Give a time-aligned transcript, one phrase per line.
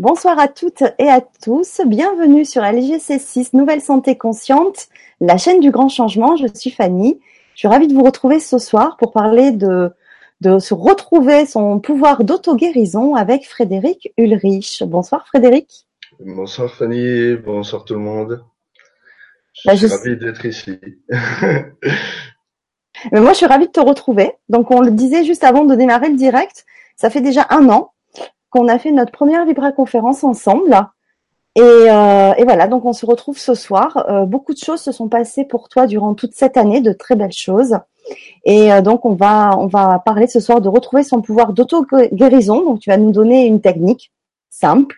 [0.00, 1.80] Bonsoir à toutes et à tous.
[1.84, 4.86] Bienvenue sur LGC6 Nouvelle Santé Consciente,
[5.20, 6.36] la chaîne du grand changement.
[6.36, 7.18] Je suis Fanny.
[7.54, 9.90] Je suis ravie de vous retrouver ce soir pour parler de,
[10.40, 14.84] de se retrouver son pouvoir d'auto-guérison avec Frédéric Ulrich.
[14.86, 15.88] Bonsoir Frédéric.
[16.20, 18.44] Bonsoir Fanny, bonsoir tout le monde.
[19.54, 20.78] Je bah, suis ravie d'être ici.
[23.10, 24.30] Mais moi, je suis ravie de te retrouver.
[24.48, 27.94] Donc, on le disait juste avant de démarrer le direct, ça fait déjà un an
[28.50, 30.76] qu'on a fait notre première Vibra conférence ensemble.
[31.54, 34.04] Et, euh, et, voilà, donc on se retrouve ce soir.
[34.08, 37.16] Euh, beaucoup de choses se sont passées pour toi durant toute cette année, de très
[37.16, 37.78] belles choses.
[38.44, 42.64] Et euh, donc on va on va parler ce soir de retrouver son pouvoir d'auto-guérison.
[42.64, 44.12] Donc tu vas nous donner une technique
[44.50, 44.96] simple.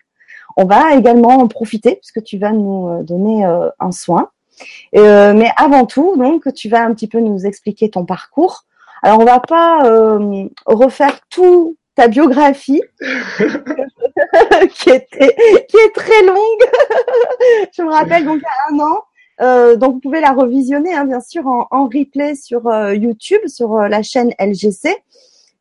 [0.57, 4.29] On va également en profiter puisque tu vas nous euh, donner euh, un soin.
[4.93, 8.63] mais avant tout, donc tu vas un petit peu nous expliquer ton parcours.
[9.03, 9.81] Alors on va pas
[10.67, 12.81] refaire tout ta biographie
[14.73, 15.35] qui était
[15.67, 16.37] qui est très longue.
[17.73, 19.03] je me rappelle donc à un an.
[19.41, 23.41] Euh, donc vous pouvez la revisionner hein, bien sûr en, en, replay sur euh, YouTube
[23.47, 24.95] sur euh, la chaîne LGC.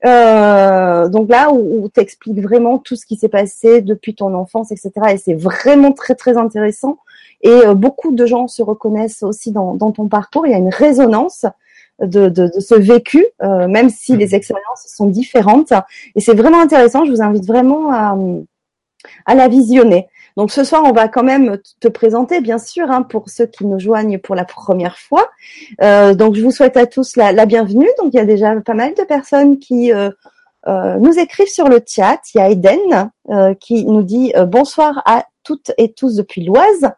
[0.02, 4.70] Donc là où, où tu expliques vraiment tout ce qui s'est passé depuis ton enfance,
[4.70, 4.92] etc.
[5.12, 6.98] Et c'est vraiment très très intéressant.
[7.42, 10.46] Et beaucoup de gens se reconnaissent aussi dans, dans ton parcours.
[10.46, 11.46] Il y a une résonance
[12.00, 15.72] de, de, de ce vécu, euh, même si les expériences sont différentes.
[16.14, 17.04] Et c'est vraiment intéressant.
[17.04, 18.16] Je vous invite vraiment à,
[19.26, 20.08] à la visionner.
[20.36, 23.66] Donc ce soir, on va quand même te présenter, bien sûr, hein, pour ceux qui
[23.66, 25.28] nous joignent pour la première fois.
[25.82, 27.88] Euh, donc je vous souhaite à tous la, la, bienvenue.
[27.98, 30.10] Donc il y a déjà pas mal de personnes qui euh,
[30.68, 32.20] euh, nous écrivent sur le chat.
[32.34, 36.44] Il y a Eden euh, qui nous dit euh, bonsoir à toutes et tous depuis
[36.44, 36.90] l'Oise.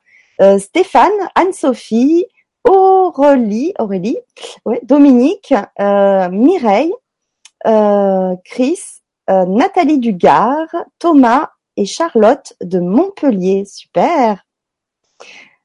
[0.59, 2.25] Stéphane, Anne-Sophie,
[2.65, 4.19] Aurélie, Aurélie,
[4.83, 6.93] Dominique, euh, Mireille,
[7.67, 8.79] euh, Chris,
[9.31, 10.69] euh, Nathalie Dugard,
[10.99, 13.65] Thomas et Charlotte de Montpellier.
[13.65, 14.45] Super.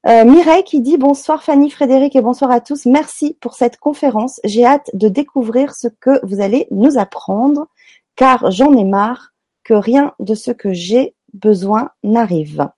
[0.05, 2.85] Mireille qui dit bonsoir Fanny, Frédéric et bonsoir à tous.
[2.85, 4.39] Merci pour cette conférence.
[4.45, 7.67] J'ai hâte de découvrir ce que vous allez nous apprendre
[8.15, 9.33] car j'en ai marre
[9.65, 12.69] que rien de ce que j'ai besoin n'arrive.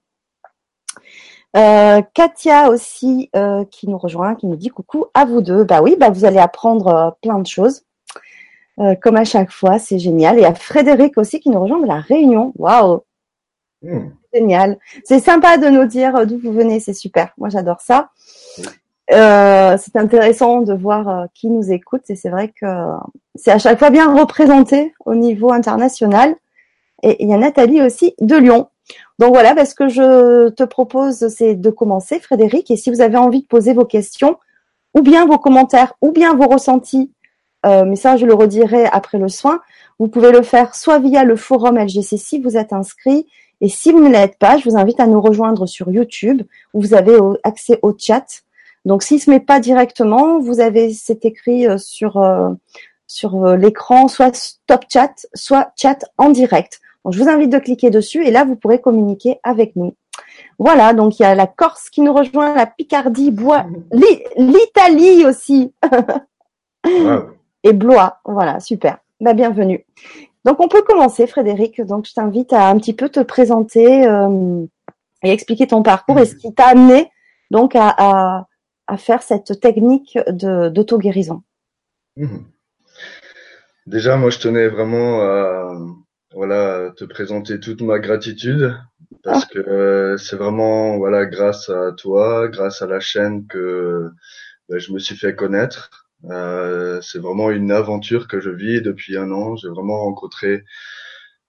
[1.57, 5.63] Euh, Katia aussi euh, qui nous rejoint, qui nous dit coucou à vous deux.
[5.63, 7.83] Bah oui, bah vous allez apprendre euh, plein de choses.
[9.01, 10.39] comme à chaque fois, c'est génial.
[10.39, 12.53] Et à Frédéric aussi qui nous rejoint de la Réunion.
[12.57, 13.01] Waouh,
[13.81, 14.09] hmm.
[14.33, 14.77] génial.
[15.03, 17.33] C'est sympa de nous dire d'où vous venez, c'est super.
[17.37, 18.11] Moi, j'adore ça.
[19.09, 22.65] c'est intéressant de voir qui nous écoute et c'est vrai que
[23.35, 26.35] c'est à chaque fois bien représenté au niveau international.
[27.03, 28.69] Et il y a Nathalie aussi de Lyon
[29.19, 32.71] donc voilà, bah, ce que je te propose, c'est de commencer, Frédéric.
[32.71, 34.37] Et si vous avez envie de poser vos questions,
[34.93, 37.11] ou bien vos commentaires, ou bien vos ressentis,
[37.65, 39.59] euh, mais ça, je le redirai après le soin,
[39.99, 43.27] vous pouvez le faire soit via le forum LGC si vous êtes inscrit.
[43.59, 46.43] Et si vous ne l'êtes pas, je vous invite à nous rejoindre sur YouTube,
[46.73, 48.43] où vous avez accès au chat.
[48.85, 52.51] Donc, s'il se met pas directement, vous avez, c'est écrit euh, sur, euh,
[53.05, 56.79] sur l'écran, soit stop chat, soit chat en direct.
[57.03, 59.95] Donc, je vous invite de cliquer dessus et là, vous pourrez communiquer avec nous.
[60.57, 63.65] Voilà, donc il y a la Corse qui nous rejoint, la Picardie, Bois,
[64.37, 65.73] l'Italie aussi.
[67.63, 68.99] Et Blois, voilà, super.
[69.19, 69.85] Bah, bienvenue.
[70.45, 71.81] Donc on peut commencer, Frédéric.
[71.81, 74.65] Donc je t'invite à un petit peu te présenter euh,
[75.23, 77.11] et expliquer ton parcours et ce qui t'a amené
[77.51, 78.47] donc à, à,
[78.87, 81.41] à, faire cette technique d'auto-guérison.
[82.15, 82.37] Mmh.
[83.87, 85.73] Déjà, moi, je tenais vraiment à,
[86.33, 88.77] voilà, te présenter toute ma gratitude
[89.23, 94.09] parce que euh, c'est vraiment voilà grâce à toi, grâce à la chaîne que
[94.69, 96.07] ben, je me suis fait connaître.
[96.25, 99.55] Euh, c'est vraiment une aventure que je vis depuis un an.
[99.55, 100.63] J'ai vraiment rencontré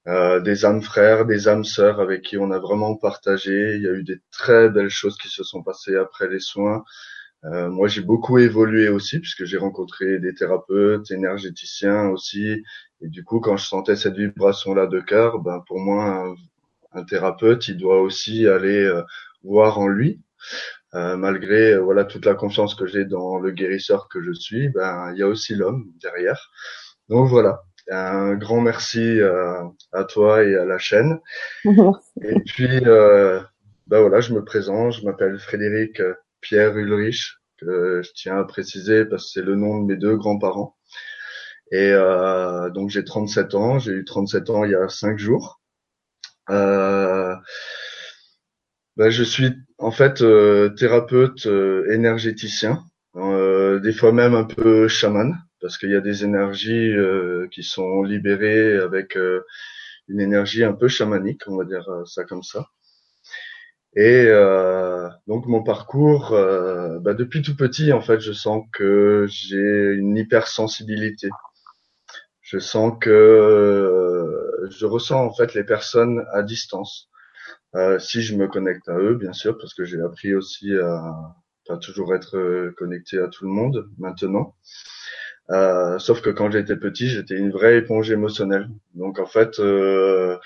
[0.09, 3.77] euh, des âmes frères, des âmes sœurs avec qui on a vraiment partagé.
[3.77, 6.85] Il y a eu des très belles choses qui se sont passées après les soins.
[7.45, 12.63] Euh, moi, j'ai beaucoup évolué aussi puisque j'ai rencontré des thérapeutes, énergéticiens aussi.
[13.03, 16.35] Et du coup, quand je sentais cette vibration-là de cœur, ben pour moi,
[16.93, 19.03] un, thérapeute, il doit aussi aller euh,
[19.43, 20.21] voir en lui.
[20.95, 24.69] Euh, malgré euh, voilà toute la confiance que j'ai dans le guérisseur que je suis,
[24.71, 26.51] ben il y a aussi l'homme derrière.
[27.09, 29.21] Donc voilà, un grand merci
[29.93, 31.21] à toi et à la chaîne.
[31.65, 36.01] et puis ben voilà, je me présente, je m'appelle Frédéric
[36.41, 40.17] Pierre Ulrich, que je tiens à préciser parce que c'est le nom de mes deux
[40.17, 40.77] grands-parents.
[41.73, 45.61] Et euh, donc j'ai 37 ans, j'ai eu 37 ans il y a 5 jours.
[46.51, 47.35] Euh,
[48.97, 52.85] ben, je suis en fait euh, thérapeute euh, énergéticien,
[53.17, 56.95] euh, des fois même un peu chaman, parce qu'il y a des énergies
[57.51, 59.17] qui sont libérées avec
[60.09, 62.67] une énergie un peu chamanique, on va dire ça comme ça.
[63.97, 69.27] Et euh, donc mon parcours, euh, bah depuis tout petit, en fait, je sens que
[69.29, 71.29] j'ai une hypersensibilité.
[72.51, 77.09] Je sens que euh, je ressens en fait les personnes à distance.
[77.77, 81.37] Euh, si je me connecte à eux, bien sûr, parce que j'ai appris aussi à
[81.69, 84.57] pas toujours être connecté à tout le monde maintenant.
[85.51, 88.69] Euh, sauf que quand j'étais petit, j'étais une vraie éponge émotionnelle.
[88.95, 90.37] Donc en fait, euh,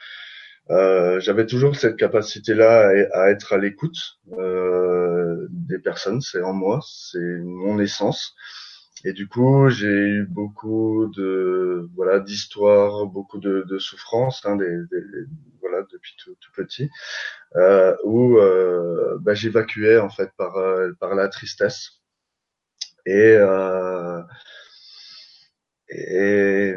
[0.71, 3.97] euh, j'avais toujours cette capacité-là à, être à l'écoute
[4.39, 6.21] euh, des personnes.
[6.21, 8.35] C'est en moi, c'est mon essence.
[9.05, 14.67] Et du coup, j'ai eu beaucoup de voilà d'histoires, beaucoup de, de souffrances, hein, des,
[15.61, 16.91] voilà depuis tout, tout petit,
[17.57, 22.03] euh, où euh, bah, j'évacuais en fait par euh, par la tristesse.
[23.07, 24.23] Et euh,
[25.89, 26.75] et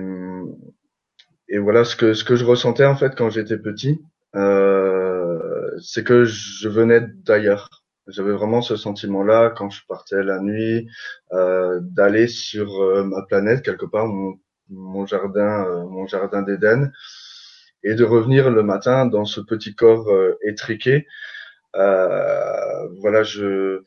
[1.49, 4.01] et voilà ce que ce que je ressentais en fait quand j'étais petit,
[4.35, 7.69] euh, c'est que je venais d'ailleurs.
[8.07, 10.87] J'avais vraiment ce sentiment-là quand je partais la nuit,
[11.33, 14.39] euh, d'aller sur euh, ma planète quelque part, mon,
[14.69, 16.91] mon jardin, euh, mon jardin d'Éden,
[17.83, 21.07] et de revenir le matin dans ce petit corps euh, étriqué.
[21.73, 23.83] voilà, je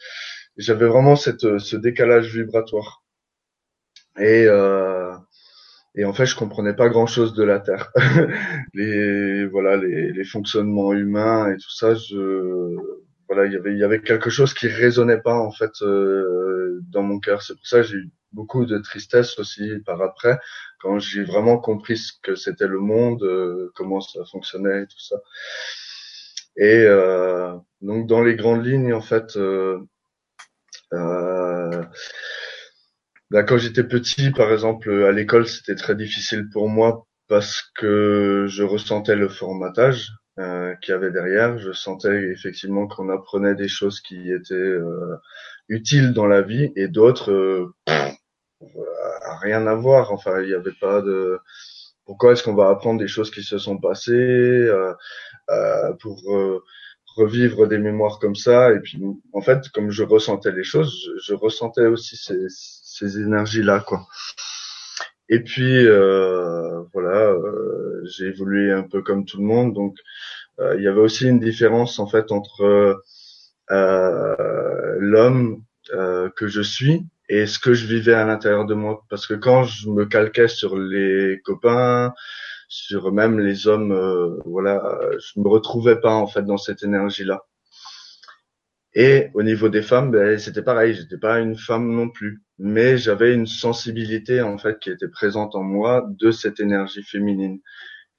[0.56, 3.02] j'avais vraiment cette ce décalage vibratoire.
[4.18, 5.14] Et euh,
[5.94, 7.92] et en fait je comprenais pas grand chose de la terre
[8.74, 12.76] les voilà les, les, fonctionnements humains et tout ça je
[13.30, 17.42] voilà il y avait quelque chose qui résonnait pas en fait euh, dans mon cœur.
[17.42, 20.38] C'est pour ça que j'ai eu beaucoup de tristesse aussi par après
[20.80, 24.98] quand j'ai vraiment compris ce que c'était le monde euh, comment ça fonctionnait et tout
[25.00, 25.16] ça.
[26.56, 29.38] Et euh, donc dans les grandes lignes en fait
[33.32, 38.46] Là, quand j'étais petit, par exemple, à l'école, c'était très difficile pour moi parce que
[38.48, 41.58] je ressentais le formatage euh, qu'il y avait derrière.
[41.58, 45.16] Je sentais effectivement qu'on apprenait des choses qui étaient euh,
[45.68, 47.72] utiles dans la vie et d'autres
[48.62, 48.78] euh,
[49.42, 50.12] rien à voir.
[50.12, 51.38] Enfin, il n'y avait pas de
[52.04, 54.92] pourquoi est-ce qu'on va apprendre des choses qui se sont passées euh,
[55.50, 56.20] euh, pour
[57.16, 58.72] revivre des mémoires comme ça.
[58.72, 59.00] Et puis,
[59.32, 64.06] en fait, comme je ressentais les choses, je, ressentais aussi ces ces énergies-là, quoi.
[65.30, 69.96] Et puis euh, voilà, euh, j'ai évolué un peu comme tout le monde, donc
[70.58, 73.00] euh, il y avait aussi une différence en fait entre
[74.98, 75.62] l'homme
[76.36, 79.04] que je suis et ce que je vivais à l'intérieur de moi.
[79.08, 82.12] Parce que quand je me calquais sur les copains,
[82.68, 87.44] sur même les hommes, voilà, je me retrouvais pas en fait dans cette énergie-là.
[88.94, 92.98] Et au niveau des femmes, ben, c'était pareil, j'étais pas une femme non plus, mais
[92.98, 97.60] j'avais une sensibilité en fait qui était présente en moi de cette énergie féminine.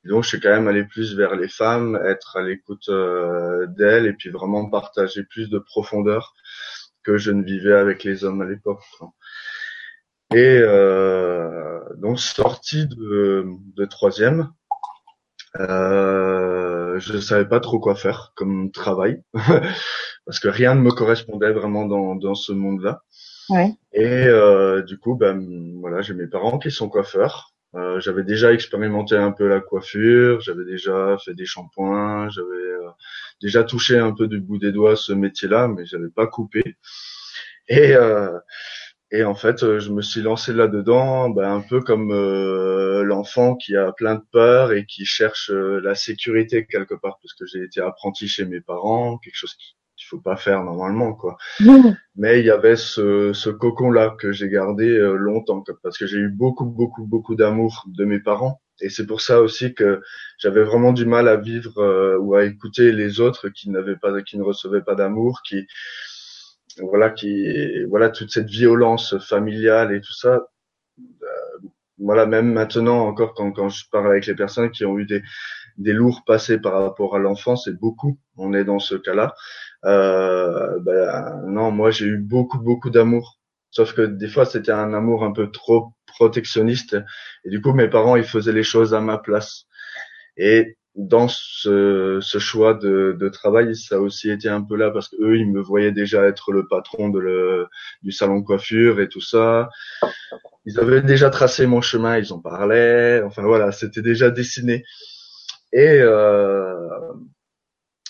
[0.05, 4.07] donc je suis quand même allé plus vers les femmes, être à l'écoute euh, d'elles
[4.07, 6.33] et puis vraiment partager plus de profondeur
[7.03, 8.81] que je ne vivais avec les hommes à l'époque.
[10.33, 13.45] Et euh, donc sorti de,
[13.75, 14.51] de troisième,
[15.59, 19.21] euh, je savais pas trop quoi faire comme travail
[20.25, 23.03] parce que rien ne me correspondait vraiment dans, dans ce monde-là.
[23.94, 27.53] Et euh, du coup, ben voilà, j'ai mes parents qui sont coiffeurs.
[27.75, 32.89] Euh, j'avais déjà expérimenté un peu la coiffure, j'avais déjà fait des shampoings, j'avais euh,
[33.41, 36.75] déjà touché un peu du bout des doigts ce métier-là, mais j'avais pas coupé.
[37.70, 37.96] Et
[39.13, 43.75] et en fait, je me suis lancé là-dedans, ben, un peu comme euh, l'enfant qui
[43.75, 47.81] a plein de peur et qui cherche la sécurité quelque part, parce que j'ai été
[47.81, 49.55] apprenti chez mes parents, quelque chose
[50.01, 51.38] qu'il faut pas faire normalement, quoi.
[52.15, 56.29] Mais il y avait ce, ce cocon-là que j'ai gardé longtemps, parce que j'ai eu
[56.29, 58.62] beaucoup, beaucoup, beaucoup d'amour de mes parents.
[58.81, 60.01] Et c'est pour ça aussi que
[60.39, 64.38] j'avais vraiment du mal à vivre ou à écouter les autres qui n'avaient pas, qui
[64.39, 65.67] ne recevaient pas d'amour, qui
[66.79, 70.48] voilà qui voilà toute cette violence familiale et tout ça
[71.00, 71.67] euh,
[71.98, 75.22] voilà même maintenant encore quand quand je parle avec les personnes qui ont eu des
[75.81, 79.33] des lourds passés par rapport à l'enfance et beaucoup on est dans ce cas-là
[79.85, 84.93] euh, ben non moi j'ai eu beaucoup beaucoup d'amour sauf que des fois c'était un
[84.93, 86.97] amour un peu trop protectionniste
[87.45, 89.65] et du coup mes parents ils faisaient les choses à ma place
[90.38, 94.91] et dans ce, ce choix de, de, travail, ça a aussi été un peu là
[94.91, 97.67] parce que eux, ils me voyaient déjà être le patron de le,
[98.01, 99.69] du salon de coiffure et tout ça.
[100.65, 103.21] Ils avaient déjà tracé mon chemin, ils en parlaient.
[103.23, 104.83] Enfin voilà, c'était déjà dessiné.
[105.73, 107.13] Et, euh,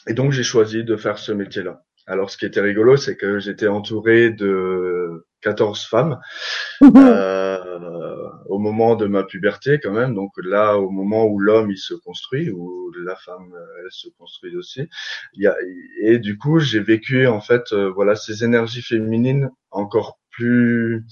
[0.08, 1.84] et donc j'ai choisi de faire ce métier-là.
[2.08, 6.20] Alors ce qui était rigolo, c'est que j'étais entouré de 14 femmes.
[6.84, 11.78] euh, au moment de ma puberté quand même, donc là au moment où l'homme il
[11.78, 14.90] se construit, où la femme elle se construit aussi.
[15.34, 15.56] Il y a,
[16.02, 21.06] et du coup j'ai vécu en fait voilà ces énergies féminines encore plus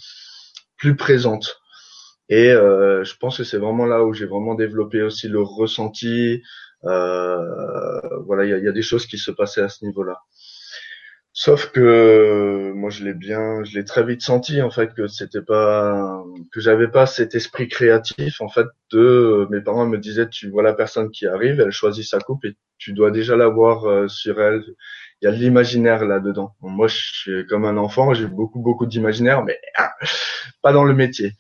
[0.78, 1.62] plus présentes.
[2.30, 6.44] Et je pense que c'est vraiment là où j'ai vraiment développé aussi le ressenti.
[6.84, 10.20] voilà, il y a, y a, des choses qui se passaient à ce niveau-là.
[11.42, 15.42] Sauf que moi je l'ai bien, je l'ai très vite senti en fait que c'était
[15.42, 16.22] pas,
[16.52, 20.64] que j'avais pas cet esprit créatif en fait de mes parents me disaient tu vois
[20.64, 24.42] la personne qui arrive, elle choisit sa coupe et tu dois déjà l'avoir euh, sur
[24.42, 24.64] elle.
[25.22, 26.56] Il y a de l'imaginaire là-dedans.
[26.62, 29.94] moi je suis comme un enfant, j'ai beaucoup beaucoup d'imaginaire, mais ah,
[30.62, 31.34] pas dans le métier.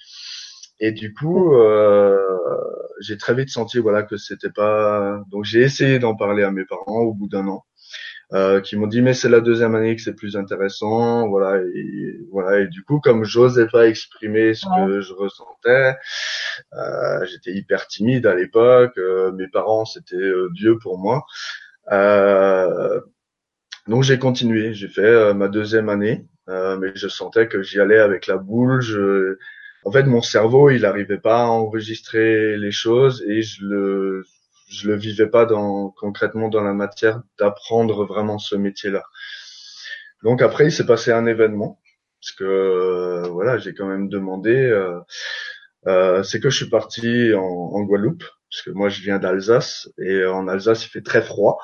[0.79, 2.17] Et du coup, euh,
[3.01, 5.21] j'ai très vite senti voilà que c'était pas.
[5.29, 7.65] Donc j'ai essayé d'en parler à mes parents au bout d'un an
[8.33, 12.19] euh, qui m'ont dit mais c'est la deuxième année que c'est plus intéressant, voilà et
[12.31, 15.95] voilà et du coup comme j'osais pas exprimer ce que je ressentais,
[16.73, 21.25] euh, j'étais hyper timide à l'époque, euh, mes parents c'était euh, Dieu pour moi,
[23.87, 28.27] donc j'ai continué, j'ai fait ma deuxième année, mais je sentais que j'y allais avec
[28.27, 29.37] la boule, je
[29.85, 34.23] en fait, mon cerveau, il n'arrivait pas à enregistrer les choses et je le,
[34.69, 39.03] je le vivais pas dans, concrètement dans la matière d'apprendre vraiment ce métier-là.
[40.23, 41.79] Donc après, il s'est passé un événement
[42.21, 44.55] parce que euh, voilà, j'ai quand même demandé.
[44.55, 44.99] Euh,
[45.87, 49.89] euh, c'est que je suis parti en, en, Guadeloupe parce que moi je viens d'Alsace
[49.97, 51.57] et en Alsace il fait très froid.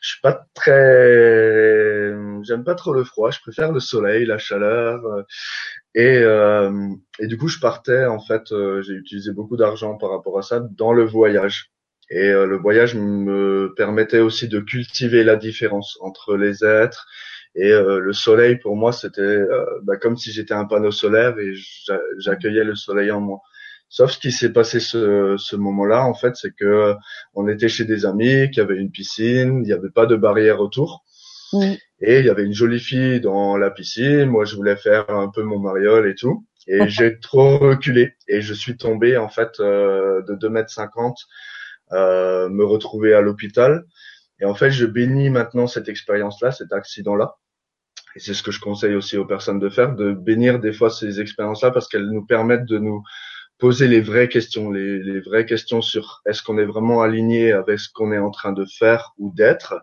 [0.00, 0.72] Je suis pas très,
[2.44, 3.30] j'aime pas trop le froid.
[3.30, 5.00] Je préfère le soleil, la chaleur.
[5.94, 8.42] Et, euh, et du coup, je partais en fait.
[8.82, 11.72] j'ai utilisé beaucoup d'argent par rapport à ça dans le voyage.
[12.12, 17.06] Et euh, le voyage me permettait aussi de cultiver la différence entre les êtres.
[17.54, 21.38] Et euh, le soleil, pour moi, c'était euh, bah, comme si j'étais un panneau solaire
[21.38, 21.54] et
[22.18, 23.40] j'accueillais le soleil en moi.
[23.88, 26.94] Sauf ce qui s'est passé ce, ce moment-là, en fait, c'est que
[27.34, 30.16] on était chez des amis, qu'il y avait une piscine, il n'y avait pas de
[30.16, 31.04] barrière autour.
[32.02, 34.26] Et il y avait une jolie fille dans la piscine.
[34.26, 36.46] Moi, je voulais faire un peu mon mariole et tout.
[36.66, 38.14] Et j'ai trop reculé.
[38.28, 41.16] Et je suis tombé, en fait, de 2 mètres 50
[41.92, 43.84] euh, me retrouver à l'hôpital.
[44.40, 47.36] Et en fait, je bénis maintenant cette expérience-là, cet accident-là.
[48.16, 50.90] Et c'est ce que je conseille aussi aux personnes de faire, de bénir des fois
[50.90, 53.02] ces expériences-là parce qu'elles nous permettent de nous
[53.58, 57.78] poser les vraies questions, les, les vraies questions sur est-ce qu'on est vraiment aligné avec
[57.78, 59.74] ce qu'on est en train de faire ou d'être,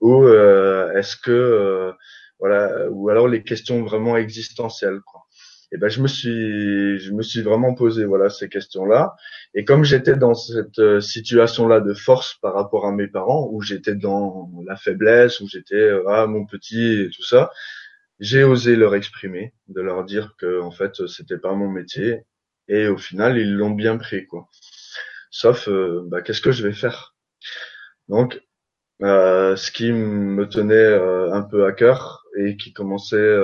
[0.00, 1.92] ou euh, est-ce que euh,
[2.38, 5.00] voilà, ou alors les questions vraiment existentielles.
[5.06, 5.22] Quoi.
[5.72, 9.14] Et ben je me suis je me suis vraiment posé voilà ces questions là
[9.54, 13.48] et comme j'étais dans cette euh, situation là de force par rapport à mes parents
[13.50, 17.50] où j'étais dans la faiblesse où j'étais ah mon petit et tout ça
[18.20, 22.20] j'ai osé leur exprimer de leur dire que en fait c'était pas mon métier.
[22.68, 24.48] Et au final ils l'ont bien pris quoi.
[25.30, 27.14] Sauf bah, qu'est-ce que je vais faire?
[28.08, 28.43] Donc
[29.00, 30.94] ce qui me tenait
[31.32, 33.36] un peu à cœur et qui commençait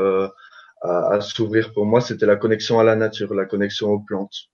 [0.82, 4.50] à, s'ouvrir pour moi, c'était la connexion à la nature, la connexion aux plantes.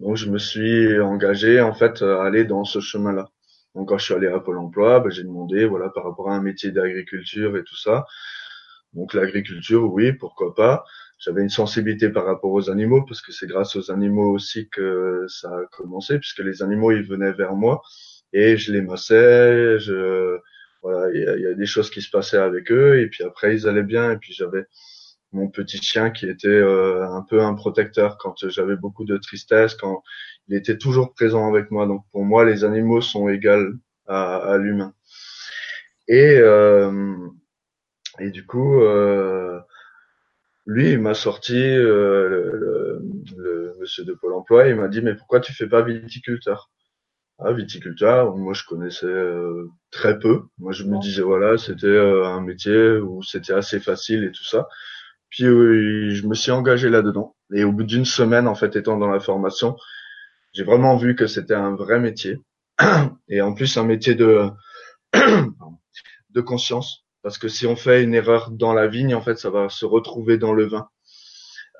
[0.00, 3.30] Donc je me suis engagé en fait à aller dans ce chemin-là.
[3.74, 6.34] Donc quand je suis allé à Pôle Emploi, ben, j'ai demandé voilà par rapport à
[6.34, 8.06] un métier d'agriculture et tout ça.
[8.94, 10.84] Donc l'agriculture, oui, pourquoi pas.
[11.18, 15.24] J'avais une sensibilité par rapport aux animaux parce que c'est grâce aux animaux aussi que
[15.28, 17.82] ça a commencé puisque les animaux ils venaient vers moi
[18.38, 20.38] et je les massais, je
[20.82, 23.54] voilà, il y, y, a des choses qui se passaient avec eux et puis après
[23.54, 24.66] ils allaient bien et puis j'avais
[25.32, 29.74] mon petit chien qui était euh, un peu un protecteur quand j'avais beaucoup de tristesse,
[29.74, 30.02] quand
[30.48, 31.86] il était toujours présent avec moi.
[31.86, 33.74] Donc pour moi, les animaux sont égaux
[34.06, 34.94] à, l'humain.
[36.08, 37.16] Et euh,
[38.20, 39.60] et du coup, euh,
[40.66, 43.00] lui, il m'a sorti le,
[43.80, 44.68] monsieur de Pôle Emploi.
[44.68, 46.70] Il m'a dit mais pourquoi tu fais pas viticulteur?
[47.38, 49.06] Ah, viticulteur, moi je connaissais
[49.90, 50.42] très peu.
[50.58, 54.68] Moi je me disais voilà, c'était un métier où c'était assez facile et tout ça.
[55.30, 57.36] Puis je me suis engagé là-dedans.
[57.52, 59.76] Et au bout d'une semaine, en fait, étant dans la formation,
[60.52, 62.40] j'ai vraiment vu que c'était un vrai métier.
[63.28, 64.48] Et en plus, un métier de
[66.30, 67.04] de conscience.
[67.22, 69.84] Parce que si on fait une erreur dans la vigne, en fait, ça va se
[69.84, 70.88] retrouver dans le vin.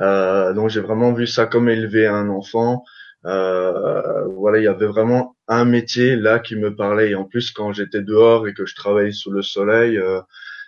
[0.01, 2.85] Euh, donc j'ai vraiment vu ça comme élever un enfant.
[3.25, 7.11] Euh, voilà, il y avait vraiment un métier là qui me parlait.
[7.11, 10.21] Et en plus, quand j'étais dehors et que je travaillais sous le soleil, euh,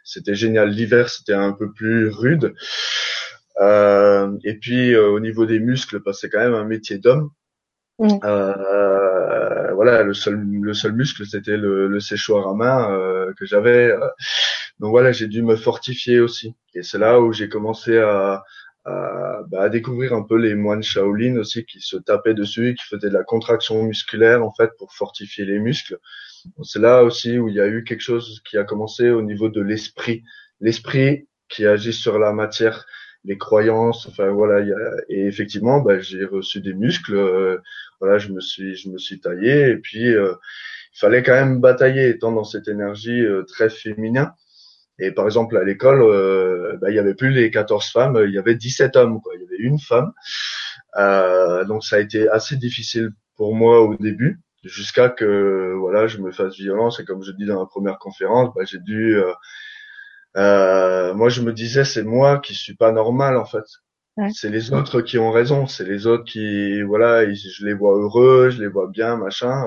[0.05, 0.71] c'était génial.
[0.71, 2.55] L'hiver, c'était un peu plus rude.
[3.61, 6.99] Euh, et puis euh, au niveau des muscles, parce que c'est quand même un métier
[6.99, 7.31] d'homme.
[7.99, 8.19] Mm.
[8.25, 13.47] Euh, voilà, le seul le seul muscle, c'était le, le, séchoir à main euh, que
[13.47, 13.93] j'avais.
[14.79, 16.55] Donc voilà, j'ai dû me fortifier aussi.
[16.75, 18.45] Et c'est là où j'ai commencé à,
[18.89, 22.87] à, bah, à, découvrir un peu les moines Shaolin aussi qui se tapaient dessus qui
[22.87, 25.99] faisaient de la contraction musculaire en fait pour fortifier les muscles.
[26.63, 29.49] C'est là aussi où il y a eu quelque chose qui a commencé au niveau
[29.49, 30.25] de l'esprit,
[30.61, 32.87] l'esprit qui agit sur la matière,
[33.25, 34.61] les croyances, enfin voilà.
[34.61, 34.77] Y a,
[35.09, 37.17] et effectivement, bah, j'ai reçu des muscles.
[37.17, 37.59] Euh,
[38.01, 40.35] voilà, je me suis, je me suis taillé et puis euh,
[40.95, 44.33] il fallait quand même batailler étant dans cette énergie euh, très féminin.
[44.99, 48.33] Et par exemple, à l'école, euh, bah, il y avait plus les 14 femmes, il
[48.33, 49.21] y avait 17 hommes.
[49.21, 49.35] Quoi.
[49.37, 50.13] Il y avait une femme.
[50.97, 56.19] Euh, donc ça a été assez difficile pour moi au début, jusqu'à que voilà, je
[56.19, 56.99] me fasse violence.
[57.01, 59.17] Et comme je dis dans la première conférence, bah, j'ai dû...
[59.17, 59.33] Euh,
[60.37, 63.65] euh, moi, je me disais, c'est moi qui suis pas normal en fait.
[64.17, 64.31] Ouais.
[64.35, 65.67] C'est les autres qui ont raison.
[65.69, 69.65] C'est les autres qui, voilà, je les vois heureux, je les vois bien, machin.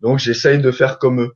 [0.00, 1.32] Donc j'essaye de faire comme eux.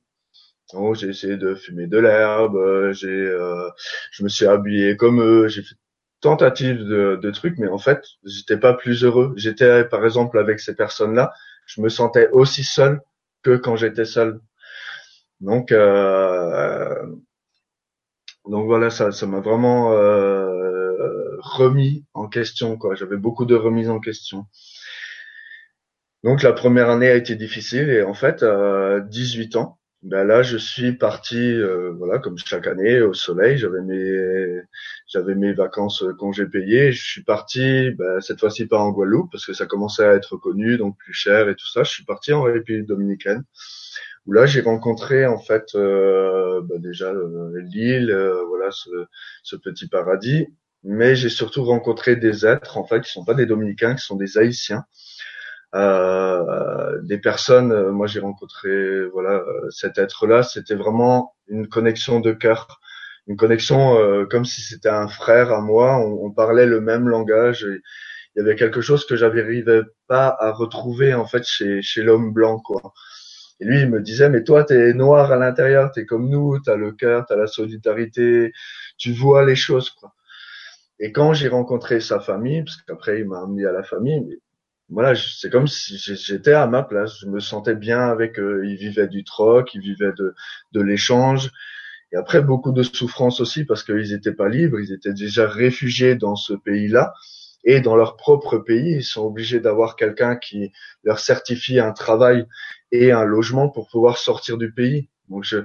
[0.75, 3.69] Donc j'ai essayé de fumer de l'herbe, euh, j'ai, euh,
[4.13, 5.75] je me suis habillé comme eux, j'ai fait
[6.21, 9.33] tentative de, de trucs, mais en fait j'étais pas plus heureux.
[9.37, 11.33] J'étais par exemple avec ces personnes-là,
[11.67, 13.01] je me sentais aussi seul
[13.43, 14.41] que quand j'étais seul.
[15.41, 16.95] Donc euh,
[18.47, 22.77] donc voilà, ça, ça m'a vraiment euh, remis en question.
[22.77, 24.47] Quoi, j'avais beaucoup de remises en question.
[26.25, 30.43] Donc la première année a été difficile et en fait, à 18 ans, ben là,
[30.43, 33.59] je suis parti, euh, voilà, comme chaque année, au soleil.
[33.59, 34.63] J'avais mes,
[35.07, 36.93] j'avais mes vacances congés payés.
[36.93, 40.37] Je suis parti, ben, cette fois-ci pas en Guadeloupe parce que ça commençait à être
[40.37, 41.83] connu, donc plus cher et tout ça.
[41.83, 43.45] Je suis parti en République dominicaine
[44.27, 48.89] où là j'ai rencontré en fait euh, ben déjà euh, l'île, euh, voilà, ce,
[49.43, 50.47] ce petit paradis.
[50.83, 54.17] Mais j'ai surtout rencontré des êtres en fait qui sont pas des dominicains, qui sont
[54.17, 54.85] des haïtiens
[55.75, 57.73] euh, des personnes.
[57.73, 60.43] Euh, moi, j'ai rencontré voilà euh, cet être-là.
[60.43, 62.81] C'était vraiment une connexion de cœur,
[63.27, 65.97] une connexion euh, comme si c'était un frère à moi.
[65.99, 67.65] On, on parlait le même langage.
[67.65, 67.81] Et
[68.37, 72.33] il y avait quelque chose que j'arrivais pas à retrouver en fait chez chez l'homme
[72.33, 72.93] blanc quoi.
[73.61, 76.77] Et lui, il me disait, mais toi, t'es noir à l'intérieur, t'es comme nous, t'as
[76.77, 78.53] le cœur, t'as la solidarité,
[78.97, 80.15] tu vois les choses, quoi.
[80.99, 84.39] Et quand j'ai rencontré sa famille, parce qu'après il m'a amené à la famille,
[84.91, 87.21] voilà, c'est comme si j'étais à ma place.
[87.21, 88.63] Je me sentais bien avec eux.
[88.67, 90.35] Ils vivaient du troc, ils vivaient de,
[90.73, 91.51] de l'échange.
[92.13, 94.81] Et après, beaucoup de souffrance aussi parce qu'ils n'étaient pas libres.
[94.81, 97.15] Ils étaient déjà réfugiés dans ce pays-là.
[97.65, 100.73] Et dans leur propre pays, ils sont obligés d'avoir quelqu'un qui
[101.05, 102.47] leur certifie un travail
[102.91, 105.09] et un logement pour pouvoir sortir du pays.
[105.29, 105.59] Donc, je,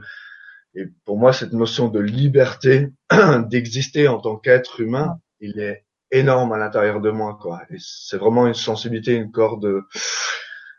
[0.75, 2.89] et pour moi, cette notion de liberté
[3.47, 7.61] d'exister en tant qu'être humain, il est énorme à l'intérieur de moi, quoi.
[7.71, 9.83] Et c'est vraiment une sensibilité, une corde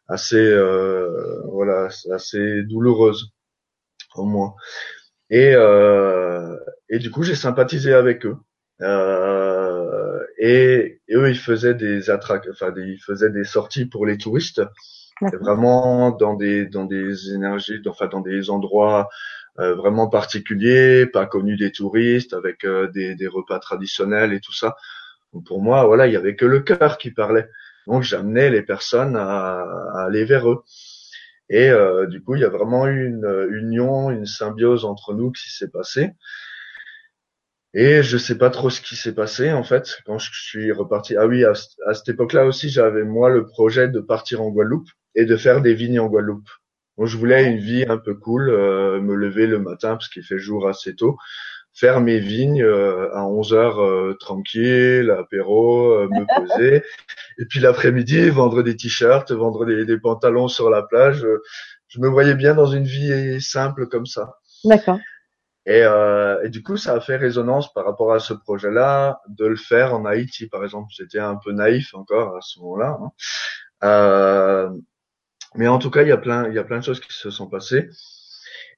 [0.09, 3.33] assez, euh, voilà, assez douloureuse,
[4.15, 4.55] au moins.
[5.31, 6.57] Et, euh,
[6.89, 8.37] et du coup, j'ai sympathisé avec eux.
[8.83, 14.07] Euh, et, et, eux, ils faisaient des attracs, enfin, des, ils faisaient des sorties pour
[14.07, 14.63] les touristes,
[15.41, 19.09] vraiment dans des dans des énergies, enfin, dans des endroits
[19.59, 24.53] euh, vraiment particuliers, pas connus des touristes, avec euh, des, des repas traditionnels et tout
[24.53, 24.77] ça
[25.45, 27.49] pour moi, voilà, il y avait que le cœur qui parlait.
[27.87, 29.65] Donc j'amenais les personnes à,
[30.07, 30.63] aller vers eux.
[31.49, 35.31] Et euh, du coup, il y a vraiment eu une union, une symbiose entre nous
[35.31, 36.13] qui s'est passée.
[37.79, 41.15] Et je sais pas trop ce qui s'est passé en fait quand je suis reparti.
[41.15, 45.27] Ah oui, à, cette époque-là aussi, j'avais moi le projet de partir en Guadeloupe et
[45.27, 46.49] de faire des vignes en Guadeloupe.
[46.97, 50.23] Donc je voulais une vie un peu cool, euh, me lever le matin parce qu'il
[50.23, 51.19] fait jour assez tôt,
[51.77, 56.83] faire mes vignes euh, à 11 heures euh, tranquille, apéro, euh, me poser.
[57.39, 61.27] Et puis l'après-midi, vendre des t-shirts, vendre des, des, pantalons sur la plage.
[61.89, 64.39] je me voyais bien dans une vie simple comme ça.
[64.65, 64.99] D'accord.
[65.67, 65.83] Et,
[66.45, 69.95] et, du coup, ça a fait résonance par rapport à ce projet-là, de le faire
[69.95, 70.87] en Haïti, par exemple.
[70.91, 72.99] J'étais un peu naïf encore à ce moment-là.
[73.83, 74.73] Hein.
[75.57, 77.13] mais en tout cas, il y a plein, il y a plein de choses qui
[77.13, 77.91] se sont passées.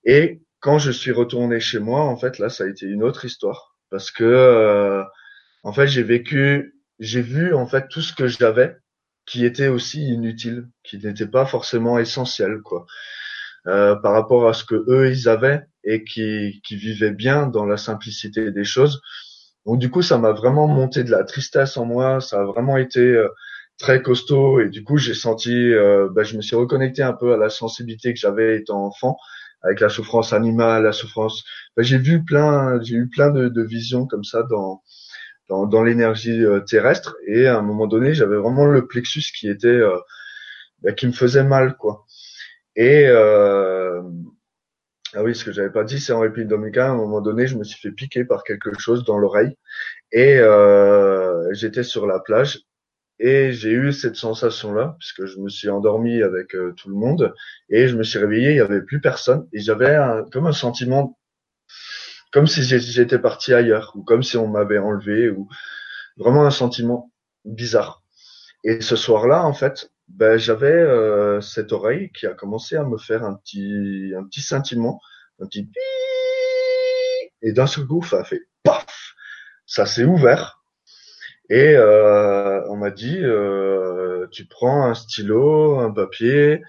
[0.04, 3.24] Et quand je suis retourné chez moi, en fait, là, ça a été une autre
[3.24, 5.02] histoire parce que, euh,
[5.62, 8.76] en fait, j'ai vécu, j'ai vu en fait tout ce que j'avais
[9.26, 12.86] qui était aussi inutile, qui n'était pas forcément essentiel, quoi,
[13.66, 17.66] euh, par rapport à ce que eux ils avaient et qui, qui vivaient bien dans
[17.66, 19.00] la simplicité des choses.
[19.66, 22.20] Donc du coup, ça m'a vraiment monté de la tristesse en moi.
[22.20, 23.28] Ça a vraiment été euh,
[23.78, 25.72] très costaud et du coup, j'ai senti,
[26.10, 29.16] bah, je me suis reconnecté un peu à la sensibilité que j'avais étant enfant
[29.62, 31.44] avec la souffrance animale, la souffrance.
[31.78, 34.82] j'ai vu plein, j'ai eu plein de, de, visions comme ça dans
[35.48, 37.16] dans, dans l'énergie euh, terrestre.
[37.26, 39.98] Et à un moment donné, j'avais vraiment le plexus qui était euh,
[40.82, 42.06] bah, qui me faisait mal, quoi.
[42.76, 44.02] Et euh,
[45.14, 46.82] ah oui, ce que j'avais pas dit, c'est en République dominicaine.
[46.84, 49.56] À un moment donné, je me suis fait piquer par quelque chose dans l'oreille.
[50.12, 52.60] Et euh, j'étais sur la plage
[53.18, 57.34] et j'ai eu cette sensation-là puisque je me suis endormi avec euh, tout le monde
[57.68, 59.96] et je me suis réveillé, il y avait plus personne et j'avais
[60.32, 61.18] comme un sentiment
[62.32, 65.48] comme si j'étais parti ailleurs ou comme si on m'avait enlevé ou
[66.16, 67.10] vraiment un sentiment
[67.44, 68.02] bizarre.
[68.64, 72.98] Et ce soir-là, en fait, ben, j'avais euh, cette oreille qui a commencé à me
[72.98, 75.00] faire un petit un petit scintillement,
[75.40, 75.70] un petit
[77.40, 79.14] et d'un seul coup, ça a fait paf,
[79.66, 80.57] ça s'est ouvert
[81.50, 86.62] et euh, on m'a dit euh, tu prends un stylo, un papier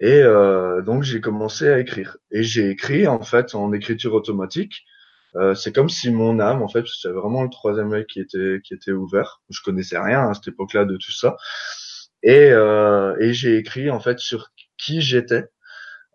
[0.00, 4.84] et euh, donc j'ai commencé à écrire et j'ai écrit en fait en écriture automatique.
[5.36, 8.60] Euh, c'est comme si mon âme en fait, c'était vraiment le troisième œil qui était
[8.64, 9.40] qui était ouvert.
[9.50, 11.36] Je connaissais rien à cette époque-là de tout ça
[12.22, 15.44] et euh, et j'ai écrit en fait sur qui j'étais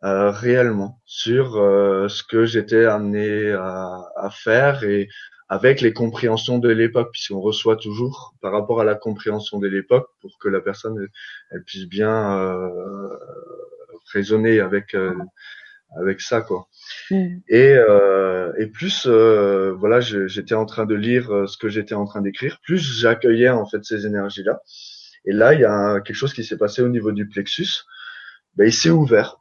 [0.04, 5.10] euh, réellement sur ce que j'étais amené à, à, faire et
[5.52, 10.08] avec les compréhensions de l'époque, puisqu'on reçoit toujours par rapport à la compréhension de l'époque
[10.22, 11.08] pour que la personne
[11.52, 13.10] elle, puisse bien euh,
[14.14, 15.14] raisonner avec euh,
[16.00, 16.68] avec ça quoi.
[17.10, 17.40] Mm.
[17.50, 22.22] Et euh, et plus voilà, j'étais en train de lire ce que j'étais en train
[22.22, 24.62] d'écrire, plus j'accueillais en fait ces énergies là.
[25.26, 27.84] Et là, il y a quelque chose qui s'est passé au niveau du plexus.
[28.56, 29.38] Ben, il s'est ouvert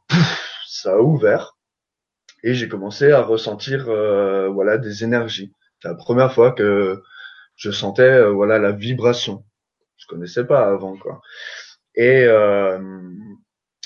[0.81, 1.57] ça a ouvert
[2.43, 5.53] et j'ai commencé à ressentir euh, voilà des énergies.
[5.81, 7.01] C'est la première fois que
[7.55, 9.45] je sentais euh, voilà la vibration.
[9.97, 11.21] Je connaissais pas avant quoi.
[11.95, 12.79] Et euh,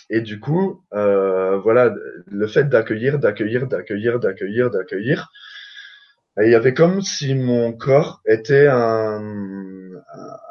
[0.09, 1.93] et du coup voilà
[2.27, 5.29] le fait d'accueillir, d'accueillir, d'accueillir, d'accueillir, d'accueillir.
[6.41, 9.21] Il y avait comme si mon corps était un,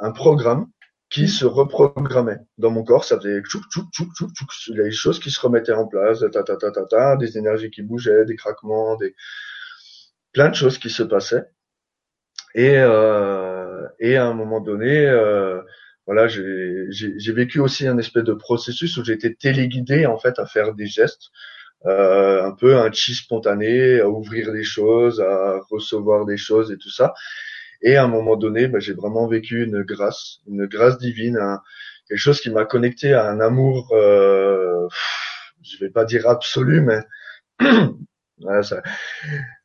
[0.00, 0.66] un programme
[1.10, 3.04] qui se reprogrammait dans mon corps.
[3.04, 6.42] Ça faisait tchouk, tchouk, tchouk, tchouk, tchouk, les choses qui se remettaient en place, ta,
[6.42, 9.14] ta, ta, ta, ta, des énergies qui bougeaient, des craquements, des
[10.34, 11.44] plein de choses qui se passaient.
[12.54, 15.60] Et, euh, et à un moment donné, euh,
[16.06, 20.74] voilà, j'ai vécu aussi un espèce de processus où j'étais téléguidé en fait à faire
[20.74, 21.30] des gestes,
[21.86, 26.76] euh, un peu un chi spontané, à ouvrir des choses, à recevoir des choses et
[26.76, 27.14] tout ça.
[27.82, 31.38] Et à un moment donné, bah, j'ai vraiment vécu une grâce, une grâce divine,
[32.08, 34.88] quelque chose qui m'a connecté à un amour, euh,
[35.62, 37.00] je vais pas dire absolu, mais
[38.62, 38.82] ça,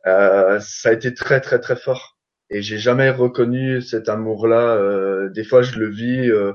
[0.07, 2.17] euh, ça a été très très très fort.
[2.49, 4.75] Et j'ai jamais reconnu cet amour-là.
[4.75, 6.29] Euh, des fois, je le vis.
[6.29, 6.53] Euh,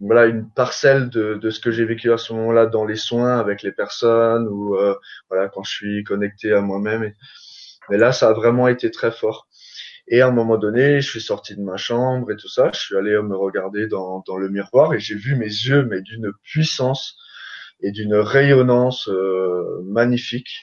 [0.00, 3.38] voilà une parcelle de, de ce que j'ai vécu à ce moment-là dans les soins
[3.38, 4.94] avec les personnes ou euh,
[5.30, 7.12] voilà quand je suis connecté à moi-même.
[7.88, 9.48] Mais là, ça a vraiment été très fort.
[10.08, 12.70] Et à un moment donné, je suis sorti de ma chambre et tout ça.
[12.74, 16.00] Je suis allé me regarder dans, dans le miroir et j'ai vu mes yeux, mais
[16.00, 17.16] d'une puissance
[17.80, 20.62] et d'une rayonnance euh, magnifique.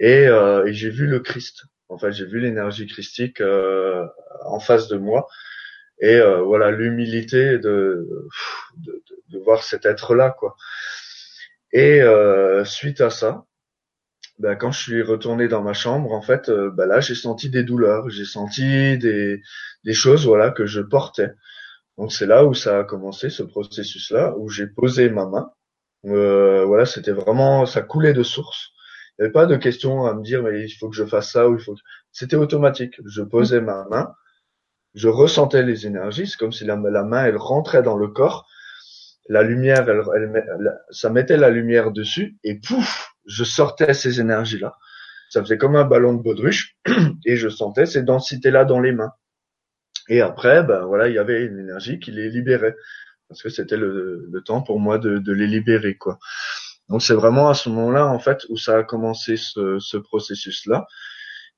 [0.00, 1.64] Et, euh, et j'ai vu le Christ.
[1.88, 4.06] En fait, j'ai vu l'énergie christique euh,
[4.44, 5.26] en face de moi.
[6.00, 8.08] Et euh, voilà, l'humilité de,
[8.76, 10.56] de, de, voir cet être-là, quoi.
[11.72, 13.44] Et euh, suite à ça,
[14.38, 17.50] ben, quand je suis retourné dans ma chambre, en fait, euh, ben là, j'ai senti
[17.50, 19.42] des douleurs, j'ai senti des,
[19.84, 21.32] des choses, voilà, que je portais.
[21.98, 25.50] Donc c'est là où ça a commencé ce processus-là, où j'ai posé ma main.
[26.06, 28.70] Euh, voilà, c'était vraiment, ça coulait de source.
[29.18, 31.32] Il n'y avait pas de question à me dire, mais il faut que je fasse
[31.32, 31.74] ça ou il faut.
[32.12, 32.94] C'était automatique.
[33.04, 34.14] Je posais ma main,
[34.94, 36.26] je ressentais les énergies.
[36.26, 38.48] C'est comme si la, la main, elle rentrait dans le corps.
[39.28, 44.76] La lumière, elle, elle, ça mettait la lumière dessus et pouf, je sortais ces énergies-là.
[45.28, 46.76] Ça faisait comme un ballon de baudruche
[47.26, 49.12] et je sentais ces densités-là dans les mains.
[50.08, 52.74] Et après, ben voilà, il y avait une énergie qui les libérait
[53.28, 56.18] parce que c'était le, le, temps pour moi de, de les libérer, quoi.
[56.88, 60.86] Donc c'est vraiment à ce moment-là en fait où ça a commencé ce, ce processus-là.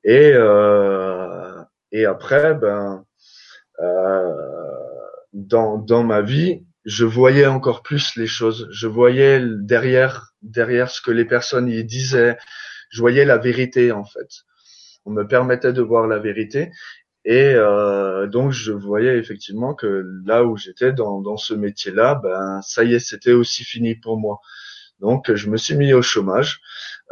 [0.05, 1.62] Et euh,
[1.93, 3.05] et après, ben
[3.81, 4.35] euh,
[5.33, 8.69] dans dans ma vie, je voyais encore plus les choses.
[8.73, 12.38] Je voyais derrière, derrière ce que les personnes y disaient.
[12.90, 14.29] Je voyais la vérité en fait.
[15.05, 16.71] On me permettait de voir la vérité.
[17.25, 22.61] Et euh, donc je voyais effectivement que là où j'étais dans, dans ce métier-là, ben
[22.62, 24.40] ça y est, c'était aussi fini pour moi.
[25.01, 26.61] Donc je me suis mis au chômage.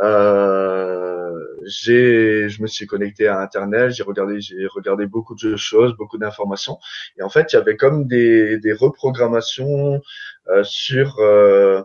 [0.01, 1.35] Euh,
[1.67, 6.79] je me suis connecté à Internet, j'ai regardé, j'ai regardé beaucoup de choses, beaucoup d'informations,
[7.19, 10.01] et en fait, il y avait comme des, reprogrammations
[10.49, 11.83] euh, sur euh,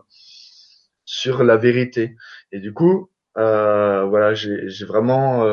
[1.04, 2.16] sur la vérité.
[2.52, 5.44] Et du coup, voilà, j'ai, vraiment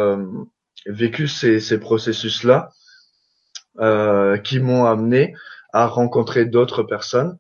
[0.86, 2.70] vécu ces, ces processus-là
[4.44, 5.36] qui m'ont amené
[5.74, 7.38] à rencontrer d'autres personnes.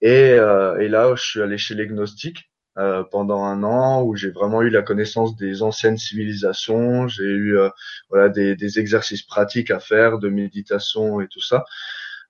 [0.00, 4.30] Et, et là, je suis allé chez les gnostiques euh, pendant un an où j'ai
[4.30, 7.06] vraiment eu la connaissance des anciennes civilisations.
[7.08, 7.68] J'ai eu euh,
[8.08, 11.64] voilà des, des, exercices pratiques à faire, de méditation et tout ça.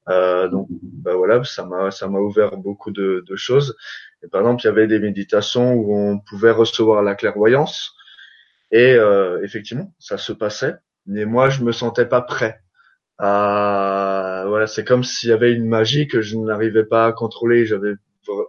[0.08, 3.76] Euh, donc bah voilà, ça m'a ça m'a ouvert beaucoup de, de, choses.
[4.22, 7.94] Et par exemple, il y avait des méditations où on pouvait recevoir la clairvoyance.
[8.72, 10.74] Et euh, effectivement, ça se passait.
[11.06, 12.60] Mais moi, je me sentais pas prêt.
[13.18, 14.44] À...
[14.48, 17.66] Voilà, c'est comme s'il y avait une magie que je n'arrivais pas à contrôler.
[17.66, 17.94] J'avais,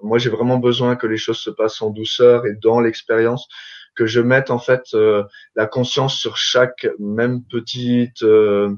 [0.01, 3.47] moi, j'ai vraiment besoin que les choses se passent en douceur et dans l'expérience,
[3.95, 5.23] que je mette en fait euh,
[5.55, 8.73] la conscience sur chaque même petite, euh,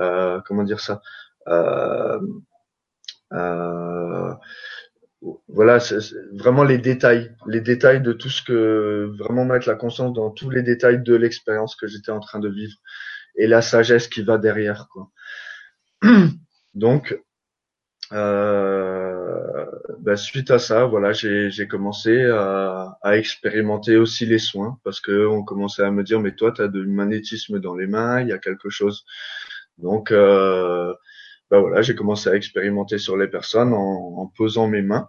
[0.00, 1.00] euh, comment dire ça.
[1.48, 2.20] Euh,
[3.32, 4.34] euh,
[5.48, 5.98] voilà, c'est
[6.32, 10.50] vraiment les détails, les détails de tout ce que vraiment mettre la conscience dans tous
[10.50, 12.74] les détails de l'expérience que j'étais en train de vivre
[13.36, 15.10] et la sagesse qui va derrière, quoi.
[16.74, 17.16] Donc,
[18.12, 18.91] euh,
[20.00, 25.26] bah, suite à ça, voilà, j'ai commencé à, à, expérimenter aussi les soins parce que
[25.26, 28.28] on commençait à me dire mais toi tu as du magnétisme dans les mains, il
[28.28, 29.04] y a quelque chose.
[29.78, 30.92] Donc euh,
[31.50, 35.08] bah voilà, j'ai commencé à expérimenter sur les personnes en, en posant mes mains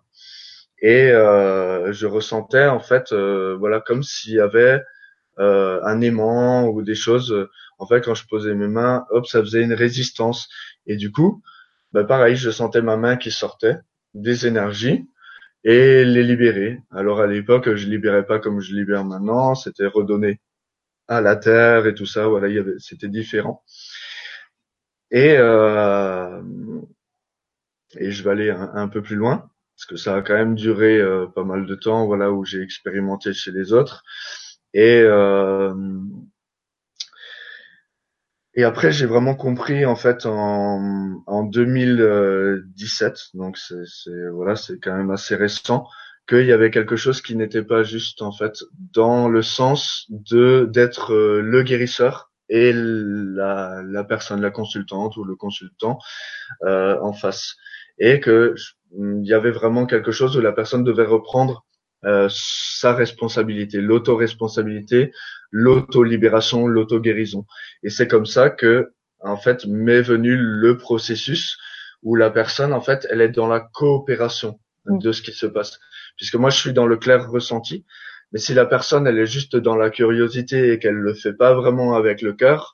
[0.84, 4.82] et euh, je ressentais en fait euh, voilà comme s'il y avait
[5.39, 7.49] euh, un aimant ou des choses.
[7.80, 10.47] En fait, quand je posais mes mains, hop, ça faisait une résistance
[10.86, 11.41] et du coup,
[11.93, 13.78] bah pareil, je sentais ma main qui sortait
[14.13, 15.08] des énergies
[15.63, 16.80] et les libérer.
[16.91, 20.39] Alors à l'époque, je libérais pas comme je libère maintenant, c'était redonné
[21.08, 22.28] à la terre et tout ça.
[22.28, 23.63] Voilà, il y avait, c'était différent.
[25.12, 26.41] Et, euh,
[27.97, 30.99] et je vais aller un, peu plus loin, parce que ça a quand même duré
[30.99, 34.04] euh, pas mal de temps, voilà, où j'ai expérimenté chez les autres.
[34.73, 35.73] Et, euh,
[38.56, 44.96] et après, j'ai vraiment compris en fait en, en 2017, donc c'est voilà, c'est quand
[44.96, 45.88] même assez récent,
[46.28, 48.63] qu'il y avait quelque chose qui n'était pas juste en fait
[48.94, 55.24] dans le sens de d'être euh, le guérisseur et la, la personne, la consultante ou
[55.24, 55.98] le consultant
[56.63, 57.56] euh, en face.
[57.98, 58.56] Et que
[58.96, 61.66] il y avait vraiment quelque chose où la personne devait reprendre
[62.06, 65.12] euh, sa responsabilité, l'auto-responsabilité,
[65.52, 67.46] l'auto-libération, l'auto-guérison.
[67.84, 71.58] Et c'est comme ça que, en fait, m'est venu le processus
[72.02, 75.00] où la personne, en fait, elle est dans la coopération mm.
[75.00, 75.80] de ce qui se passe.
[76.18, 77.86] Puisque moi, je suis dans le clair ressenti,
[78.32, 81.54] mais si la personne, elle est juste dans la curiosité et qu'elle le fait pas
[81.54, 82.74] vraiment avec le cœur,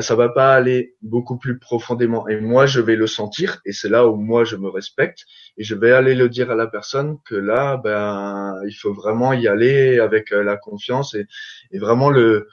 [0.00, 2.28] ça va pas aller beaucoup plus profondément.
[2.28, 5.24] Et moi, je vais le sentir, et c'est là où moi je me respecte,
[5.56, 9.32] et je vais aller le dire à la personne que là, ben, il faut vraiment
[9.32, 11.26] y aller avec euh, la confiance et,
[11.70, 12.48] et vraiment le,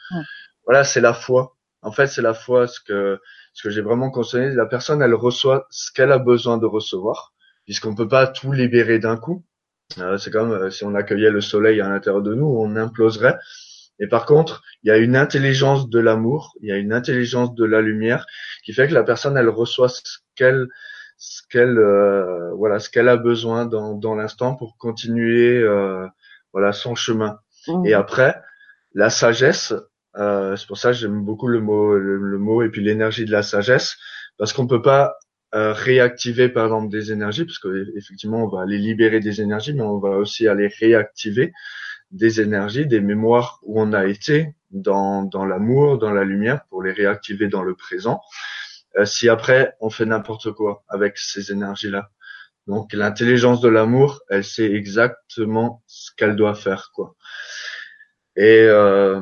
[0.66, 1.56] voilà, c'est la foi.
[1.82, 2.68] En fait, c'est la foi.
[2.68, 3.20] Ce que
[3.54, 7.34] ce que j'ai vraiment conseillé, la personne, elle reçoit ce qu'elle a besoin de recevoir,
[7.66, 9.46] puisqu'on peut pas tout libérer d'un coup.
[10.00, 13.38] Euh, c'est comme euh, si on accueillait le soleil à l'intérieur de nous, on imploserait.
[14.00, 17.56] Et par contre, il y a une intelligence de l'amour, il y a une intelligence
[17.56, 18.26] de la lumière
[18.64, 20.02] qui fait que la personne, elle reçoit ce
[20.36, 20.68] qu'elle,
[21.18, 25.64] ce qu'elle, euh, voilà, ce qu'elle a besoin dans, dans l'instant pour continuer,
[26.52, 27.40] voilà, son chemin.
[27.68, 27.86] Mmh.
[27.86, 28.36] Et après,
[28.94, 29.74] la sagesse,
[30.16, 33.44] c'est pour ça que j'aime beaucoup le mot, le mot et puis l'énergie de la
[33.44, 33.98] sagesse,
[34.38, 35.16] parce qu'on peut pas
[35.56, 39.84] euh, réactiver par exemple des énergies, parce qu'effectivement on va aller libérer des énergies, mais
[39.84, 41.54] on va aussi aller réactiver
[42.16, 46.82] des énergies, des mémoires où on a été dans, dans l'amour, dans la lumière, pour
[46.82, 48.22] les réactiver dans le présent.
[48.98, 52.10] Euh, si après on fait n'importe quoi avec ces énergies-là.
[52.68, 57.16] Donc l'intelligence de l'amour, elle sait exactement ce qu'elle doit faire, quoi.
[58.38, 59.22] Et euh,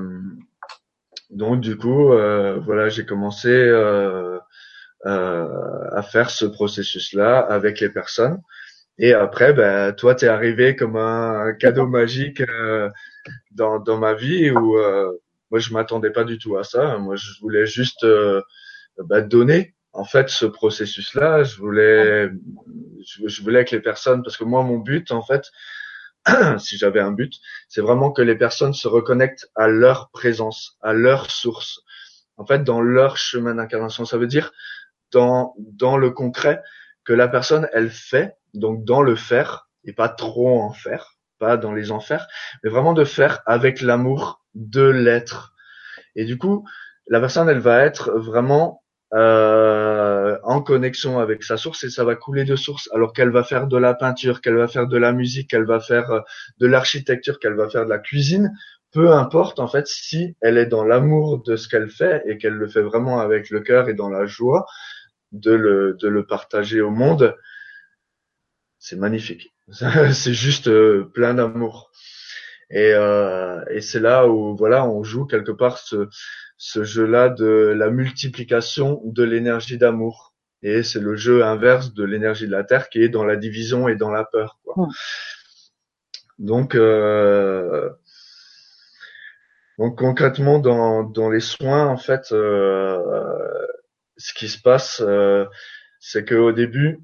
[1.29, 4.37] donc du coup, euh, voilà, j'ai commencé euh,
[5.05, 8.39] euh, à faire ce processus-là avec les personnes.
[8.99, 12.89] Et après, ben, toi, t'es arrivé comme un cadeau magique euh,
[13.51, 15.11] dans, dans ma vie où euh,
[15.51, 16.97] moi, je m'attendais pas du tout à ça.
[16.97, 18.05] Moi, je voulais juste
[18.97, 21.43] ben, donner en fait ce processus-là.
[21.43, 22.29] Je voulais,
[23.05, 25.51] je, voulais que les personnes, parce que moi, mon but, en fait,
[26.57, 27.33] si j'avais un but,
[27.69, 31.81] c'est vraiment que les personnes se reconnectent à leur présence, à leur source,
[32.37, 34.05] en fait, dans leur chemin d'incarnation.
[34.05, 34.51] Ça veut dire
[35.11, 36.61] dans, dans le concret
[37.05, 41.57] que la personne, elle fait, donc dans le faire, et pas trop en faire, pas
[41.57, 42.27] dans les enfers,
[42.63, 45.53] mais vraiment de faire avec l'amour de l'être.
[46.15, 46.65] Et du coup,
[47.07, 52.15] la personne, elle va être vraiment euh, en connexion avec sa source et ça va
[52.15, 52.89] couler de source.
[52.93, 55.79] Alors qu'elle va faire de la peinture, qu'elle va faire de la musique, qu'elle va
[55.79, 56.21] faire euh,
[56.59, 58.53] de l'architecture, qu'elle va faire de la cuisine,
[58.91, 62.53] peu importe en fait si elle est dans l'amour de ce qu'elle fait et qu'elle
[62.53, 64.65] le fait vraiment avec le cœur et dans la joie,
[65.33, 67.35] de le, de le partager au monde,
[68.79, 69.53] c'est magnifique.
[70.13, 71.91] c'est juste euh, plein d'amour.
[72.69, 76.07] Et, euh, et c'est là où voilà, on joue quelque part ce,
[76.57, 80.33] ce jeu-là de la multiplication de l'énergie d'amour.
[80.61, 83.89] Et c'est le jeu inverse de l'énergie de la Terre qui est dans la division
[83.89, 84.59] et dans la peur.
[84.63, 84.87] Quoi.
[86.39, 87.89] Donc, euh,
[89.77, 92.97] donc concrètement dans, dans les soins, en fait, euh,
[94.17, 95.45] ce qui se passe, euh,
[95.99, 96.99] c'est qu'au début,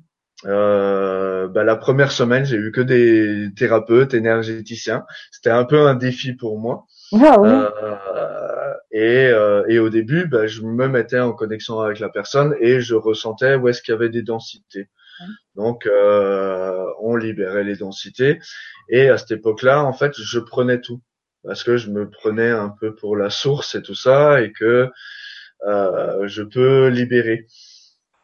[0.45, 5.05] euh, bah, la première semaine, j'ai eu que des thérapeutes énergéticiens.
[5.31, 6.85] C'était un peu un défi pour moi.
[7.13, 12.09] Ah euh, et, euh, et, au début, bah, je me mettais en connexion avec la
[12.09, 14.89] personne et je ressentais où est-ce qu'il y avait des densités.
[15.55, 18.39] Donc, euh, on libérait les densités.
[18.87, 21.01] Et à cette époque-là, en fait, je prenais tout
[21.43, 24.89] parce que je me prenais un peu pour la source et tout ça, et que
[25.67, 27.47] euh, je peux libérer.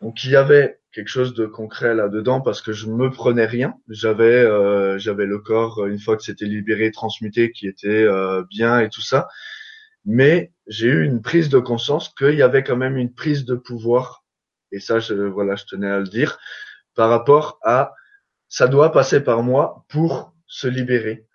[0.01, 3.75] Donc, il y avait quelque chose de concret là-dedans parce que je me prenais rien.
[3.89, 8.79] J'avais euh, j'avais le corps une fois que c'était libéré, transmuté, qui était euh, bien
[8.79, 9.27] et tout ça.
[10.05, 13.55] Mais j'ai eu une prise de conscience qu'il y avait quand même une prise de
[13.55, 14.23] pouvoir.
[14.71, 16.37] Et ça, je, voilà, je tenais à le dire
[16.95, 17.93] par rapport à
[18.47, 21.27] ça doit passer par moi pour se libérer.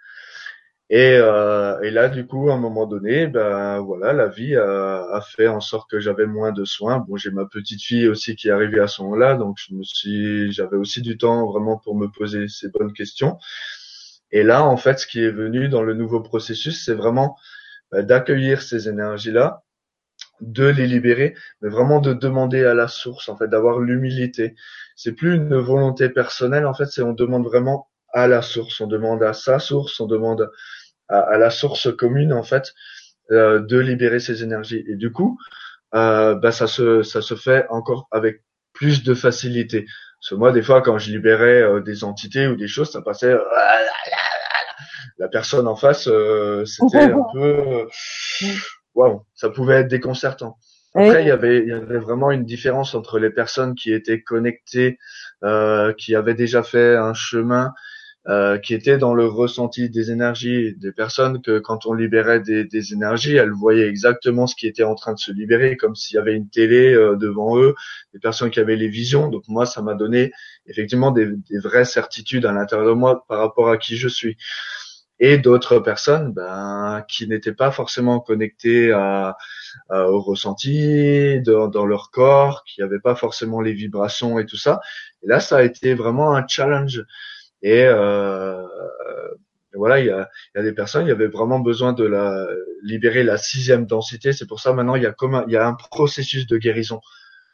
[0.92, 5.04] Et, euh, et, là, du coup, à un moment donné, ben voilà, la vie a,
[5.12, 6.98] a fait en sorte que j'avais moins de soins.
[6.98, 9.84] Bon, j'ai ma petite fille aussi qui est arrivée à ce moment-là, donc je me
[9.84, 13.38] suis, j'avais aussi du temps vraiment pour me poser ces bonnes questions.
[14.32, 17.36] Et là, en fait, ce qui est venu dans le nouveau processus, c'est vraiment
[17.92, 19.62] ben, d'accueillir ces énergies-là,
[20.40, 24.56] de les libérer, mais vraiment de demander à la source, en fait, d'avoir l'humilité.
[24.96, 28.86] C'est plus une volonté personnelle, en fait, c'est on demande vraiment à la source, on
[28.86, 30.50] demande à sa source, on demande
[31.08, 32.72] à, la source commune en fait
[33.30, 34.84] euh, de libérer ces énergies.
[34.88, 35.38] Et du coup,
[35.94, 38.42] euh, bah, ça se ça se fait encore avec
[38.72, 39.86] plus de facilité.
[40.20, 43.02] Parce que moi, des fois, quand je libérais euh, des entités ou des choses, ça
[43.02, 43.34] passait.
[45.18, 46.08] La personne en face,
[46.64, 47.86] c'était un peu.
[48.94, 50.56] Waouh, ça pouvait être déconcertant.
[50.94, 54.22] Après, il y avait, il y avait vraiment une différence entre les personnes qui étaient
[54.22, 54.98] connectées,
[55.44, 57.72] euh, qui avaient déjà fait un chemin
[58.28, 62.92] euh, qui était dans le ressenti des énergies des personnes que quand on libérait des,
[62.92, 66.18] énergies, elles voyaient exactement ce qui était en train de se libérer, comme s'il y
[66.18, 67.74] avait une télé euh, devant eux,
[68.12, 69.28] des personnes qui avaient les visions.
[69.28, 70.32] Donc moi, ça m'a donné
[70.66, 74.36] effectivement des, des, vraies certitudes à l'intérieur de moi par rapport à qui je suis.
[75.18, 79.36] Et d'autres personnes ben, qui n'étaient pas forcément connectées à,
[79.88, 84.80] au ressenti dans, dans, leur corps, qui n'avaient pas forcément les vibrations et tout ça.
[85.22, 87.02] Et là, ça a été vraiment un challenge
[87.62, 88.62] et euh,
[89.74, 92.46] voilà, il y a, y a, des personnes, il y avait vraiment besoin de la
[92.82, 94.32] libérer la sixième densité.
[94.32, 96.56] C'est pour ça maintenant il y a comme un, il y a un processus de
[96.58, 97.00] guérison.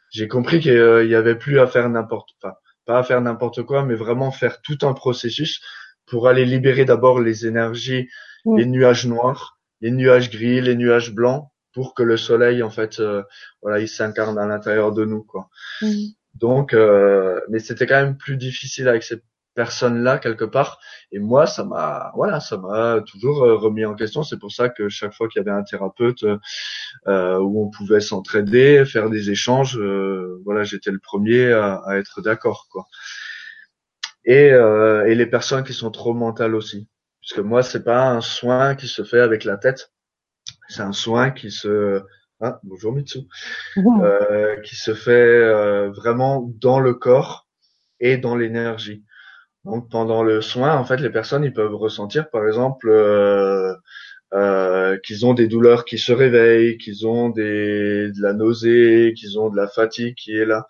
[0.09, 3.83] J'ai compris qu'il y avait plus à faire n'importe, enfin pas à faire n'importe quoi,
[3.83, 5.61] mais vraiment faire tout un processus
[6.07, 8.09] pour aller libérer d'abord les énergies,
[8.45, 12.99] les nuages noirs, les nuages gris, les nuages blancs, pour que le soleil en fait,
[12.99, 13.23] euh,
[13.61, 15.49] voilà, il s'incarne à l'intérieur de nous quoi.
[16.33, 19.21] Donc, euh, mais c'était quand même plus difficile avec ces
[19.57, 20.79] personne là quelque part.
[21.11, 24.21] Et moi ça m'a voilà ça m'a toujours euh, remis en question.
[24.21, 26.23] C'est pour ça que chaque fois qu'il y avait un thérapeute
[27.07, 32.21] euh, où on pouvait s'entraider faire des échanges euh, voilà j'étais le premier à, être
[32.21, 32.85] d'accord quoi.
[34.25, 34.49] Et,
[35.09, 36.87] et les personnes qui sont trop mentales aussi.
[37.21, 39.91] Puisque moi c'est pas un soin qui se fait avec la tête.
[40.69, 42.03] C'est un soin qui se
[42.41, 43.21] ah, bonjour Mitsu.
[44.63, 47.47] Qui se fait vraiment dans le corps
[47.99, 49.03] et dans l'énergie
[49.67, 53.73] donc pendant le soin, en fait, les personnes ils peuvent ressentir, par exemple, euh,
[54.33, 59.37] euh, qu'ils ont des douleurs qui se réveillent, qu'ils ont des, de la nausée, qu'ils
[59.39, 60.67] ont de la fatigue qui est là.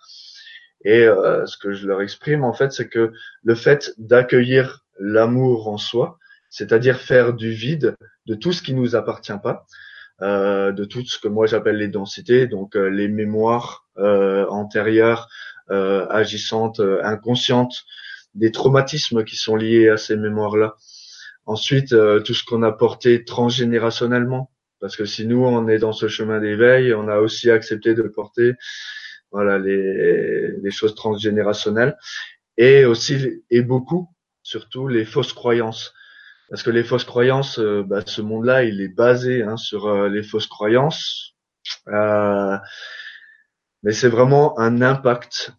[0.83, 3.11] Et euh, ce que je leur exprime, en fait, c'est que
[3.43, 6.17] le fait d'accueillir l'amour en soi,
[6.49, 9.67] c'est-à-dire faire du vide de tout ce qui nous appartient pas,
[10.23, 15.29] euh, de tout ce que moi j'appelle les densités, donc euh, les mémoires euh, antérieures,
[15.69, 17.83] agissantes, inconscientes,
[18.33, 20.75] des traumatismes qui sont liés à ces mémoires-là.
[21.45, 25.93] Ensuite, euh, tout ce qu'on a porté transgénérationnellement, parce que si nous on est dans
[25.93, 28.53] ce chemin d'éveil, on a aussi accepté de porter
[29.31, 31.97] voilà les, les choses transgénérationnelles.
[32.57, 34.09] Et aussi et beaucoup
[34.47, 35.93] surtout les fausses croyances.
[36.49, 40.09] Parce que les fausses croyances euh, bah, ce monde-là il est basé hein, sur euh,
[40.09, 41.35] les fausses croyances.
[41.89, 42.57] Euh,
[43.83, 45.51] mais c'est vraiment un impact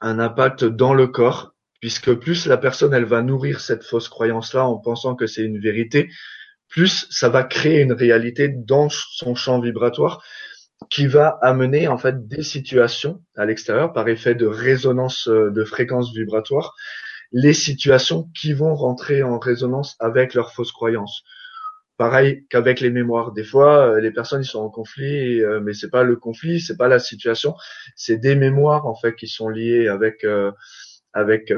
[0.00, 1.51] un impact dans le corps
[1.82, 5.42] puisque plus la personne elle va nourrir cette fausse croyance là en pensant que c'est
[5.42, 6.08] une vérité,
[6.68, 10.22] plus ça va créer une réalité dans son champ vibratoire
[10.90, 15.64] qui va amener en fait des situations à l'extérieur par effet de résonance euh, de
[15.64, 16.74] fréquence vibratoire
[17.32, 21.22] les situations qui vont rentrer en résonance avec leurs fausses croyances.
[21.96, 23.32] Pareil qu'avec les mémoires.
[23.32, 26.60] Des fois, euh, les personnes ils sont en conflit, euh, mais c'est pas le conflit,
[26.60, 27.54] c'est pas la situation,
[27.96, 30.26] c'est des mémoires en fait qui sont liées avec
[31.12, 31.52] avec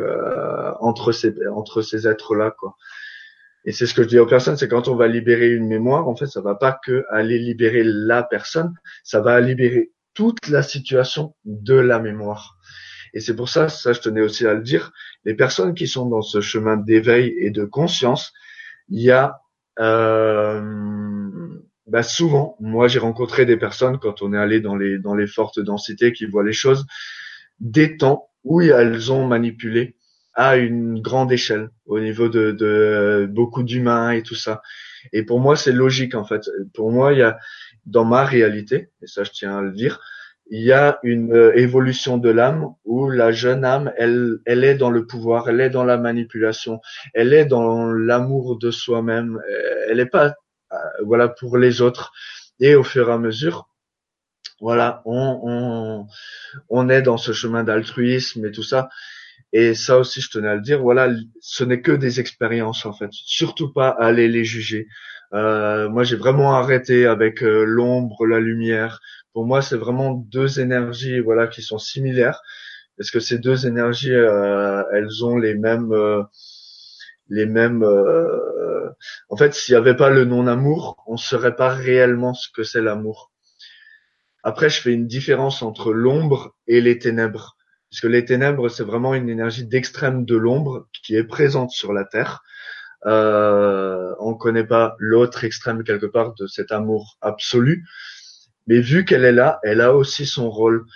[0.80, 2.76] entre ces entre ces êtres là quoi.
[3.64, 6.06] Et c'est ce que je dis aux personnes, c'est quand on va libérer une mémoire,
[6.06, 10.62] en fait, ça va pas que aller libérer la personne, ça va libérer toute la
[10.62, 12.58] situation de la mémoire.
[13.14, 14.92] Et c'est pour ça, ça je tenais aussi à le dire,
[15.24, 18.32] les personnes qui sont dans ce chemin d'éveil et de conscience,
[18.88, 19.40] il y a
[19.80, 20.60] euh,
[21.86, 25.26] bah souvent, moi j'ai rencontré des personnes quand on est allé dans les dans les
[25.26, 26.86] fortes densités qui voient les choses,
[27.60, 29.96] des temps où elles ont manipulé
[30.34, 34.62] à une grande échelle au niveau de, de beaucoup d'humains et tout ça.
[35.12, 36.50] Et pour moi, c'est logique en fait.
[36.74, 37.38] Pour moi, il y a
[37.86, 40.00] dans ma réalité, et ça je tiens à le dire,
[40.50, 44.74] il y a une euh, évolution de l'âme où la jeune âme, elle, elle est
[44.74, 46.80] dans le pouvoir, elle est dans la manipulation,
[47.14, 50.34] elle est dans l'amour de soi-même, euh, elle n'est pas,
[50.72, 52.12] euh, voilà, pour les autres.
[52.60, 53.68] Et au fur et à mesure,
[54.64, 56.06] voilà, on, on,
[56.70, 58.88] on est dans ce chemin d'altruisme et tout ça.
[59.52, 60.80] Et ça aussi, je tenais à le dire.
[60.80, 61.10] Voilà,
[61.40, 63.10] ce n'est que des expériences en fait.
[63.12, 64.88] Surtout pas aller les juger.
[65.34, 69.00] Euh, moi, j'ai vraiment arrêté avec euh, l'ombre, la lumière.
[69.34, 72.40] Pour moi, c'est vraiment deux énergies, voilà, qui sont similaires.
[72.96, 75.92] Parce que ces deux énergies, euh, elles ont les mêmes,
[77.28, 77.84] les mêmes.
[79.28, 82.62] en fait, s'il n'y avait pas le non-amour, on ne saurait pas réellement ce que
[82.62, 83.33] c'est l'amour.
[84.44, 87.56] Après, je fais une différence entre l'ombre et les ténèbres
[87.94, 92.04] puisque les ténèbres, c'est vraiment une énergie d'extrême de l'ombre qui est présente sur la
[92.04, 92.42] Terre.
[93.06, 97.86] Euh, on ne connaît pas l'autre extrême quelque part de cet amour absolu,
[98.66, 100.86] mais vu qu'elle est là, elle a aussi son rôle.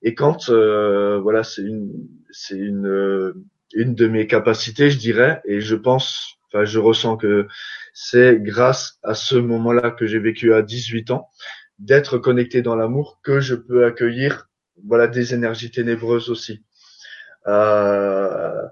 [0.00, 1.92] Et quand, euh, voilà, c'est une,
[2.30, 3.34] c'est une, euh,
[3.74, 7.48] une de mes capacités, je dirais, et je pense, enfin, je ressens que
[7.92, 11.28] c'est grâce à ce moment-là que j'ai vécu à 18 ans,
[11.78, 14.48] d'être connecté dans l'amour, que je peux accueillir
[14.84, 16.64] voilà des énergies ténébreuses aussi.
[17.46, 18.62] Euh,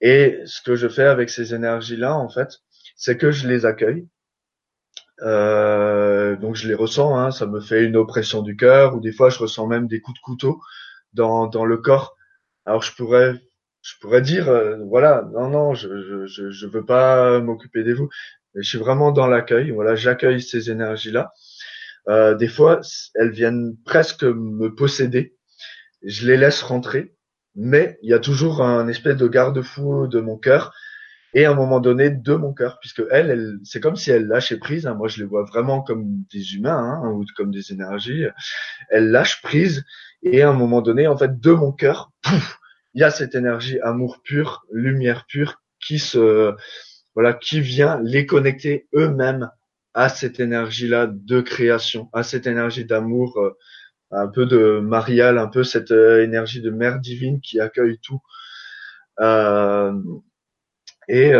[0.00, 2.60] et ce que je fais avec ces énergies-là, en fait,
[2.96, 4.08] c'est que je les accueille.
[5.22, 9.12] Euh, donc je les ressens, hein, ça me fait une oppression du cœur, ou des
[9.12, 10.60] fois je ressens même des coups de couteau
[11.12, 12.16] dans, dans le corps.
[12.66, 13.40] Alors je pourrais
[13.82, 18.08] je pourrais dire euh, voilà non non je je je veux pas m'occuper des vous
[18.54, 21.32] je suis vraiment dans l'accueil voilà j'accueille ces énergies là
[22.08, 22.80] euh, des fois,
[23.14, 25.36] elles viennent presque me posséder.
[26.02, 27.14] Je les laisse rentrer,
[27.54, 30.74] mais il y a toujours un espèce de garde-fou de mon cœur
[31.34, 34.26] et à un moment donné de mon cœur, puisque elle, elle c'est comme si elle
[34.26, 34.86] lâchait prise.
[34.86, 34.94] Hein.
[34.94, 38.26] Moi, je les vois vraiment comme des humains hein, ou comme des énergies.
[38.90, 39.84] Elle lâche prise
[40.22, 42.10] et à un moment donné, en fait, de mon cœur,
[42.94, 46.54] il y a cette énergie amour pur, lumière pure qui se
[47.14, 49.50] voilà, qui vient les connecter eux-mêmes
[49.94, 53.56] à cette énergie-là de création, à cette énergie d'amour, euh,
[54.10, 58.20] un peu de marial, un peu cette euh, énergie de mère divine qui accueille tout.
[59.20, 59.92] Euh,
[61.08, 61.32] et,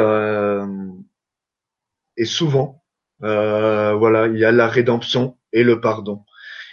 [2.16, 2.82] et souvent,
[3.20, 6.24] voilà, il y a la rédemption et le pardon.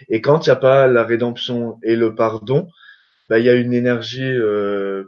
[0.10, 2.68] Et quand il n'y a pas la rédemption et le pardon,
[3.30, 4.34] bah, il y a une énergie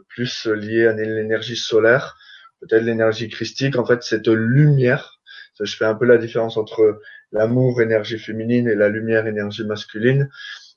[0.08, 2.16] plus liée à l'énergie solaire,
[2.60, 5.11] peut-être l'énergie christique, en fait, cette lumière
[5.60, 7.00] je fais un peu la différence entre
[7.32, 10.28] l'amour, énergie féminine, et la lumière, énergie masculine,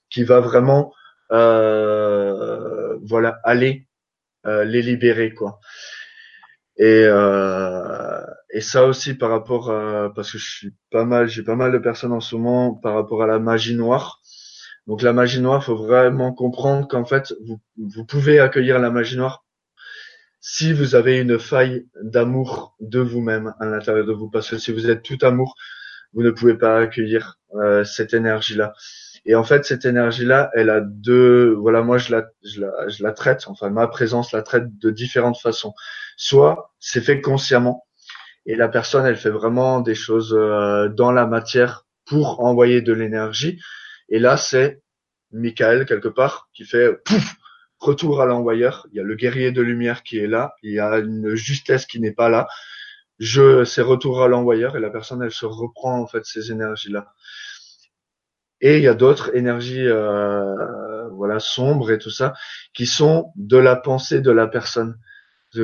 [0.10, 0.94] qui va vraiment,
[1.32, 3.88] euh, voilà, aller
[4.46, 5.60] euh, les libérer, quoi.
[6.78, 11.44] Et, euh, et ça aussi par rapport à, parce que je suis pas mal, j'ai
[11.44, 14.22] pas mal de personnes en ce moment par rapport à la magie noire.
[14.88, 19.18] Donc la magie noire, faut vraiment comprendre qu'en fait, vous, vous pouvez accueillir la magie
[19.18, 19.45] noire
[20.48, 24.72] si vous avez une faille d'amour de vous-même à l'intérieur de vous, parce que si
[24.72, 25.56] vous êtes tout amour,
[26.14, 28.74] vous ne pouvez pas accueillir euh, cette énergie-là.
[29.26, 31.56] Et en fait, cette énergie-là, elle a deux.
[31.56, 33.46] Voilà, moi, je la, je la, je la traite.
[33.48, 35.74] Enfin, ma présence la traite de différentes façons.
[36.16, 37.88] Soit c'est fait consciemment,
[38.46, 42.94] et la personne, elle fait vraiment des choses euh, dans la matière pour envoyer de
[42.94, 43.60] l'énergie.
[44.10, 44.84] Et là, c'est
[45.32, 47.36] Michael quelque part qui fait pouf
[47.86, 48.88] retour à l'envoyeur.
[48.92, 50.56] Il y a le guerrier de lumière qui est là.
[50.64, 52.48] Il y a une justesse qui n'est pas là.
[53.20, 57.14] Je, c'est retour à l'envoyeur et la personne, elle se reprend en fait ces énergies-là.
[58.62, 62.34] Et il y a d'autres énergies, euh, voilà, sombres et tout ça,
[62.74, 64.98] qui sont de la pensée de la personne.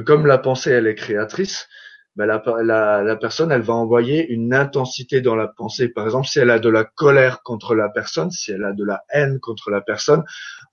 [0.06, 1.68] comme la pensée, elle est créatrice,
[2.16, 5.88] ben la, la, la, personne, elle va envoyer une intensité dans la pensée.
[5.88, 8.84] Par exemple, si elle a de la colère contre la personne, si elle a de
[8.84, 10.24] la haine contre la personne,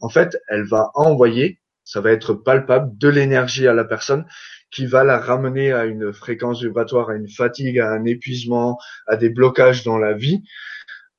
[0.01, 4.27] en fait, elle va envoyer Ça va être palpable de l'énergie à la personne
[4.71, 9.17] qui va la ramener à une fréquence vibratoire, à une fatigue, à un épuisement, à
[9.17, 10.43] des blocages dans la vie.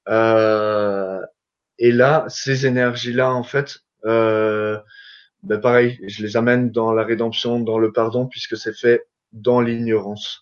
[0.09, 1.19] Euh,
[1.79, 4.77] et là, ces énergies-là, en fait, euh,
[5.43, 9.61] ben pareil, je les amène dans la rédemption, dans le pardon, puisque c'est fait dans
[9.61, 10.41] l'ignorance.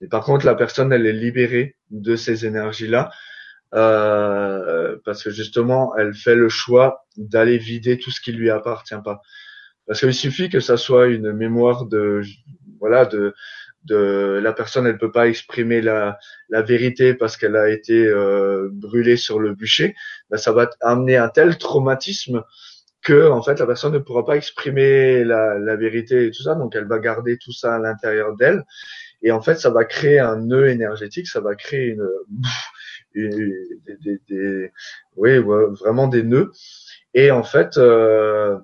[0.00, 3.10] Et par contre, la personne, elle est libérée de ces énergies-là,
[3.74, 8.94] euh, parce que justement, elle fait le choix d'aller vider tout ce qui lui appartient
[9.04, 9.20] pas.
[9.86, 12.22] Parce qu'il suffit que ça soit une mémoire de,
[12.80, 13.34] voilà, de,
[13.84, 16.18] de la personne, elle peut pas exprimer la,
[16.48, 19.94] la vérité parce qu'elle a été euh, brûlée sur le bûcher.
[20.30, 22.44] Ben, ça va amener un tel traumatisme
[23.04, 26.54] que en fait la personne ne pourra pas exprimer la, la vérité et tout ça,
[26.54, 28.64] donc elle va garder tout ça à l'intérieur d'elle.
[29.22, 32.06] Et en fait, ça va créer un nœud énergétique, ça va créer une,
[33.14, 33.30] une
[33.86, 34.72] des, des, des,
[35.16, 36.52] oui, vraiment des nœuds.
[37.14, 38.58] Et en fait, euh,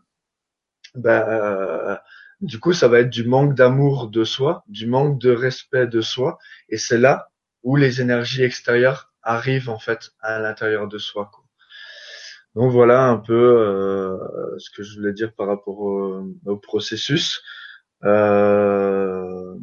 [0.95, 1.97] ben, euh,
[2.43, 6.03] du coup, ça va être du manque d'amour de soi, du manque de respect de
[6.03, 6.39] soi,
[6.69, 7.31] et c'est là
[7.63, 11.31] où les énergies extérieures arrivent en fait à l'intérieur de soi.
[11.33, 11.45] Quoi.
[12.57, 14.17] Donc voilà un peu euh,
[14.59, 17.43] ce que je voulais dire par rapport au, processus.
[18.05, 19.55] Euh...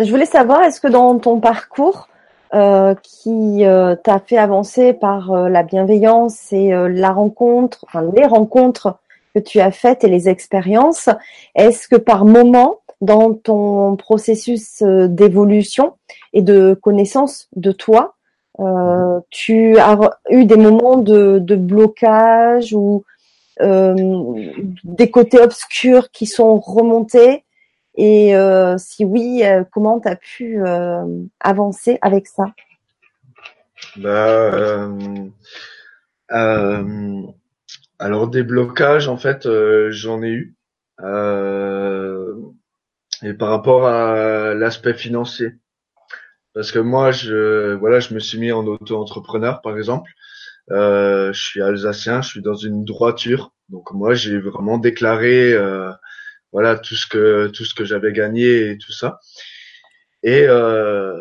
[0.00, 2.08] Je voulais savoir, est-ce que dans ton parcours
[2.54, 3.64] euh, qui
[4.04, 8.98] t'a fait avancer par la bienveillance et la rencontre, enfin les rencontres
[9.34, 11.08] que tu as faites et les expériences,
[11.56, 15.96] est-ce que par moment, dans ton processus d'évolution
[16.32, 18.14] et de connaissance de toi,
[18.60, 19.98] euh, tu as
[20.30, 23.04] eu des moments de, blocage ou
[23.60, 23.94] euh,
[24.84, 27.44] des côtés obscurs qui sont remontés
[27.96, 30.60] et euh, si oui, comment tu as pu
[31.40, 32.46] avancer avec ça?
[33.96, 34.88] Bah,
[37.98, 39.48] alors des blocages, en fait,
[39.90, 40.54] j'en ai eu.
[43.22, 45.54] et par rapport à l'aspect financier,
[46.54, 50.10] parce que moi, je voilà, je me suis mis en auto-entrepreneur, par exemple.
[50.70, 55.90] Euh, je suis alsacien, je suis dans une droiture, donc moi j'ai vraiment déclaré euh,
[56.52, 59.20] voilà tout ce que tout ce que j'avais gagné et tout ça.
[60.22, 61.12] Et euh,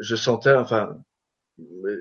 [0.00, 0.98] je sentais, enfin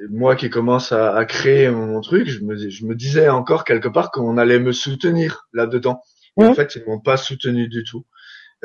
[0.10, 3.88] moi qui commence à, à créer mon truc, je me, je me disais encore quelque
[3.88, 6.02] part qu'on allait me soutenir là-dedans.
[6.42, 8.06] Et en fait, ils m'ont pas soutenu du tout.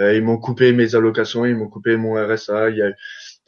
[0.01, 2.71] Euh, ils m'ont coupé mes allocations, ils m'ont coupé mon RSA.
[2.71, 2.91] Il y a,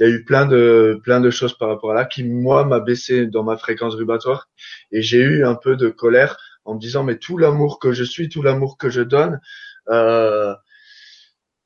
[0.01, 2.65] il y a eu plein de plein de choses par rapport à là qui moi
[2.65, 4.49] m'a baissé dans ma fréquence vibratoire.
[4.93, 8.05] Et j'ai eu un peu de colère en me disant mais tout l'amour que je
[8.05, 9.41] suis, tout l'amour que je donne,
[9.91, 10.55] euh,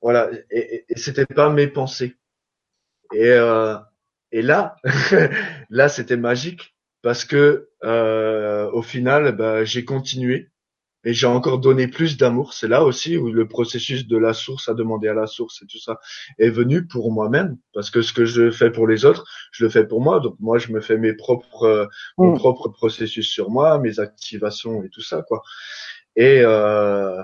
[0.02, 0.30] voilà.
[0.50, 2.16] Et, et, c'était pas mes pensées.
[3.12, 3.76] Et euh,
[4.32, 4.76] et là
[5.70, 10.50] là c'était magique parce que euh, au final bah, j'ai continué
[11.04, 12.54] et j'ai encore donné plus d'amour.
[12.54, 15.66] C'est là aussi où le processus de la source à demander à la source et
[15.66, 15.98] tout ça
[16.38, 19.70] est venu pour moi-même parce que ce que je fais pour les autres, je le
[19.70, 20.20] fais pour moi.
[20.20, 21.86] Donc moi, je me fais mes propres, euh,
[22.18, 22.38] mon mm.
[22.38, 25.42] propre processus sur moi, mes activations et tout ça, quoi.
[26.16, 27.22] Et euh,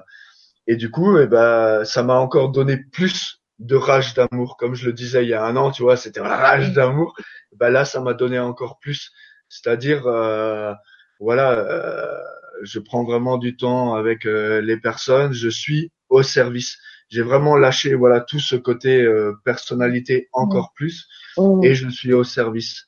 [0.67, 4.87] et du coup, eh ben, ça m'a encore donné plus de rage d'amour, comme je
[4.87, 7.15] le disais il y a un an, tu vois, c'était rage d'amour.
[7.57, 9.11] Ben là, ça m'a donné encore plus,
[9.49, 10.73] c'est-à-dire, euh,
[11.19, 11.53] voilà.
[11.53, 12.21] Euh,
[12.63, 16.79] je prends vraiment du temps avec euh, les personnes, je suis au service.
[17.09, 20.77] J'ai vraiment lâché voilà tout ce côté euh, personnalité encore mmh.
[20.77, 21.65] plus mmh.
[21.65, 22.87] et je suis au service.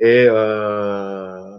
[0.00, 1.56] Et euh,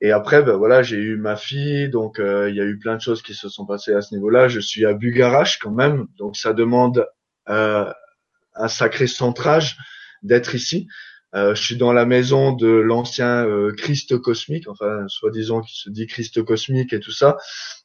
[0.00, 2.96] et après ben voilà j'ai eu ma fille donc euh, il y a eu plein
[2.96, 4.48] de choses qui se sont passées à ce niveau-là.
[4.48, 7.06] Je suis à Bugarache quand même donc ça demande
[7.46, 9.76] un sacré centrage
[10.22, 10.88] d'être ici.
[11.34, 15.90] Euh, je suis dans la maison de l'ancien euh, Christ cosmique, enfin soi-disant qui se
[15.90, 17.38] dit Christ cosmique et tout ça.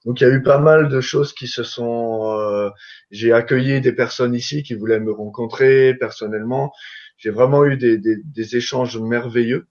[0.06, 2.32] Donc il y a eu pas mal de choses qui se sont.
[2.38, 2.70] Euh,
[3.10, 6.72] j'ai accueilli des personnes ici qui voulaient me rencontrer personnellement.
[7.18, 9.68] J'ai vraiment eu des, des, des, échanges merveilleux.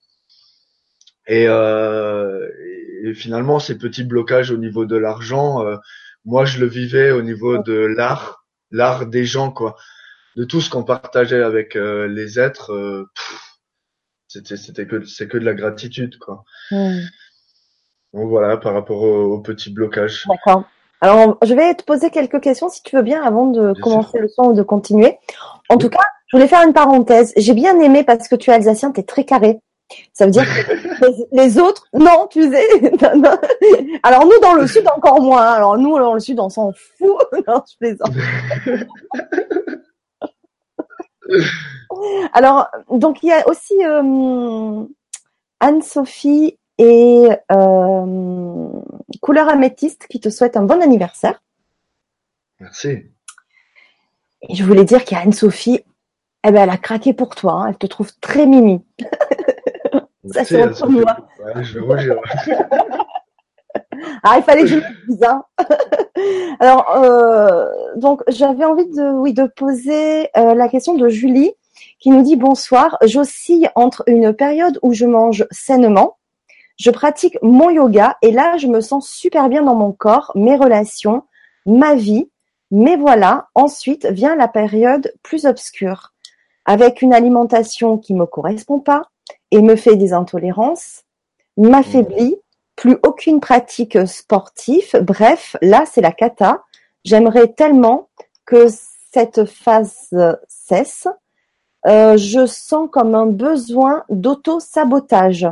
[1.28, 2.48] Et, euh,
[3.04, 5.76] et, finalement, ces petits blocages au niveau de l'argent, euh,
[6.24, 9.76] moi je le vivais au niveau de l'art, l'art des gens quoi,
[10.36, 13.06] de tout ce qu'on partageait avec les êtres.
[13.14, 13.47] Pff,
[14.28, 16.44] c'était c'était que c'est que de la gratitude quoi.
[16.70, 17.00] Hmm.
[18.14, 20.24] Donc voilà par rapport au, au petit blocage.
[20.28, 20.64] D'accord.
[21.00, 24.28] Alors je vais te poser quelques questions si tu veux bien avant de commencer le
[24.28, 25.18] son ou de continuer.
[25.68, 27.32] En tout cas, je voulais faire une parenthèse.
[27.36, 29.60] J'ai bien aimé parce que tu es alsacien, tu es très carré.
[30.12, 32.66] Ça veut dire que les, autres, non, tu sais.
[34.02, 35.46] Alors nous dans le sud encore moins.
[35.46, 37.16] Alors nous dans le sud on s'en fout.
[37.46, 38.12] Non, je plaisante.
[42.32, 44.84] Alors, donc il y a aussi euh,
[45.60, 48.68] Anne-Sophie et euh,
[49.20, 51.42] couleur améthyste qui te souhaite un bon anniversaire.
[52.60, 53.06] Merci.
[54.42, 55.80] Et je voulais dire qu'il y a Anne-Sophie,
[56.46, 57.52] eh ben, elle a craqué pour toi.
[57.54, 57.68] Hein.
[57.70, 58.84] Elle te trouve très mimi.
[60.32, 61.16] Ça, c'est entre moi.
[61.62, 62.16] je vais rougir.
[64.22, 65.24] ah, il fallait que je le dise.
[65.24, 65.42] Hein.
[66.60, 67.66] Alors, euh,
[67.96, 71.52] donc, j'avais envie de, poser euh, la question de Julie
[72.00, 72.98] qui nous dit bonsoir.
[73.04, 76.16] J'oscille entre une période où je mange sainement,
[76.78, 80.56] je pratique mon yoga et là, je me sens super bien dans mon corps, mes
[80.56, 81.24] relations,
[81.66, 82.30] ma vie.
[82.70, 86.12] Mais voilà, ensuite vient la période plus obscure,
[86.66, 89.10] avec une alimentation qui me correspond pas
[89.50, 91.04] et me fait des intolérances,
[91.56, 92.36] m'affaiblit,
[92.78, 94.92] plus aucune pratique sportive.
[95.02, 96.62] Bref, là, c'est la cata.
[97.04, 98.08] J'aimerais tellement
[98.46, 98.66] que
[99.12, 100.16] cette phase
[100.46, 101.08] cesse.
[101.86, 105.48] Euh, je sens comme un besoin d'auto-sabotage.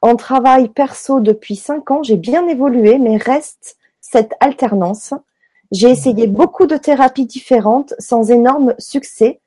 [0.00, 5.14] En travail perso depuis cinq ans, j'ai bien évolué, mais reste cette alternance.
[5.70, 9.40] J'ai essayé beaucoup de thérapies différentes sans énorme succès.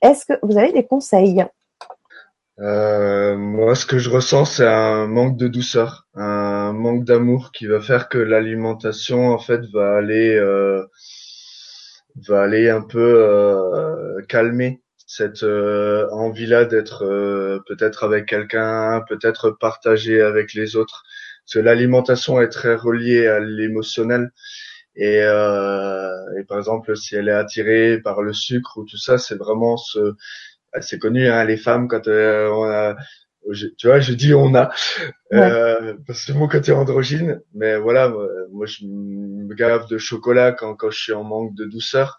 [0.00, 1.44] Est-ce que vous avez des conseils?
[2.60, 7.66] Euh, Moi, ce que je ressens, c'est un manque de douceur, un manque d'amour qui
[7.66, 10.84] va faire que l'alimentation, en fait, va aller, euh,
[12.28, 19.50] va aller un peu euh, calmer cette euh, envie-là d'être euh, peut-être avec quelqu'un, peut-être
[19.50, 21.02] partagé avec les autres.
[21.44, 24.30] Parce que l'alimentation est très reliée à l'émotionnel.
[24.96, 29.34] Et, et, par exemple, si elle est attirée par le sucre ou tout ça, c'est
[29.34, 30.14] vraiment ce,
[30.80, 32.96] c'est connu hein, les femmes quand euh, on a,
[33.78, 34.70] tu vois, je dis on a,
[35.32, 38.12] euh, parce que mon côté androgyne, mais voilà,
[38.50, 42.18] moi, je me gave de chocolat quand quand je suis en manque de douceur.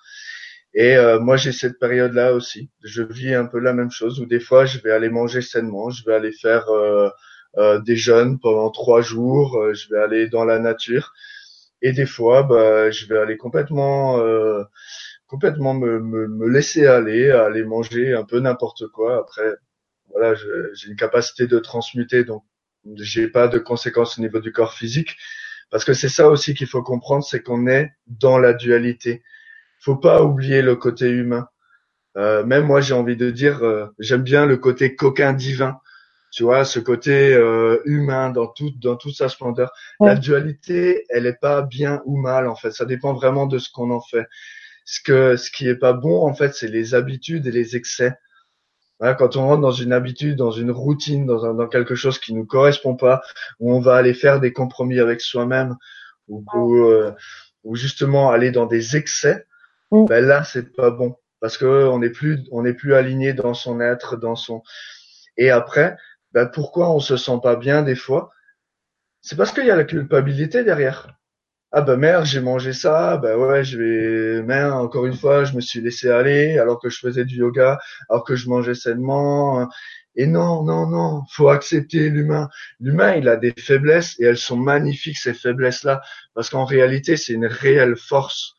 [0.78, 2.70] Et euh, moi j'ai cette période-là aussi.
[2.84, 5.90] Je vis un peu la même chose où des fois je vais aller manger sainement,
[5.90, 7.10] je vais aller faire euh,
[7.58, 11.14] euh, des jeûnes pendant trois jours, je vais aller dans la nature
[11.82, 14.64] et des fois, bah, je vais aller complètement, euh,
[15.28, 19.18] complètement me, me, me, laisser aller, aller manger un peu n'importe quoi.
[19.18, 19.56] Après,
[20.10, 22.44] voilà, j'ai une capacité de transmuter, donc
[22.96, 25.18] j'ai pas de conséquences au niveau du corps physique,
[25.72, 29.24] parce que c'est ça aussi qu'il faut comprendre, c'est qu'on est dans la dualité.
[29.80, 31.48] Faut pas oublier le côté humain.
[32.18, 35.80] Euh, même moi, j'ai envie de dire, euh, j'aime bien le côté coquin divin
[36.36, 39.72] tu vois, ce côté euh, humain dans tout dans toute sa splendeur.
[40.02, 43.70] La dualité, elle est pas bien ou mal en fait, ça dépend vraiment de ce
[43.72, 44.28] qu'on en fait.
[44.86, 48.14] Ce que ce qui est pas bon en fait, c'est les habitudes et les excès.
[49.00, 52.34] quand on rentre dans une habitude, dans une routine, dans, un, dans quelque chose qui
[52.34, 53.22] nous correspond pas,
[53.60, 55.76] où on va aller faire des compromis avec soi-même,
[56.28, 56.46] ou,
[56.86, 57.12] euh,
[57.64, 59.46] ou, justement aller dans des excès,
[59.92, 60.06] mm.
[60.06, 63.54] ben là c'est pas bon parce que on n'est plus on n'est plus aligné dans
[63.54, 64.64] son être, dans son
[65.38, 65.98] et après
[66.32, 68.30] ben pourquoi on se sent pas bien des fois?
[69.22, 71.08] C'est parce qu'il y a la culpabilité derrière.
[71.78, 75.54] Ah ben merde, j'ai mangé ça, ben ouais, je vais merde, encore une fois, je
[75.56, 79.68] me suis laissé aller alors que je faisais du yoga, alors que je mangeais sainement.
[80.16, 82.48] Et non, non, non, faut accepter l'humain.
[82.80, 86.02] L'humain, il a des faiblesses et elles sont magnifiques ces faiblesses-là
[86.34, 88.56] parce qu'en réalité, c'est une réelle force.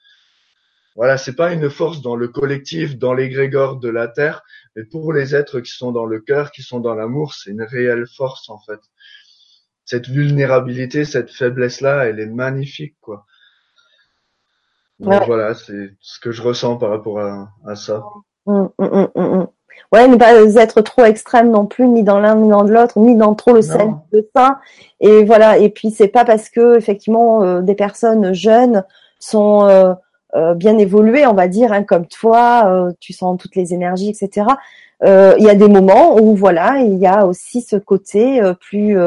[0.95, 4.43] Voilà, c'est pas une force dans le collectif, dans l'égrégore de la terre,
[4.75, 7.63] mais pour les êtres qui sont dans le cœur, qui sont dans l'amour, c'est une
[7.63, 8.81] réelle force en fait.
[9.87, 13.25] Cette vulnérabilité, cette faiblesse-là, elle est magnifique, quoi.
[14.99, 18.03] Donc voilà, c'est ce que je ressens par rapport à, ça.
[18.47, 19.47] Hum, hum, hum,
[19.93, 23.15] ouais, ne pas être trop extrême non plus, ni dans l'un ni dans l'autre, ni
[23.15, 24.59] dans trop le sein, le sein.
[25.01, 25.59] Et voilà.
[25.59, 28.85] Et puis c'est pas parce que effectivement euh, des personnes jeunes
[29.19, 29.93] sont euh,
[30.37, 34.11] euh, bien évolué, on va dire, hein, comme toi, euh, tu sens toutes les énergies,
[34.11, 34.47] etc.
[35.03, 38.99] Euh, il y a des moments où voilà, il y a aussi ce côté plus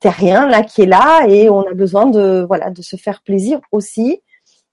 [0.00, 3.60] terrien là qui est là et on a besoin de voilà de se faire plaisir
[3.72, 4.22] aussi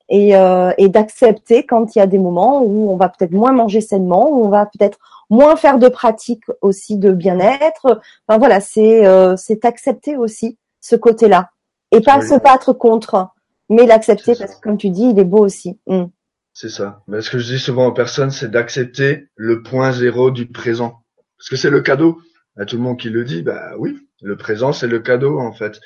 [0.09, 0.33] et,
[0.77, 4.29] et d'accepter quand il y a des moments où on va peut-être moins manger sainement,
[4.29, 4.99] où on va peut-être
[5.31, 7.99] moins faire de pratiques aussi de bien-être.
[8.27, 9.03] Enfin voilà, c'est
[9.37, 11.49] c'est accepter aussi ce côté-là
[11.91, 13.29] et pas se battre contre
[13.69, 15.79] mais l'accepter parce que comme tu dis, il est beau aussi.
[15.87, 16.05] Mm.
[16.53, 17.01] C'est ça.
[17.07, 21.01] Mais ce que je dis souvent aux personnes, c'est d'accepter le point zéro du présent.
[21.37, 22.19] Parce que c'est le cadeau.
[22.57, 25.51] À tout le monde qui le dit, bah oui, le présent c'est le cadeau en
[25.51, 25.79] fait.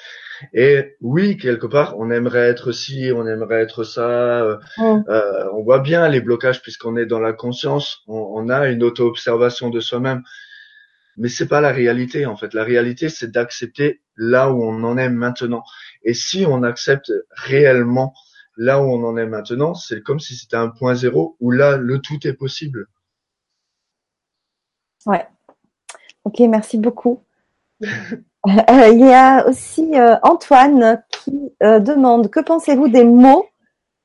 [0.53, 4.41] Et oui, quelque part, on aimerait être ci, on aimerait être ça.
[4.43, 5.03] Euh, mm.
[5.09, 8.03] euh, on voit bien les blocages puisqu'on est dans la conscience.
[8.07, 10.23] On, on a une auto-observation de soi-même.
[11.17, 12.53] Mais c'est pas la réalité en fait.
[12.53, 15.63] La réalité, c'est d'accepter là où on en est maintenant.
[16.03, 18.13] Et si on accepte réellement
[18.55, 21.77] là où on en est maintenant, c'est comme si c'était un point zéro où là,
[21.77, 22.87] le tout est possible.
[25.05, 25.25] Ouais.
[26.25, 27.23] Ok, merci beaucoup.
[27.81, 29.91] il y a aussi
[30.23, 33.47] Antoine qui demande que pensez-vous des mots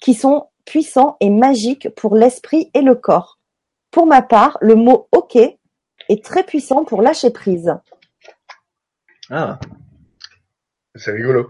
[0.01, 3.39] qui sont puissants et magiques pour l'esprit et le corps?
[3.91, 7.75] Pour ma part, le mot OK est très puissant pour lâcher prise.
[9.31, 9.59] Ah,
[10.95, 11.49] c'est rigolo.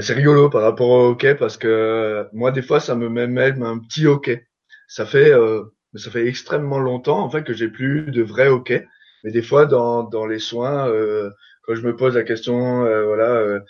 [0.00, 3.62] C'est rigolo par rapport au hockey parce que moi des fois ça me met même
[3.62, 4.46] un petit hockey.
[4.86, 8.86] Ça fait euh, ça fait extrêmement longtemps en fait que j'ai plus de vrai hockey.
[9.24, 11.30] Mais des fois dans dans les soins euh,
[11.62, 13.60] quand je me pose la question euh, voilà euh,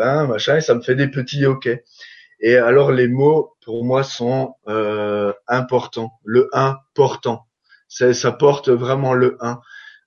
[0.00, 1.84] hein, machin et ça me fait des petits hockey.
[2.40, 4.54] Et alors les mots pour moi sont
[5.48, 6.12] importants.
[6.24, 7.46] Le important,
[7.88, 9.60] ça porte vraiment le 1.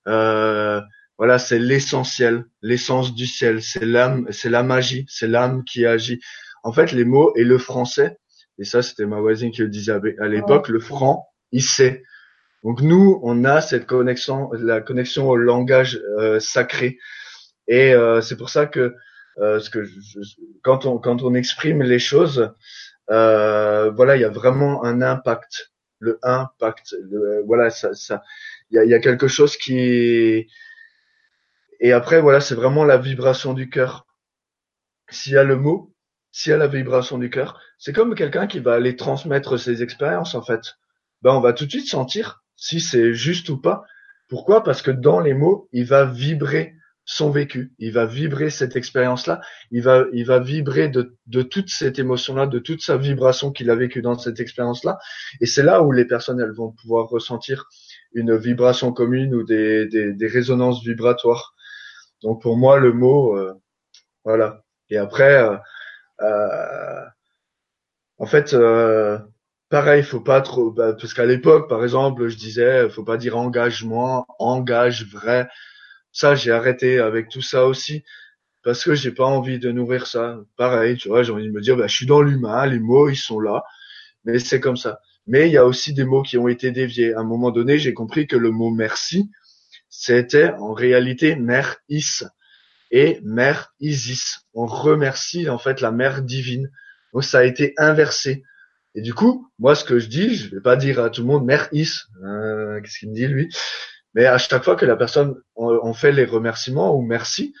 [0.06, 0.80] Euh,
[1.18, 6.20] voilà, c'est l'essentiel, l'essence du ciel, c'est l'âme, c'est la magie, c'est l'âme qui agit.
[6.62, 8.18] En fait, les mots et le français,
[8.58, 12.02] et ça c'était ma voisine qui le disait à l'époque, le franc, il sait.
[12.64, 16.98] Donc nous, on a cette connexion, la connexion au langage euh, sacré,
[17.68, 18.94] et euh, c'est pour ça que,
[19.38, 19.84] euh, ce que
[20.62, 22.52] quand on quand on exprime les choses,
[23.08, 26.94] voilà, il y a vraiment un impact, le impact,
[27.46, 28.22] voilà, ça, ça,
[28.70, 30.46] il y a, y a quelque chose qui
[31.80, 34.06] et après, voilà, c'est vraiment la vibration du cœur.
[35.08, 35.94] S'il y a le mot,
[36.30, 39.82] s'il y a la vibration du cœur, c'est comme quelqu'un qui va aller transmettre ses
[39.82, 40.76] expériences, en fait.
[41.22, 43.82] Ben, on va tout de suite sentir si c'est juste ou pas.
[44.28, 44.62] Pourquoi?
[44.62, 47.72] Parce que dans les mots, il va vibrer son vécu.
[47.78, 49.40] Il va vibrer cette expérience-là.
[49.72, 53.70] Il va, il va vibrer de, de toute cette émotion-là, de toute sa vibration qu'il
[53.70, 54.98] a vécue dans cette expérience-là.
[55.40, 57.64] Et c'est là où les personnes, elles vont pouvoir ressentir
[58.12, 61.54] une vibration commune ou des, des, des résonances vibratoires.
[62.22, 63.54] Donc pour moi, le mot, euh,
[64.24, 64.62] voilà.
[64.90, 65.56] Et après, euh,
[66.20, 67.04] euh
[68.18, 69.18] en fait, euh,
[69.70, 73.38] pareil, faut pas trop, bah, parce qu'à l'époque, par exemple, je disais, faut pas dire
[73.38, 75.48] engagement, engage vrai.
[76.12, 78.04] Ça, j'ai arrêté avec tout ça aussi
[78.62, 80.38] parce que j'ai pas envie de nourrir ça.
[80.56, 83.08] Pareil, tu vois, j'ai envie de me dire, bah, je suis dans l'humain, les mots,
[83.08, 83.64] ils sont là,
[84.24, 85.00] mais c'est comme ça.
[85.26, 87.14] Mais il y a aussi des mots qui ont été déviés.
[87.14, 89.30] À un moment donné, j'ai compris que le mot merci,
[89.88, 92.24] c'était en réalité Mère Is
[92.90, 94.40] et Mère Isis.
[94.54, 96.70] On remercie en fait la Mère divine.
[97.12, 98.42] Donc ça a été inversé.
[98.94, 101.28] Et du coup, moi ce que je dis, je vais pas dire à tout le
[101.28, 102.02] monde Mère Is.
[102.24, 103.54] Euh, qu'est-ce qu'il me dit lui
[104.14, 107.54] Mais à chaque fois que la personne on, fait les remerciements ou merci,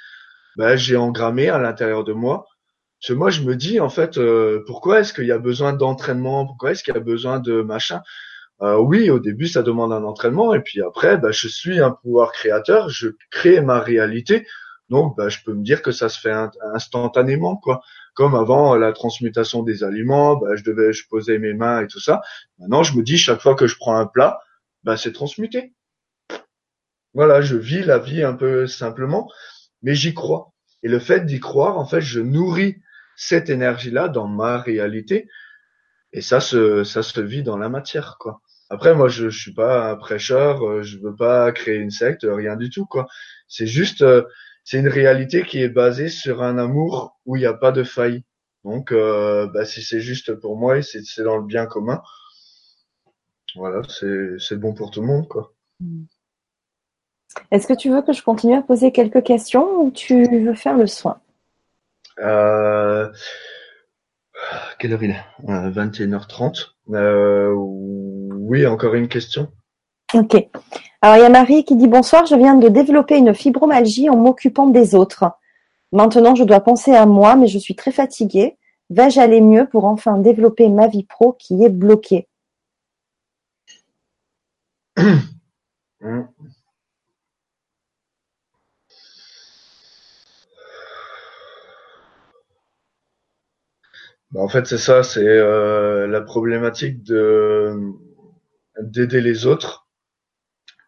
[0.56, 2.46] ben, j'ai engrammé à l'intérieur de moi.
[3.00, 5.72] Parce que moi je me dis en fait, euh, pourquoi est-ce qu'il y a besoin
[5.72, 6.46] d'entraînement?
[6.46, 8.02] Pourquoi est-ce qu'il y a besoin de machin?
[8.62, 11.92] Euh, oui, au début, ça demande un entraînement, et puis après, bah, je suis un
[11.92, 14.46] pouvoir créateur, je crée ma réalité,
[14.90, 16.34] donc bah, je peux me dire que ça se fait
[16.74, 17.80] instantanément, quoi.
[18.20, 22.00] Comme avant la transmutation des aliments, bah, je devais, je posais mes mains et tout
[22.00, 22.20] ça.
[22.58, 24.38] Maintenant, je me dis chaque fois que je prends un plat,
[24.84, 25.72] bah, c'est transmuté.
[27.14, 29.32] Voilà, je vis la vie un peu simplement,
[29.80, 30.52] mais j'y crois.
[30.82, 32.76] Et le fait d'y croire, en fait, je nourris
[33.16, 35.26] cette énergie-là dans ma réalité,
[36.12, 38.42] et ça se, ça se vit dans la matière, quoi.
[38.68, 42.26] Après, moi, je, je suis pas un prêcheur, euh, je veux pas créer une secte,
[42.28, 43.06] rien du tout, quoi.
[43.48, 44.24] C'est juste, euh,
[44.64, 47.84] c'est une réalité qui est basée sur un amour où il n'y a pas de
[47.84, 48.24] faille.
[48.64, 52.02] Donc, euh, bah, si c'est juste pour moi et c'est dans le bien commun,
[53.56, 53.82] voilà,
[54.38, 55.54] c'est bon pour tout le monde, quoi.
[57.50, 60.76] Est-ce que tu veux que je continue à poser quelques questions ou tu veux faire
[60.76, 61.20] le soin?
[62.18, 63.10] Euh,
[64.78, 65.24] Quelle heure il est?
[65.44, 66.74] 21h30.
[66.90, 69.50] Euh, oui, encore une question.
[70.12, 70.48] Ok.
[71.02, 74.16] Alors il y a Marie qui dit bonsoir, je viens de développer une fibromyalgie en
[74.16, 75.24] m'occupant des autres.
[75.92, 78.56] Maintenant, je dois penser à moi, mais je suis très fatiguée.
[78.90, 82.28] Vais-je aller mieux pour enfin développer ma vie pro qui est bloquée?
[94.32, 97.92] Bah, En fait, c'est ça, c'est euh, la problématique de
[98.82, 99.79] d'aider les autres.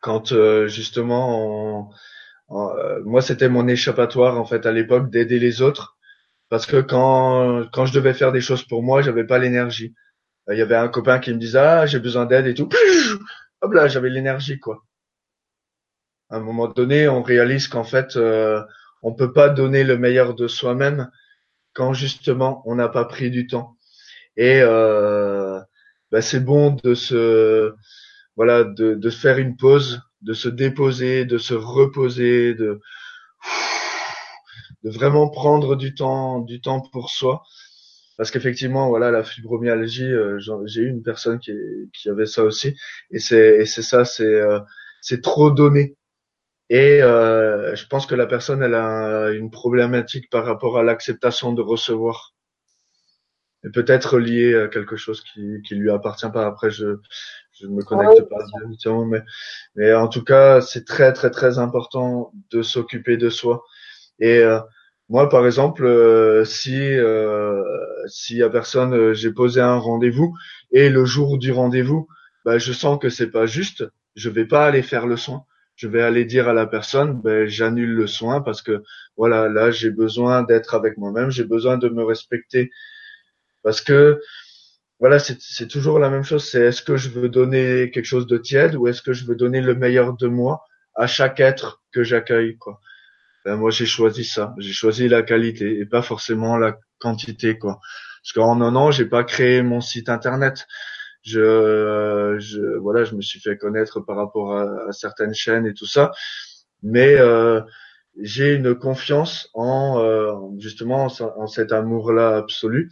[0.03, 1.91] Quand euh, justement,
[2.51, 5.97] euh, moi c'était mon échappatoire en fait à l'époque d'aider les autres,
[6.51, 9.95] parce que quand quand je devais faire des choses pour moi, j'avais pas l'énergie.
[10.51, 12.69] Il y avait un copain qui me disait ah j'ai besoin d'aide et tout,
[13.63, 14.83] hop là j'avais l'énergie quoi.
[16.31, 18.61] À un moment donné, on réalise qu'en fait euh,
[19.03, 21.11] on peut pas donner le meilleur de soi-même
[21.75, 23.77] quand justement on n'a pas pris du temps.
[24.37, 25.61] Et euh,
[26.11, 27.73] bah, c'est bon de se
[28.37, 32.80] voilà de, de faire une pause, de se déposer, de se reposer, de
[34.83, 37.43] de vraiment prendre du temps du temps pour soi
[38.16, 41.53] parce qu'effectivement voilà la fibromyalgie euh, j'ai eu une personne qui,
[41.95, 42.76] qui avait ça aussi
[43.11, 44.61] et c'est ça c'est euh,
[45.03, 45.97] c'est trop donné
[46.70, 51.53] Et euh, je pense que la personne, elle a une problématique par rapport à l'acceptation
[51.55, 52.35] de recevoir.
[53.64, 56.47] Et peut-être lié à quelque chose qui, qui lui appartient pas.
[56.47, 56.97] Après, je
[57.53, 58.45] je ne me connecte pas
[58.83, 59.23] bien, mais
[59.77, 63.63] mais en tout cas, c'est très très très important de s'occuper de soi.
[64.19, 64.59] Et euh,
[65.09, 67.63] moi, par exemple, euh, si euh,
[68.07, 70.35] si à personne, euh, j'ai posé un rendez-vous
[70.71, 72.09] et le jour du rendez-vous,
[72.45, 73.85] bah, je sens que c'est pas juste,
[74.17, 75.45] je vais pas aller faire le soin.
[75.77, 78.83] Je vais aller dire à la personne, ben, j'annule le soin parce que
[79.17, 82.71] voilà, là, j'ai besoin d'être avec moi-même, j'ai besoin de me respecter
[83.63, 84.21] parce que
[85.03, 86.49] voilà, c'est toujours la même chose.
[86.49, 89.35] C'est est-ce que je veux donner quelque chose de tiède ou est-ce que je veux
[89.35, 90.63] donner le meilleur de moi
[90.95, 92.81] à chaque être que j'accueille, quoi.
[93.45, 94.55] Ben, moi, j'ai choisi ça.
[94.59, 97.81] J'ai choisi la qualité et pas forcément la quantité, quoi.
[98.23, 100.69] Parce qu'en un an, j'ai pas créé mon site internet.
[101.23, 105.87] Je, je, voilà, je me suis fait connaître par rapport à, certaines chaînes et tout
[105.87, 106.13] ça,
[106.85, 107.61] mais euh,
[108.21, 112.89] j'ai une confiance en euh, justement en, cet amour-là absolu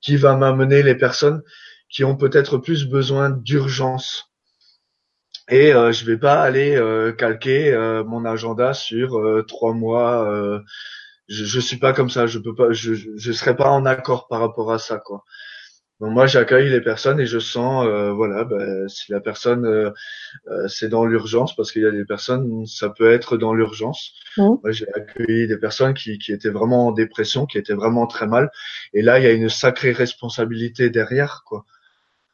[0.00, 1.42] qui va m'amener les personnes
[1.88, 4.32] qui ont peut-être plus besoin d'urgence.
[5.48, 10.60] Et euh, je vais pas aller euh, calquer euh, mon agenda sur euh, trois mois.
[11.28, 12.26] je, je suis pas comme ça.
[12.26, 12.72] Je peux pas.
[12.72, 15.24] Je, je serai pas en accord par rapport à ça, quoi.
[16.00, 19.94] Donc moi j'accueille les personnes et je sens voilà ben, si la personne
[20.68, 24.12] c'est dans l'urgence parce qu'il y a des personnes ça peut être dans l'urgence.
[24.36, 24.42] Mmh.
[24.62, 28.26] Moi j'ai accueilli des personnes qui, qui étaient vraiment en dépression, qui étaient vraiment très
[28.26, 28.50] mal
[28.92, 31.64] et là il y a une sacrée responsabilité derrière quoi.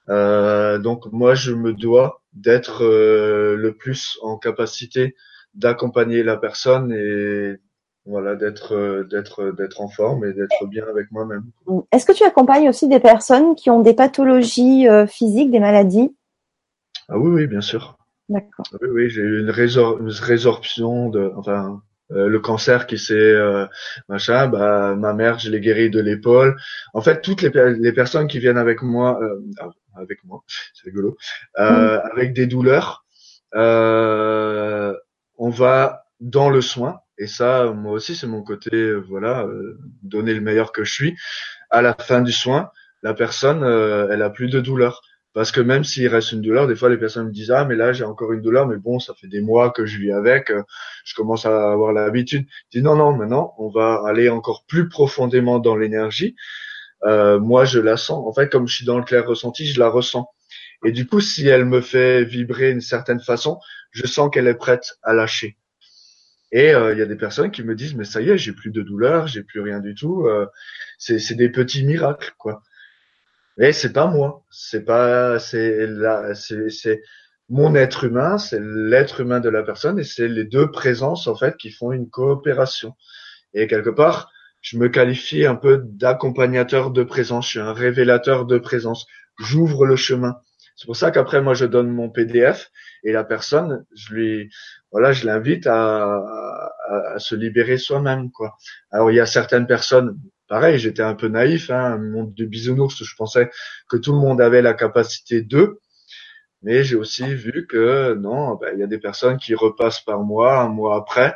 [0.09, 5.15] Euh, donc moi, je me dois d'être euh, le plus en capacité
[5.55, 7.57] d'accompagner la personne et
[8.05, 11.45] voilà d'être euh, d'être d'être en forme et d'être bien avec moi-même.
[11.93, 16.15] Est-ce que tu accompagnes aussi des personnes qui ont des pathologies physiques, des maladies?
[17.09, 17.97] Ah oui, oui, bien sûr.
[18.29, 18.65] D'accord.
[18.81, 23.35] Oui, oui, j'ai eu une, résorption de, enfin, le cancer qui s'est
[24.09, 26.57] machin bah ma mère je l'ai guéri de l'épaule
[26.95, 29.19] en fait toutes les, les personnes qui viennent avec moi
[29.97, 30.43] avec moi,
[30.75, 31.17] c'est rigolo,
[31.59, 32.11] euh, mm.
[32.13, 33.05] avec des douleurs,
[33.55, 34.95] euh,
[35.37, 37.01] on va dans le soin.
[37.19, 40.93] Et ça, moi aussi, c'est mon côté, euh, voilà, euh, donner le meilleur que je
[40.93, 41.17] suis.
[41.71, 42.71] À la fin du soin,
[43.03, 45.03] la personne, euh, elle a plus de douleur.
[45.35, 47.75] Parce que même s'il reste une douleur, des fois les personnes me disent ah mais
[47.75, 50.53] là j'ai encore une douleur, mais bon ça fait des mois que je vis avec,
[51.07, 52.47] je commence à avoir l'habitude.
[52.71, 56.37] Je dis non non maintenant on va aller encore plus profondément dans l'énergie
[57.05, 58.25] euh, moi je la sens.
[58.27, 60.29] En fait, comme je suis dans le clair ressenti, je la ressens.
[60.85, 63.59] Et du coup, si elle me fait vibrer d'une certaine façon,
[63.91, 65.57] je sens qu'elle est prête à lâcher.
[66.53, 68.53] Et euh, il y a des personnes qui me disent mais ça y est, j'ai
[68.53, 70.27] plus de douleur, j'ai plus rien du tout.
[70.27, 70.47] Euh,
[70.99, 72.63] c'est des petits miracles quoi.
[73.59, 77.03] Mais c'est pas moi, c'est pas c'est là c'est
[77.49, 81.35] mon être humain, c'est l'être humain de la personne et c'est les deux présences en
[81.37, 82.95] fait qui font une coopération.
[83.55, 84.31] Et quelque part,
[84.63, 89.07] je me qualifie un peu d'accompagnateur de présence, je suis un révélateur de présence.
[89.39, 90.37] J'ouvre le chemin.
[90.77, 92.71] C'est pour ça qu'après moi je donne mon PDF
[93.05, 94.51] et la personne, je lui,
[94.91, 96.23] voilà, je l'invite à,
[97.19, 98.57] se libérer soi-même, quoi.
[98.91, 100.19] Alors il y a certaines personnes,
[100.49, 103.51] pareil, j'étais un peu naïf, hein, monde de bisounours, je pensais
[103.89, 105.81] que tout le monde avait la capacité d'eux,
[106.63, 110.21] mais j'ai aussi vu que non, ben, il y a des personnes qui repassent par
[110.21, 111.35] moi un mois après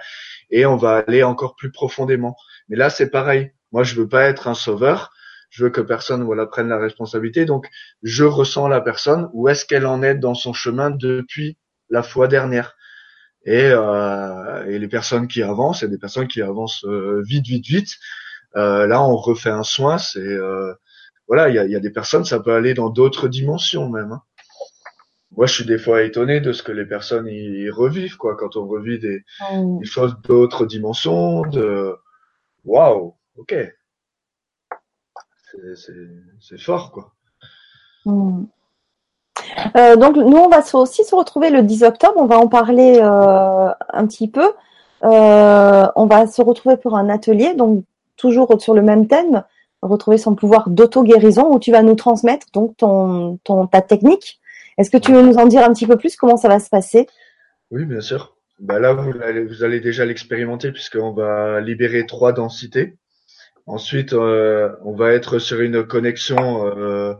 [0.50, 2.36] et on va aller encore plus profondément.
[2.68, 3.52] Mais là, c'est pareil.
[3.72, 5.12] Moi, je veux pas être un sauveur.
[5.56, 7.46] Je veux que personne voilà prenne la responsabilité.
[7.46, 7.70] Donc,
[8.02, 9.30] je ressens la personne.
[9.32, 11.56] Où est-ce qu'elle en est dans son chemin depuis
[11.88, 12.76] la fois dernière?
[13.46, 17.64] Et, euh, et les personnes qui avancent, et des personnes qui avancent euh, vite, vite,
[17.64, 17.94] vite.
[18.56, 19.96] Euh, là, on refait un soin.
[19.96, 20.74] C'est euh,
[21.26, 24.12] voilà, il y a, y a, des personnes, ça peut aller dans d'autres dimensions même.
[24.12, 24.22] Hein.
[25.38, 28.56] Moi, je suis des fois étonné de ce que les personnes y revivent, quoi, quand
[28.56, 29.78] on revit des, mmh.
[29.78, 31.96] des choses d'autres dimensions, de
[32.64, 33.54] waouh, ok.
[36.40, 37.12] C'est fort, quoi.
[38.04, 38.44] Hmm.
[39.76, 42.98] Euh, donc nous on va aussi se retrouver le 10 octobre, on va en parler
[43.00, 44.52] euh, un petit peu.
[45.04, 47.84] Euh, on va se retrouver pour un atelier, donc
[48.16, 49.44] toujours sur le même thème,
[49.82, 54.40] retrouver son pouvoir d'auto-guérison où tu vas nous transmettre donc ton, ton ta technique.
[54.78, 56.16] Est-ce que tu veux nous en dire un petit peu plus?
[56.16, 57.06] Comment ça va se passer?
[57.70, 58.36] Oui, bien sûr.
[58.58, 62.96] Bah là, vous allez, vous allez déjà l'expérimenter puisqu'on va libérer trois densités.
[63.66, 67.14] Ensuite, euh, on va être sur une connexion, euh,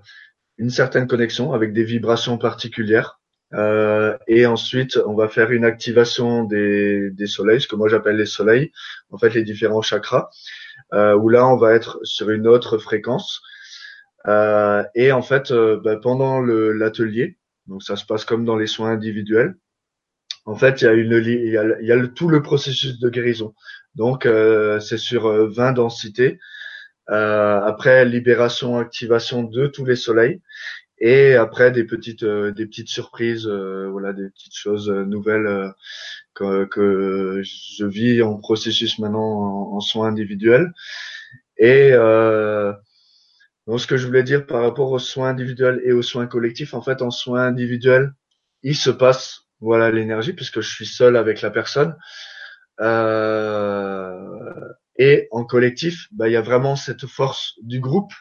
[0.59, 3.21] une certaine connexion avec des vibrations particulières.
[3.55, 8.17] Euh, et ensuite, on va faire une activation des, des soleils, ce que moi j'appelle
[8.17, 8.73] les soleils,
[9.11, 10.31] en fait les différents chakras,
[10.93, 13.41] où là on va être sur une autre fréquence.
[14.95, 19.57] et en fait, bah, pendant l'atelier, donc ça se passe comme dans les soins individuels,
[20.47, 22.43] en fait, il y a une il y a, il y a le, tout le
[22.43, 23.55] processus de guérison.
[23.95, 24.29] Donc,
[24.81, 26.39] c'est sur 20 densités.
[27.09, 30.41] après, libération, activation de tous les soleils
[30.99, 35.73] et après des petites des petites surprises voilà des petites choses nouvelles
[36.35, 40.73] que, que, je vis en processus maintenant en, soins individuels
[41.59, 42.73] et euh,
[43.67, 46.75] donc ce que je voulais dire par rapport aux soins individuels et aux soins collectifs
[46.75, 48.13] en fait en soins individuels
[48.63, 51.97] il se passe voilà l'énergie puisque je suis seul avec la personne
[52.81, 54.19] euh,
[54.99, 58.13] et en collectif bah il y a vraiment cette force du groupe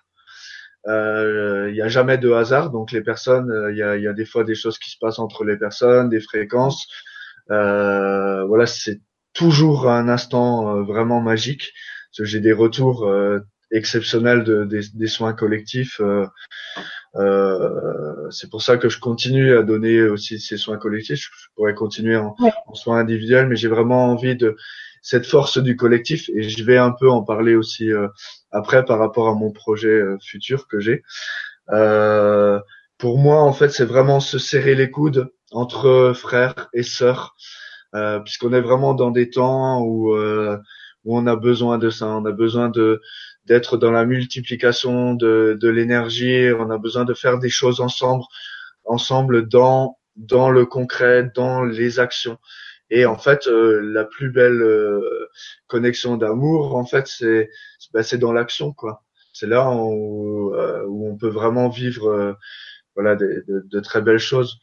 [0.88, 4.26] euh, il n'y a jamais de hasard, donc les personnes, euh, il y, a, des
[4.26, 6.88] fois des choses qui se passent entre les personnes, des fréquences.
[7.48, 9.02] Voilà, c'est
[9.34, 11.74] toujours un instant vraiment magique.
[12.20, 13.12] J'ai des retours
[13.72, 16.00] exceptionnels de, des, des, soins collectifs.
[18.32, 21.30] C'est pour ça que je continue à donner aussi ces soins collectifs.
[21.32, 22.36] Je, pourrais continuer en,
[22.68, 24.56] en soins individuels, mais j'ai vraiment envie de
[25.06, 28.08] cette force du collectif et je vais un peu en parler aussi euh,
[28.50, 31.04] après par rapport à mon projet euh, futur que j'ai.
[31.70, 32.60] Euh,
[32.98, 37.36] pour moi, en fait, c'est vraiment se serrer les coudes entre frères et sœurs,
[38.24, 40.16] puisqu'on est vraiment dans des temps où
[41.06, 43.02] où on a besoin de ça, on a besoin de
[43.46, 48.24] d'être dans la multiplication de, de l'énergie, on a besoin de faire des choses ensemble,
[48.86, 52.38] ensemble dans dans le concret, dans les actions.
[52.90, 55.30] Et en fait, euh, la plus belle euh,
[55.68, 57.50] connexion d'amour, en fait, c'est
[58.02, 59.04] c'est dans l'action, quoi.
[59.34, 62.38] C'est là où, euh, où, on peut vraiment vivre,
[62.96, 64.60] voilà, de, de, de, très belles choses.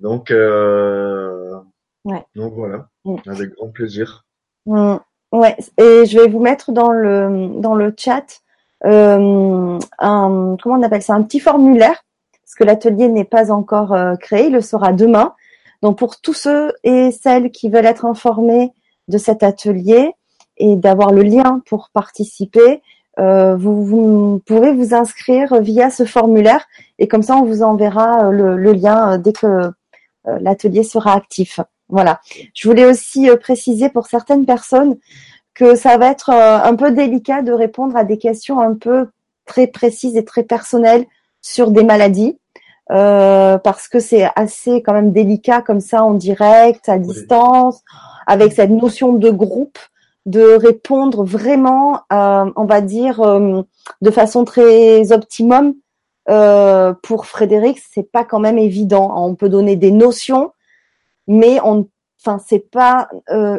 [0.00, 2.24] Donc, ouais.
[2.34, 2.90] donc voilà,
[3.26, 4.26] avec grand plaisir.
[4.66, 4.96] Mm.
[5.36, 8.40] Ouais, et je vais vous mettre dans le dans le chat
[8.82, 12.02] un comment on appelle ça un petit formulaire
[12.42, 15.34] parce que l'atelier n'est pas encore créé, il le sera demain.
[15.82, 18.72] Donc pour tous ceux et celles qui veulent être informés
[19.08, 20.14] de cet atelier
[20.56, 22.82] et d'avoir le lien pour participer,
[23.18, 26.66] euh, vous, vous, pouvez vous inscrire via ce formulaire
[26.98, 29.70] et comme ça on vous enverra euh, le, lien euh, dès que
[30.40, 31.60] l'atelier sera actif.
[31.88, 32.20] Voilà.
[32.54, 34.96] Je voulais aussi préciser pour certaines personnes
[35.54, 39.06] que ça va être un peu délicat de répondre à des questions un peu
[39.46, 41.06] très précises et très personnelles
[41.40, 42.38] sur des maladies.
[42.92, 47.82] Euh, parce que c'est assez quand même délicat comme ça en direct, à distance,
[48.26, 49.78] avec cette notion de groupe,
[50.24, 53.62] de répondre vraiment, euh, on va dire, euh,
[54.02, 55.74] de façon très optimum.
[56.28, 59.12] Euh, pour Frédéric, c'est pas quand même évident.
[59.16, 60.52] On peut donner des notions,
[61.26, 61.88] mais on,
[62.20, 63.08] enfin, c'est pas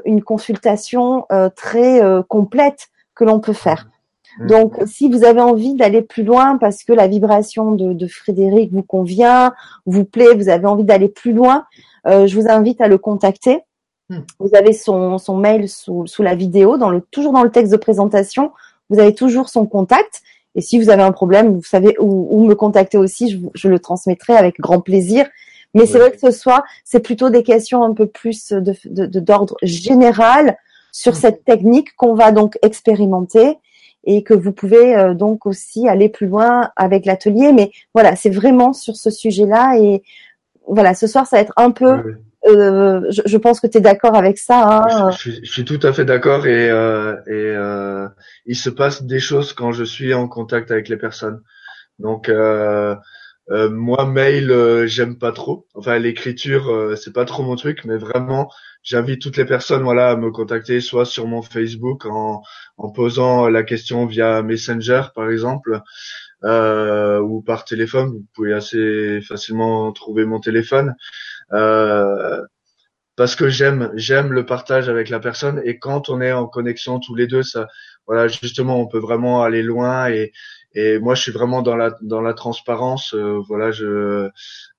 [0.05, 3.88] une consultation très complète que l'on peut faire.
[4.39, 4.47] Mm.
[4.47, 8.84] Donc, si vous avez envie d'aller plus loin parce que la vibration de, Frédéric vous
[8.84, 9.53] convient,
[9.86, 11.65] vous plaît, vous avez envie d'aller plus loin,
[12.05, 13.61] euh, je vous invite à le contacter.
[14.09, 14.20] Mm.
[14.39, 18.51] Vous avez son, mail sous, la vidéo, dans le, toujours dans le texte de présentation,
[18.89, 20.22] vous avez toujours son contact.
[20.55, 24.34] Et si vous avez un problème, vous savez où, me contacter aussi, je, le transmettrai
[24.34, 25.28] avec grand plaisir.
[25.78, 29.55] Mais c'est vrai que ce soir, c'est plutôt des questions un peu plus de d'ordre
[29.61, 30.57] général
[30.91, 31.15] sur mm.
[31.15, 33.57] cette technique qu'on va donc expérimenter
[34.05, 37.51] et que vous pouvez euh, donc aussi aller plus loin avec l'atelier.
[37.53, 40.01] Mais voilà, c'est vraiment sur ce sujet-là et
[40.67, 42.15] voilà, ce soir ça va être un peu.
[42.47, 44.86] Euh, je, pense que tu es d'accord avec ça.
[44.88, 47.53] Hein je, suis, je, suis, tout à fait d'accord et, euh, et
[48.45, 51.41] il se passe des choses quand je suis en contact avec les personnes.
[51.99, 52.32] Donc
[53.50, 55.68] euh, euh, moi, mail, euh, j'aime pas trop.
[55.74, 58.52] Enfin, l'écriture, euh, c'est pas trop mon truc, mais vraiment,
[58.84, 62.41] j'invite toutes les personnes, voilà, à me contacter, soit sur mon Facebook en,
[62.78, 65.82] en posant la question via Messenger, par exemple,
[66.43, 68.10] ou par téléphone.
[68.12, 70.95] Vous pouvez assez facilement trouver mon téléphone.
[73.16, 77.00] parce que j'aime, j'aime le partage avec la personne et quand on est en connexion
[77.00, 77.68] tous les deux, ça,
[78.06, 80.32] voilà, justement, on peut vraiment aller loin et,
[80.80, 83.15] et moi, je suis vraiment dans la dans la transparence.
[83.15, 84.30] Euh, voilà, je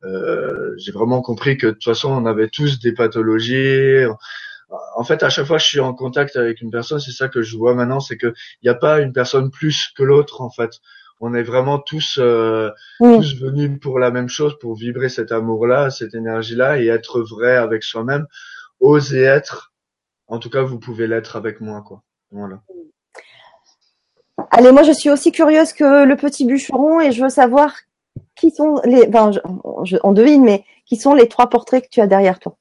[0.05, 4.05] euh, j'ai vraiment compris que de toute façon, on avait tous des pathologies.
[4.97, 7.01] En fait, à chaque fois, je suis en contact avec une personne.
[7.01, 8.29] C'est ça que je vois maintenant, c'est que
[8.63, 10.41] il n'y a pas une personne plus que l'autre.
[10.41, 10.71] En fait,
[11.19, 12.71] on est vraiment tous euh,
[13.01, 17.57] tous venus pour la même chose, pour vibrer cet amour-là, cette énergie-là, et être vrai
[17.57, 18.27] avec soi-même.
[18.79, 19.73] Oser être.
[20.29, 22.05] En tout cas, vous pouvez l'être avec moi, quoi.
[22.31, 22.63] Voilà.
[24.51, 27.75] Allez, moi je suis aussi curieuse que le petit bûcheron et je veux savoir
[28.37, 29.09] qui sont les.
[29.09, 29.31] Enfin,
[30.03, 32.57] on devine, mais qui sont les trois portraits que tu as derrière toi.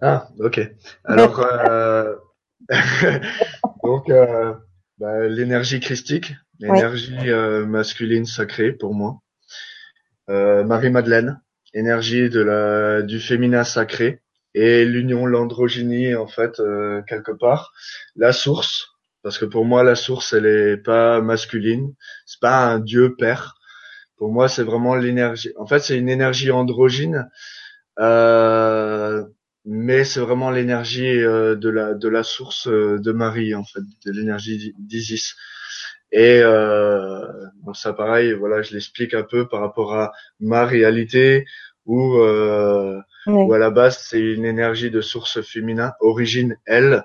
[0.00, 0.60] Ah, ok.
[1.04, 1.40] Alors,
[1.70, 2.14] euh,
[3.84, 4.54] donc euh,
[4.98, 9.20] bah, l'énergie christique, l'énergie euh, masculine sacrée pour moi.
[10.26, 11.42] Marie Madeleine,
[11.74, 14.22] énergie de la du féminin sacré,
[14.54, 17.72] et l'union, l'androgynie en fait euh, quelque part,
[18.16, 18.93] la source,
[19.24, 21.94] parce que pour moi la source elle est pas masculine,
[22.26, 23.56] c'est pas un dieu père.
[24.18, 25.50] Pour moi c'est vraiment l'énergie.
[25.56, 27.28] En fait c'est une énergie androgyne,
[27.98, 29.24] euh,
[29.64, 33.80] mais c'est vraiment l'énergie euh, de la de la source euh, de Marie en fait,
[34.06, 35.34] de l'énergie d'Isis.
[36.12, 37.26] Et euh,
[37.72, 41.46] ça pareil, voilà, je l'explique un peu par rapport à ma réalité
[41.86, 47.04] où euh, où à la base c'est une énergie de source féminin, origine elle,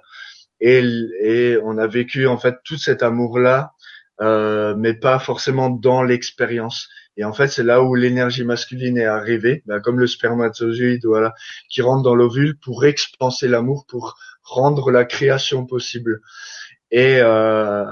[0.62, 0.84] et,
[1.22, 3.74] et on a vécu en fait tout cet amour là,
[4.22, 6.90] euh, mais pas forcément dans l'expérience.
[7.18, 11.34] Et en fait c'est là où l'énergie masculine est arrivée, bah, comme le spermatozoïde voilà,
[11.70, 16.22] qui rentre dans l'ovule pour expanser l'amour, pour rendre la création possible.
[16.92, 17.86] Et euh,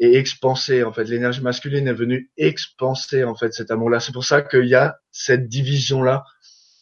[0.00, 4.12] et expanser en fait l'énergie masculine est venue expanser en fait cet amour là c'est
[4.12, 6.24] pour ça qu'il y a cette division là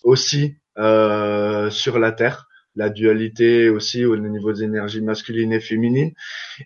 [0.07, 2.46] aussi euh, sur la Terre,
[2.77, 6.13] la dualité aussi au niveau des énergies masculines et féminines.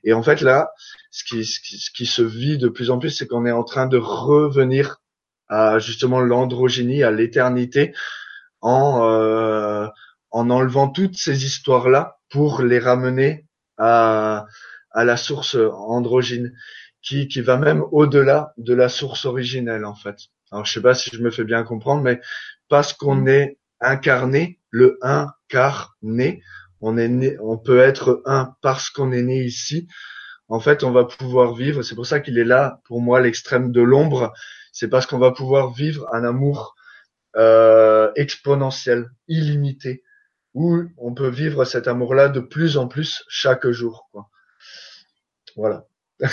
[0.05, 0.73] Et en fait là,
[1.11, 3.87] ce qui, ce qui, se vit de plus en plus, c'est qu'on est en train
[3.87, 5.01] de revenir
[5.49, 7.95] à justement l'androgynie, à l'éternité,
[8.61, 9.87] en euh,
[10.31, 13.47] en enlevant toutes ces histoires là pour les ramener
[13.79, 14.47] à
[14.93, 16.53] à la source androgyne,
[17.03, 20.17] qui qui va même au-delà de la source originelle en fait.
[20.53, 22.21] Alors je sais pas si je me fais bien comprendre, mais
[22.69, 23.29] parce qu'on mm.
[23.29, 26.43] est incarné, le incarné,
[26.81, 29.89] on est né, on peut être un parce qu'on est né ici.
[30.49, 31.83] En fait, on va pouvoir vivre.
[31.83, 34.33] C'est pour ça qu'il est là pour moi l'extrême de l'ombre.
[34.73, 36.75] C'est parce qu'on va pouvoir vivre un amour
[37.37, 40.03] euh, exponentiel, illimité,
[40.55, 44.09] où on peut vivre cet amour-là de plus en plus chaque jour.
[44.11, 44.29] Quoi.
[45.57, 45.87] Voilà.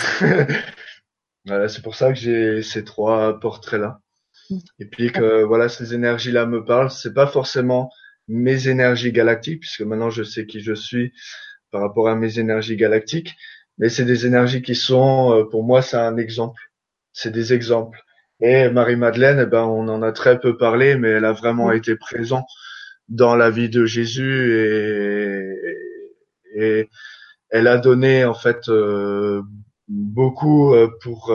[1.46, 4.00] voilà c'est pour ça que j'ai ces trois portraits-là.
[4.78, 6.90] Et puis que voilà, ces énergies-là me parlent.
[6.90, 7.90] C'est pas forcément
[8.28, 11.12] mes énergies galactiques, puisque maintenant je sais qui je suis
[11.70, 13.36] par rapport à mes énergies galactiques,
[13.78, 16.60] mais c'est des énergies qui sont, euh, pour moi, c'est un exemple.
[17.12, 18.02] C'est des exemples.
[18.40, 21.96] Et Marie-Madeleine, eh ben, on en a très peu parlé, mais elle a vraiment été
[21.96, 22.48] présente
[23.08, 25.54] dans la vie de Jésus et,
[26.54, 26.88] et
[27.50, 29.42] elle a donné en fait euh,
[29.88, 31.32] beaucoup euh, pour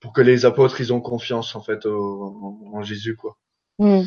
[0.00, 3.36] pour que les apôtres ils ont confiance en fait en, Jésus quoi.
[3.78, 4.04] Hmm.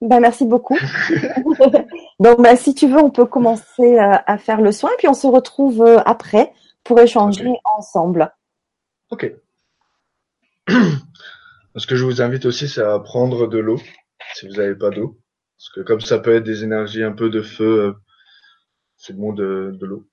[0.00, 0.78] Ben, merci beaucoup.
[2.20, 5.08] Donc ben, si tu veux on peut commencer euh, à faire le soin et puis
[5.08, 8.32] on se retrouve euh, après pour échanger ensemble.
[9.10, 9.30] Ok.
[11.76, 13.78] Ce que je vous invite aussi c'est à prendre de l'eau
[14.34, 15.18] si vous n'avez pas d'eau
[15.58, 17.92] parce que comme ça peut être des énergies un peu de feu euh,
[18.96, 20.06] c'est bon de, de l'eau.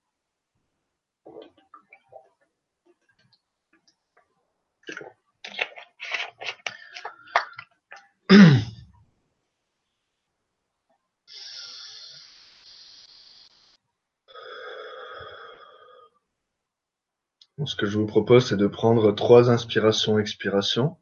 [17.67, 20.95] Ce que je vous propose, c'est de prendre trois inspirations, expirations,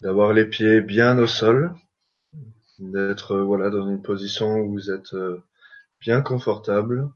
[0.00, 1.74] d'avoir les pieds bien au sol,
[2.78, 5.44] d'être voilà dans une position où vous êtes euh,
[6.00, 7.10] bien confortable.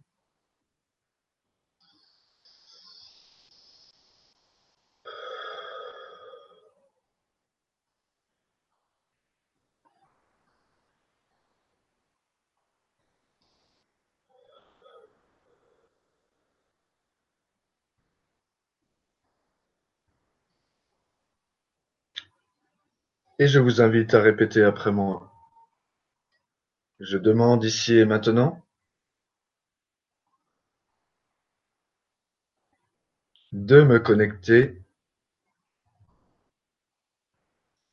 [23.40, 25.32] Et je vous invite à répéter après moi.
[26.98, 28.64] Je demande ici et maintenant
[33.52, 34.82] de me connecter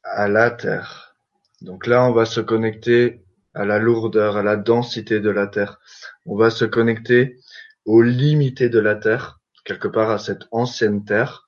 [0.03, 1.15] à la Terre.
[1.61, 3.23] Donc là, on va se connecter
[3.53, 5.79] à la lourdeur, à la densité de la Terre.
[6.25, 7.39] On va se connecter
[7.85, 11.47] aux limités de la Terre, quelque part à cette ancienne Terre,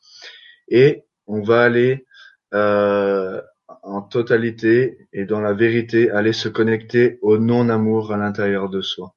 [0.67, 2.05] et on va aller
[2.53, 3.41] euh,
[3.87, 9.15] en totalité et dans la vérité aller se connecter au non-amour à l'intérieur de soi,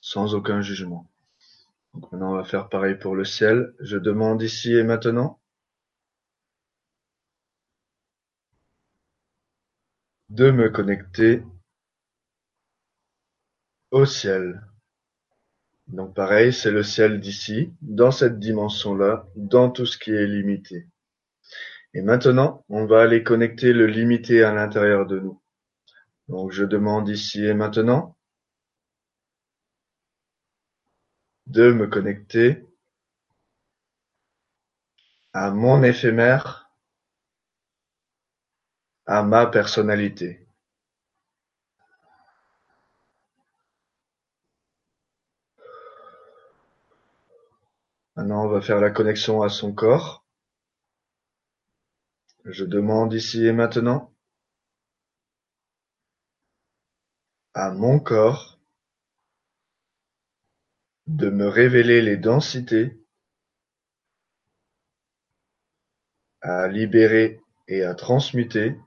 [0.00, 1.08] sans aucun jugement.
[1.94, 3.74] Donc maintenant, on va faire pareil pour le ciel.
[3.78, 5.40] Je demande ici et maintenant
[10.30, 11.44] de me connecter
[13.92, 14.66] au ciel.
[15.86, 20.88] Donc pareil, c'est le ciel d'ici, dans cette dimension-là, dans tout ce qui est limité.
[21.94, 25.40] Et maintenant, on va aller connecter le limité à l'intérieur de nous.
[26.28, 28.16] Donc je demande ici et maintenant
[31.46, 32.66] de me connecter
[35.32, 36.70] à mon éphémère,
[39.06, 40.46] à ma personnalité.
[48.16, 50.27] Maintenant, on va faire la connexion à son corps.
[52.50, 54.14] Je demande ici et maintenant
[57.52, 58.58] à mon corps
[61.08, 63.04] de me révéler les densités,
[66.40, 68.78] à libérer et à transmuter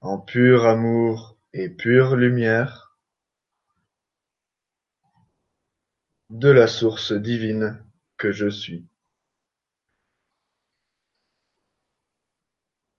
[0.00, 2.98] en pur amour et pure lumière
[6.30, 7.82] de la source divine
[8.16, 8.87] que je suis.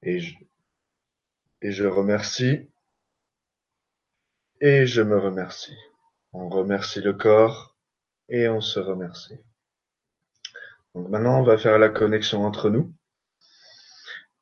[0.01, 0.35] Et je,
[1.61, 2.69] et remercie
[4.61, 5.77] et je me remercie.
[6.34, 7.76] On remercie le corps
[8.27, 9.38] et on se remercie.
[10.95, 12.93] Donc maintenant, on va faire la connexion entre nous.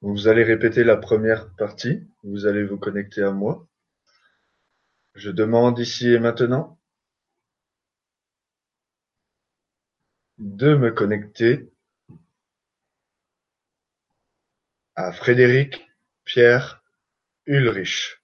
[0.01, 2.07] Vous allez répéter la première partie.
[2.23, 3.67] Vous allez vous connecter à moi.
[5.15, 6.79] Je demande ici et maintenant
[10.37, 11.71] de me connecter
[14.97, 15.87] à Frédéric
[16.25, 16.83] Pierre
[17.45, 18.19] Ulrich.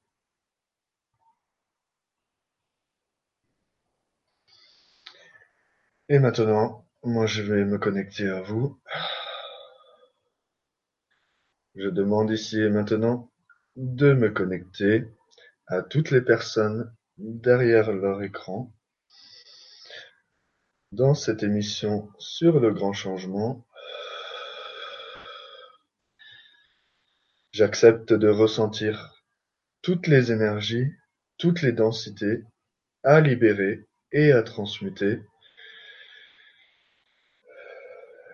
[6.10, 8.82] Et maintenant, moi je vais me connecter à vous.
[11.76, 13.32] Je demande ici et maintenant
[13.76, 15.06] de me connecter
[15.68, 18.74] à toutes les personnes derrière leur écran
[20.91, 23.64] dans cette émission sur le grand changement,
[27.54, 29.24] j'accepte de ressentir
[29.84, 30.92] toutes les énergies,
[31.38, 32.44] toutes les densités
[33.04, 35.22] à libérer et à transmuter.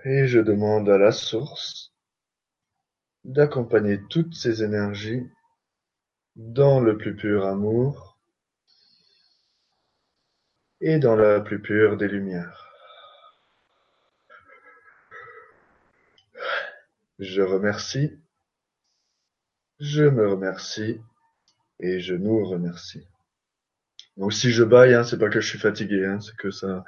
[0.05, 1.91] Et je demande à la source
[3.25, 5.29] d'accompagner toutes ces énergies
[6.37, 8.17] dans le plus pur amour
[10.79, 12.67] et dans la plus pure des lumières.
[17.19, 18.17] Je remercie,
[19.79, 20.99] je me remercie
[21.79, 23.07] et je nous remercie.
[24.17, 26.83] Donc si je baille, hein, c'est pas que je suis fatigué, hein, c'est que ça,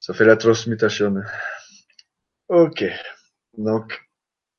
[0.00, 1.22] ça fait la transmutation.
[2.48, 2.84] Ok.
[3.56, 4.04] Donc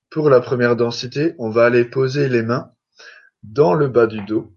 [0.10, 2.72] pour la première densité, on va aller poser les mains
[3.44, 4.56] dans le bas du dos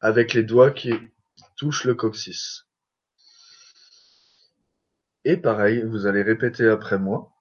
[0.00, 0.92] avec les doigts qui
[1.56, 2.66] touchent le coccyx.
[5.24, 7.33] Et pareil, vous allez répéter après moi.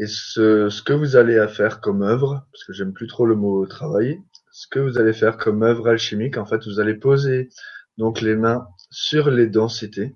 [0.00, 3.34] Et ce, ce que vous allez faire comme œuvre, parce que j'aime plus trop le
[3.34, 4.22] mot travailler,
[4.52, 7.48] ce que vous allez faire comme œuvre alchimique, en fait, vous allez poser
[7.96, 10.14] donc les mains sur les densités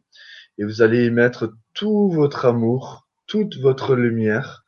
[0.57, 4.65] et vous allez y mettre tout votre amour, toute votre lumière.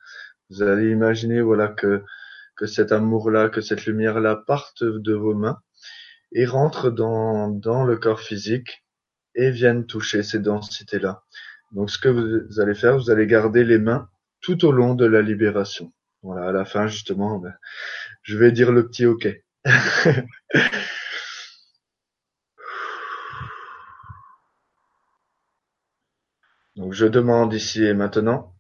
[0.51, 2.03] Vous allez imaginer, voilà, que,
[2.57, 5.61] que cet amour-là, que cette lumière-là parte de vos mains
[6.33, 8.85] et rentre dans, dans le corps physique
[9.37, 11.23] et viennent toucher ces densités-là.
[11.71, 14.09] Donc ce que vous allez faire, vous allez garder les mains
[14.45, 15.93] tout au long de la libération.
[16.23, 17.55] Voilà, à la fin justement, ben,
[18.23, 19.27] je vais dire le petit OK.
[26.77, 28.55] Donc je demande ici et maintenant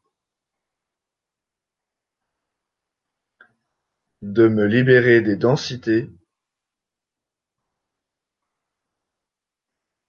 [4.22, 6.10] de me libérer des densités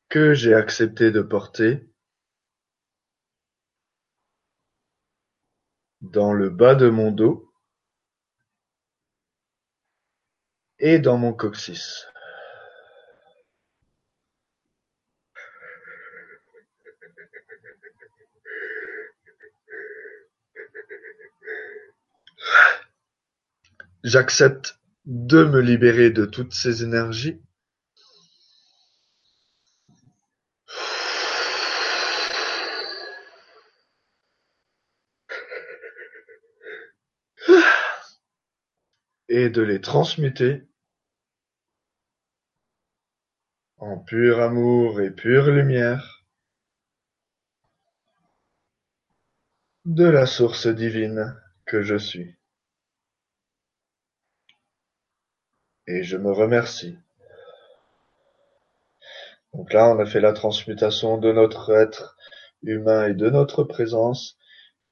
[0.07, 1.89] que j'ai accepté de porter
[6.11, 7.51] dans le bas de mon dos
[10.79, 12.07] et dans mon coccyx.
[24.03, 27.41] J'accepte de me libérer de toutes ces énergies
[39.49, 40.63] de les transmuter
[43.77, 46.25] en pur amour et pure lumière
[49.85, 52.35] de la source divine que je suis.
[55.87, 56.97] Et je me remercie.
[59.53, 62.17] Donc là, on a fait la transmutation de notre être
[62.63, 64.37] humain et de notre présence.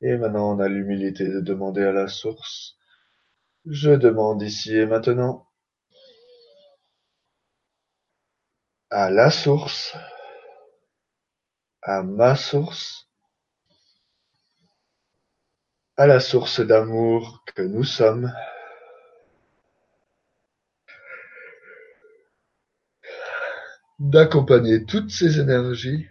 [0.02, 2.78] Et maintenant, on a l'humilité de demander à la source
[3.66, 5.48] je demande ici et maintenant
[8.90, 9.96] à la source,
[11.82, 13.08] à ma source,
[15.98, 18.34] à la source d'amour que nous sommes.
[24.00, 26.08] d'accompagner toutes ces énergies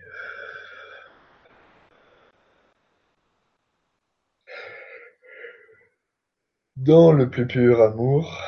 [6.84, 8.42] dans le plus pur amour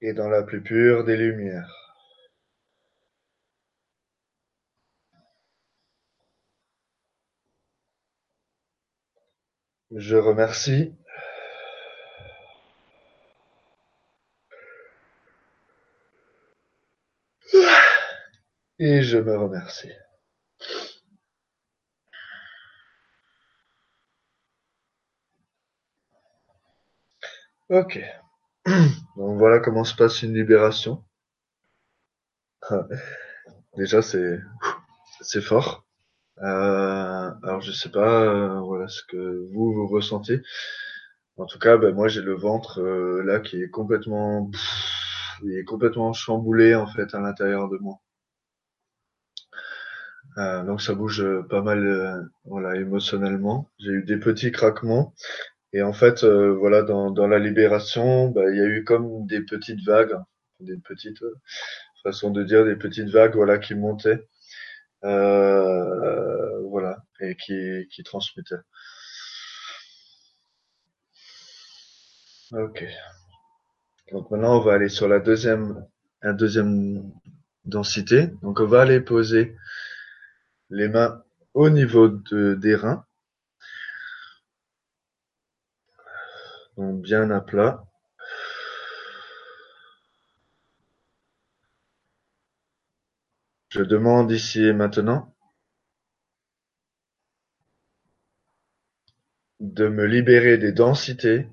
[0.00, 1.70] et dans la plus pure des lumières.
[9.90, 10.94] Je remercie
[18.78, 19.92] et je me remercie.
[27.68, 28.00] Ok.
[29.16, 31.04] Donc voilà comment se passe une libération.
[33.76, 34.40] Déjà c'est
[35.20, 35.84] c'est fort.
[36.42, 40.42] Euh, alors je sais pas euh, voilà ce que vous vous ressentez.
[41.38, 44.50] En tout cas, ben, moi j'ai le ventre euh, là qui est complètement
[45.42, 48.00] il est complètement chamboulé en fait à l'intérieur de moi.
[50.38, 53.68] Euh, donc ça bouge pas mal voilà émotionnellement.
[53.78, 55.14] J'ai eu des petits craquements
[55.76, 59.26] et en fait, euh, voilà, dans, dans la libération, bah, il y a eu comme
[59.26, 60.16] des petites vagues,
[60.58, 61.34] des petites euh,
[62.02, 64.26] façons de dire, des petites vagues, voilà, qui montaient,
[65.04, 68.62] euh, voilà, et qui, qui transmettaient.
[72.52, 72.82] Ok.
[74.12, 75.86] Donc maintenant, on va aller sur la deuxième,
[76.22, 77.12] la deuxième
[77.66, 78.30] densité.
[78.40, 79.54] Donc on va aller poser
[80.70, 81.22] les mains
[81.52, 83.05] au niveau de, des reins.
[86.76, 87.84] Donc bien à plat.
[93.68, 95.34] Je demande ici et maintenant
[99.60, 101.48] de me libérer des densités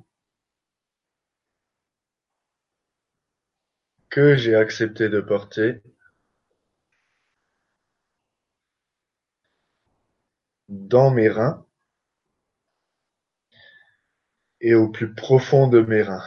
[4.09, 5.81] que j'ai accepté de porter
[10.69, 11.65] dans mes reins
[14.63, 16.23] et au plus profond de mes reins.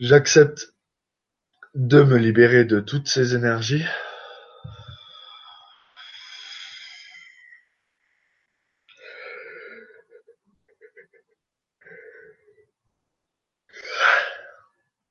[0.00, 0.74] J'accepte
[1.74, 3.84] de me libérer de toutes ces énergies.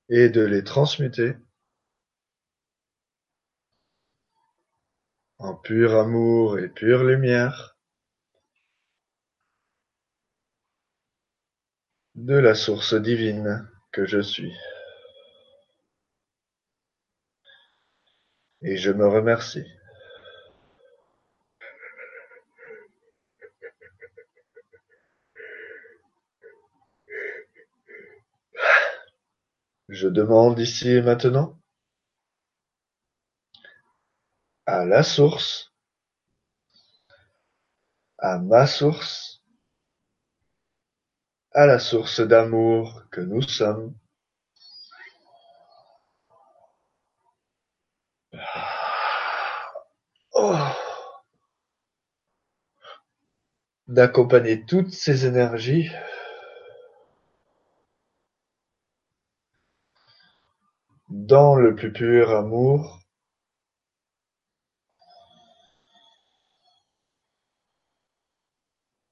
[0.10, 1.34] et de les transmuter
[5.44, 7.76] en pur amour et pure lumière
[12.16, 14.54] de la source divine que je suis.
[18.62, 19.66] Et je me remercie.
[29.90, 31.60] Je demande ici et maintenant
[34.66, 35.74] à la source,
[38.18, 39.44] à ma source,
[41.52, 43.94] à la source d'amour que nous sommes.
[50.34, 50.56] Oh.
[53.88, 55.92] D'accompagner toutes ces énergies.
[61.10, 63.03] Dans le plus pur amour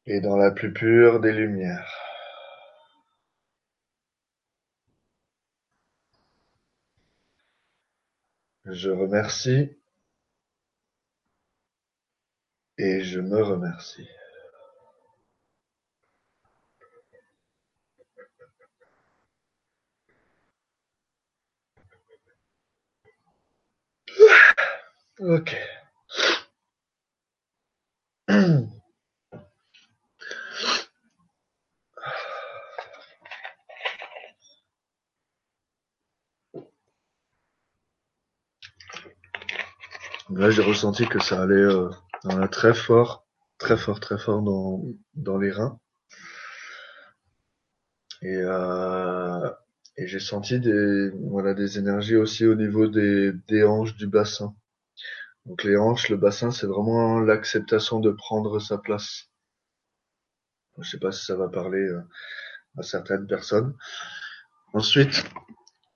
[0.06, 1.92] et dans la plus pure des lumières.
[8.66, 9.78] Je remercie
[12.78, 14.10] et je me remercie.
[25.20, 25.56] Ok.
[40.34, 41.90] Là, j'ai ressenti que ça allait euh,
[42.52, 43.26] très fort,
[43.58, 44.82] très fort, très fort dans,
[45.14, 45.80] dans les reins.
[48.22, 49.50] Et, euh,
[49.98, 54.56] et j'ai senti des, voilà, des énergies aussi au niveau des, des hanches du bassin.
[55.46, 59.30] Donc les hanches, le bassin, c'est vraiment l'acceptation de prendre sa place.
[60.80, 62.02] Je sais pas si ça va parler euh,
[62.78, 63.76] à certaines personnes.
[64.74, 65.26] Ensuite,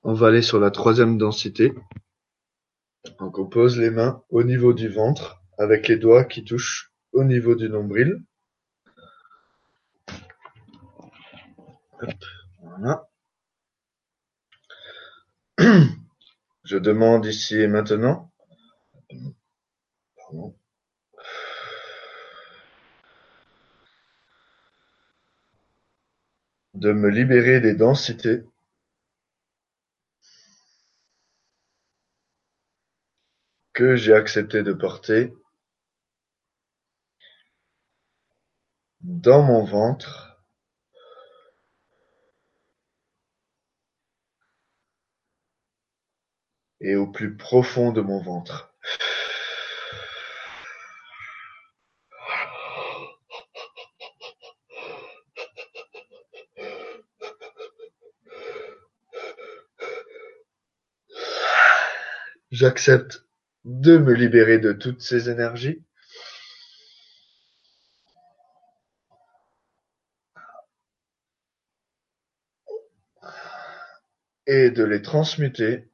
[0.03, 1.73] on va aller sur la troisième densité.
[3.19, 7.23] Donc on pose les mains au niveau du ventre avec les doigts qui touchent au
[7.23, 8.21] niveau du nombril.
[16.65, 18.31] Je demande ici et maintenant.
[26.73, 28.43] De me libérer des densités
[33.75, 35.33] que j'ai accepté de porter
[39.01, 40.41] dans mon ventre
[46.79, 48.73] et au plus profond de mon ventre.
[62.51, 63.24] J'accepte
[63.65, 65.83] de me libérer de toutes ces énergies.
[74.47, 75.89] et de les transmuter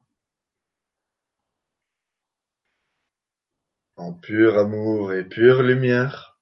[3.96, 6.38] en pur amour et pure lumière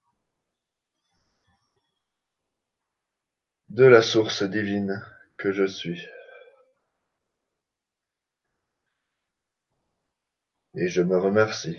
[3.68, 5.04] de la source divine
[5.36, 6.04] que je suis.
[10.80, 11.76] Et je me remercie.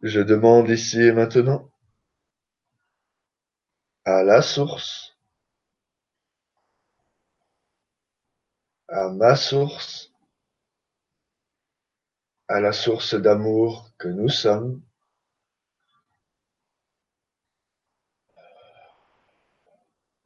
[0.00, 1.70] Je demande ici et maintenant
[4.06, 5.18] à la source,
[8.88, 10.14] à ma source,
[12.48, 14.82] à la source d'amour que nous sommes,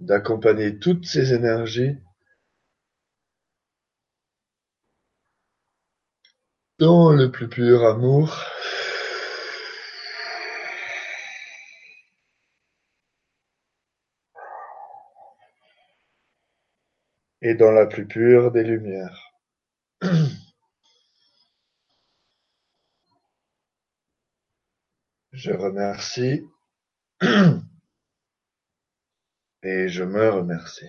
[0.05, 1.97] d'accompagner toutes ces énergies
[6.78, 8.36] dans le plus pur amour
[17.40, 19.32] et dans la plus pure des lumières.
[25.32, 26.43] Je remercie
[29.65, 30.86] et je me remercie.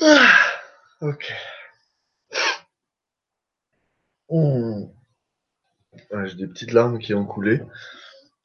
[0.00, 0.36] Ah,
[1.00, 1.32] ok.
[4.30, 4.86] Mmh.
[6.24, 7.62] J'ai des petites larmes qui ont coulé.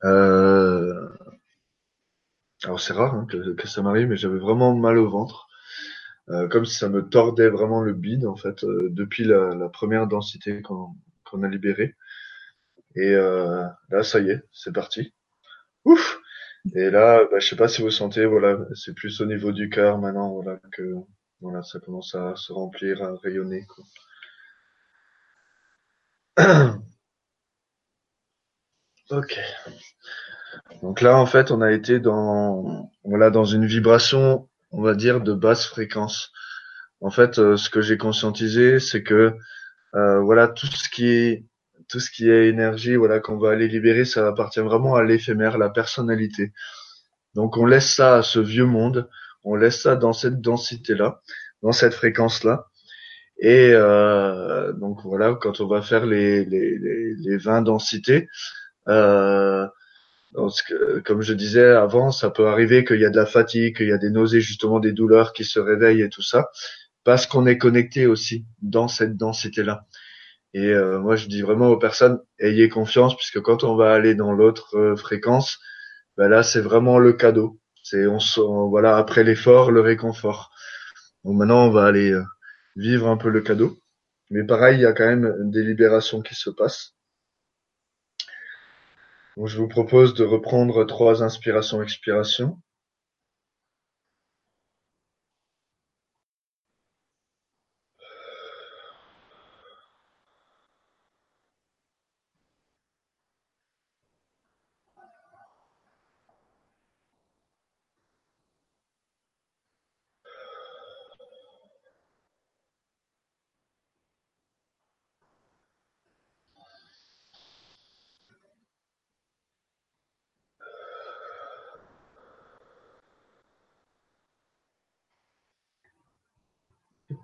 [0.03, 1.09] Euh...
[2.63, 5.47] Alors c'est rare hein, que, que, ça m'arrive, mais j'avais vraiment mal au ventre.
[6.29, 9.69] Euh, comme si ça me tordait vraiment le bide en fait euh, depuis la, la,
[9.69, 11.95] première densité qu'on a libérée.
[12.95, 15.13] Et euh, là ça y est, c'est parti.
[15.85, 16.19] Ouf
[16.75, 19.69] Et là, bah, je sais pas si vous sentez, voilà, c'est plus au niveau du
[19.69, 20.95] cœur maintenant, voilà que
[21.41, 23.65] voilà, ça commence à se remplir, à rayonner.
[23.65, 23.83] Quoi.
[29.11, 29.39] ok.
[30.81, 35.21] Donc là, en fait, on a été dans, voilà, dans une vibration, on va dire,
[35.21, 36.31] de basse fréquence.
[37.01, 39.33] En fait, euh, ce que j'ai conscientisé, c'est que,
[39.95, 41.45] euh, voilà, tout ce qui est,
[41.89, 45.57] tout ce qui est énergie, voilà, qu'on va aller libérer, ça appartient vraiment à l'éphémère,
[45.57, 46.53] la personnalité.
[47.35, 49.09] Donc, on laisse ça à ce vieux monde,
[49.43, 51.21] on laisse ça dans cette densité-là,
[51.63, 52.67] dans cette fréquence-là.
[53.41, 58.27] Et euh, donc voilà, quand on va faire les, les, les, les 20 densités,
[58.87, 59.67] euh,
[60.33, 63.87] que, comme je disais avant, ça peut arriver qu'il y a de la fatigue, qu'il
[63.87, 66.49] y a des nausées, justement des douleurs qui se réveillent et tout ça,
[67.03, 69.85] parce qu'on est connecté aussi dans cette densité-là.
[70.53, 74.15] Et euh, moi, je dis vraiment aux personnes, ayez confiance, puisque quand on va aller
[74.15, 75.59] dans l'autre euh, fréquence,
[76.17, 77.59] ben là, c'est vraiment le cadeau.
[77.83, 78.19] C'est on,
[78.69, 80.51] voilà après l'effort, le réconfort.
[81.23, 82.23] Donc maintenant, on va aller euh,
[82.75, 83.79] vivre un peu le cadeau.
[84.29, 86.95] Mais pareil, il y a quand même des libérations qui se passent.
[89.43, 92.59] Je vous propose de reprendre trois inspirations-expirations.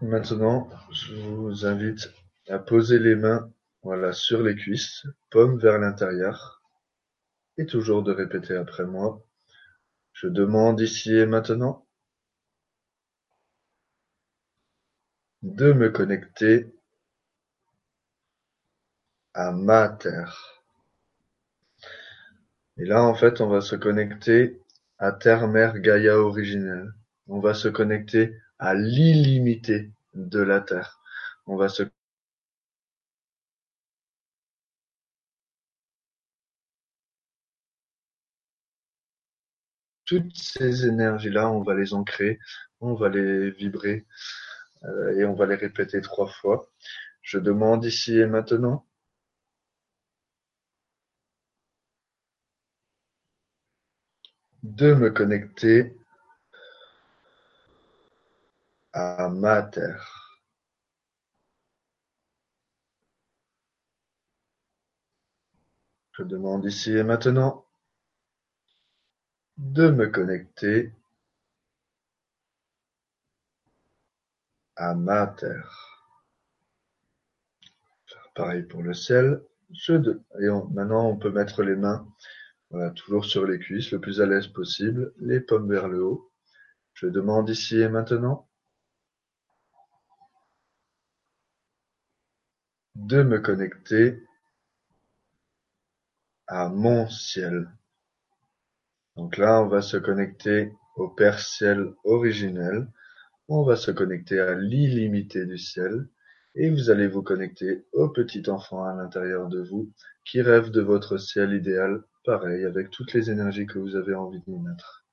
[0.08, 2.10] Maintenant, je vous invite
[2.50, 3.52] à poser les mains
[3.84, 6.62] voilà, sur les cuisses, paume vers l'intérieur,
[7.58, 9.26] et toujours de répéter après moi.
[10.14, 11.86] Je demande ici et maintenant
[15.44, 16.74] de me connecter
[19.34, 20.64] à ma terre.
[22.78, 24.62] Et là, en fait, on va se connecter
[24.98, 26.94] à Terre Mère Gaïa originelle.
[27.28, 31.00] On va se connecter à l'illimité de la Terre.
[31.48, 31.84] On va se
[40.06, 42.40] toutes ces énergies-là, on va les ancrer,
[42.82, 44.06] on va les vibrer
[44.86, 46.72] euh, et on va les répéter trois fois.
[47.22, 48.88] Je demande ici et maintenant
[54.64, 55.98] de me connecter
[58.98, 60.42] à ma terre.
[66.14, 67.68] Je demande ici et maintenant
[69.58, 70.92] de me connecter
[74.76, 76.02] à ma terre.
[78.08, 79.44] Faire pareil pour le ciel.
[80.40, 82.08] Et maintenant, on peut mettre les mains
[82.96, 86.32] toujours sur les cuisses, le plus à l'aise possible, les pommes vers le haut.
[86.96, 88.47] Je demande ici et maintenant
[93.08, 94.22] de me connecter
[96.46, 97.70] à mon ciel.
[99.16, 102.86] Donc là, on va se connecter au Père ciel originel.
[103.48, 106.10] On va se connecter à l'illimité du ciel.
[106.56, 109.94] Et vous allez vous connecter au petit enfant à l'intérieur de vous
[110.26, 114.42] qui rêve de votre ciel idéal, pareil, avec toutes les énergies que vous avez envie
[114.42, 115.06] d'y mettre.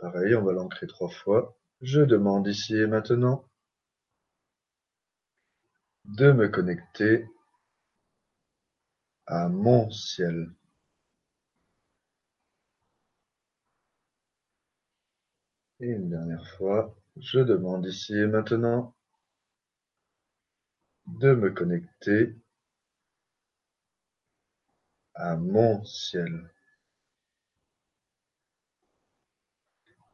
[0.00, 1.54] Pareil, on va l'ancrer trois fois.
[1.82, 3.44] Je demande ici et maintenant
[6.16, 7.24] de me connecter
[9.26, 10.50] à mon ciel.
[15.78, 18.94] Et une dernière fois, je demande ici et maintenant
[21.06, 22.34] de me connecter
[25.14, 26.50] à mon ciel.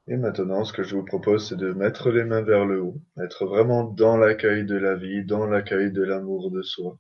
[0.09, 3.01] Et maintenant, ce que je vous propose, c'est de mettre les mains vers le haut,
[3.19, 6.99] être vraiment dans l'accueil de la vie, dans l'accueil de l'amour de soi.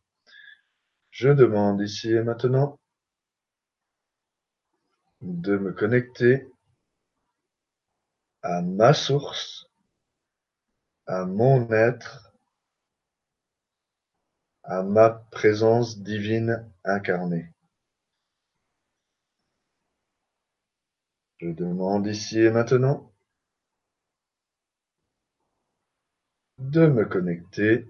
[1.11, 2.81] Je demande ici et maintenant
[5.21, 6.49] de me connecter
[8.43, 9.71] à ma source,
[11.07, 12.33] à mon être,
[14.65, 17.56] à ma présence divine incarnée.
[21.39, 23.13] Je demande ici et maintenant
[26.59, 27.87] de me connecter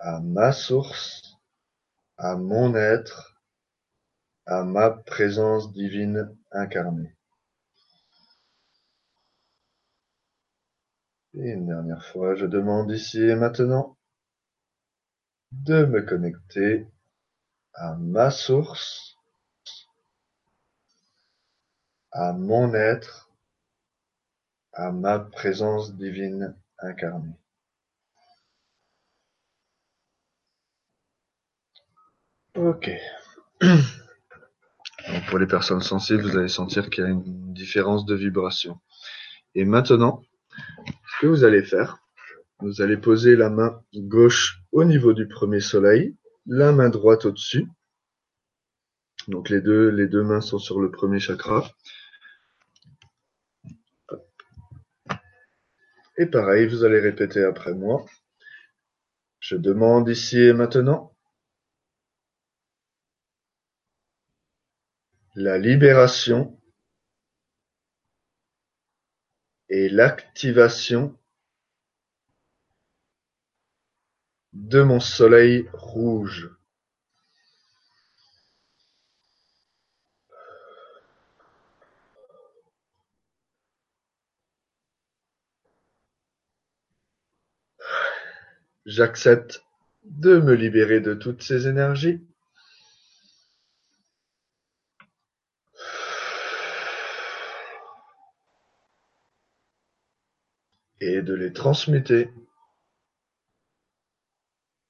[0.00, 1.38] à ma source,
[2.16, 3.40] à mon être,
[4.46, 7.14] à ma présence divine incarnée.
[11.34, 13.96] Et une dernière fois, je demande ici et maintenant
[15.52, 16.88] de me connecter
[17.74, 19.11] à ma source,
[22.12, 23.30] à mon être,
[24.72, 27.34] à ma présence divine incarnée.
[32.54, 32.90] Ok.
[33.60, 38.78] Donc pour les personnes sensibles, vous allez sentir qu'il y a une différence de vibration.
[39.54, 41.98] Et maintenant, ce que vous allez faire,
[42.60, 46.16] vous allez poser la main gauche au niveau du premier soleil,
[46.46, 47.66] la main droite au-dessus.
[49.28, 51.64] Donc les deux, les deux mains sont sur le premier chakra.
[56.26, 58.04] Pareil, vous allez répéter après moi.
[59.40, 61.12] Je demande ici et maintenant
[65.34, 66.60] la libération
[69.68, 71.18] et l'activation
[74.52, 76.50] de mon soleil rouge.
[88.86, 89.64] J'accepte
[90.04, 92.20] de me libérer de toutes ces énergies.
[101.00, 102.30] Et de les transmuter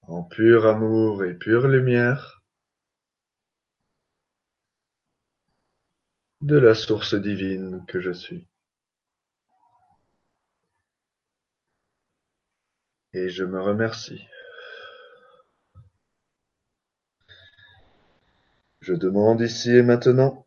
[0.03, 2.43] en pur amour et pure lumière
[6.43, 8.47] de la source divine que je suis.
[13.15, 14.27] Et je me remercie.
[18.81, 20.47] Je demande ici et maintenant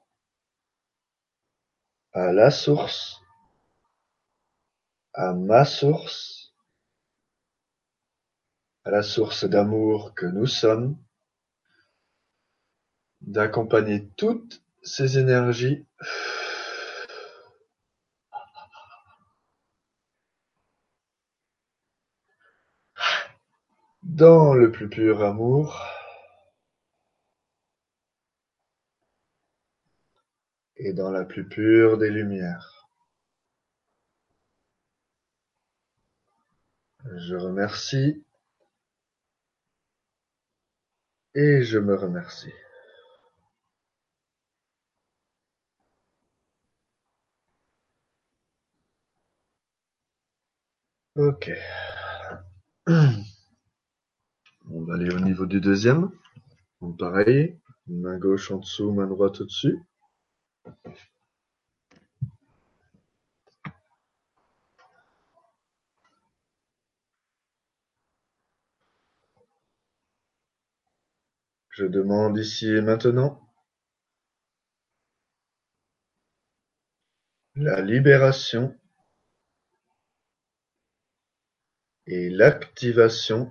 [2.12, 3.22] à la source,
[5.14, 6.54] à ma source,
[8.84, 10.98] à la source d'amour que nous sommes,
[13.22, 15.86] d'accompagner toutes ces énergies
[24.16, 25.86] dans le plus pur amour
[30.78, 32.88] et dans la plus pure des lumières.
[37.18, 38.24] Je remercie
[41.36, 42.52] et je me remercie.
[51.16, 51.50] Ok.
[54.78, 56.12] On va aller au niveau du deuxième.
[57.00, 57.58] Pareil,
[57.88, 59.80] main gauche en dessous, main droite au-dessus.
[71.70, 73.50] Je demande ici et maintenant
[77.56, 78.78] la libération
[82.08, 83.50] et l'activation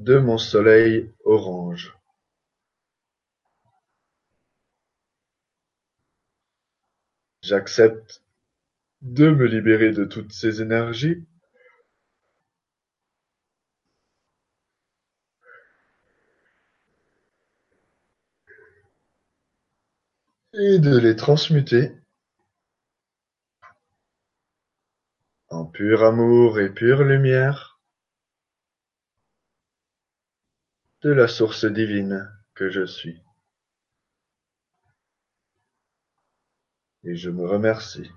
[0.00, 1.94] de mon soleil orange.
[7.42, 8.22] J'accepte
[9.02, 11.26] de me libérer de toutes ces énergies
[20.54, 21.92] et de les transmuter
[25.50, 27.69] en pur amour et pure lumière
[31.02, 33.22] de la source divine que je suis.
[37.04, 38.10] Et je me remercie.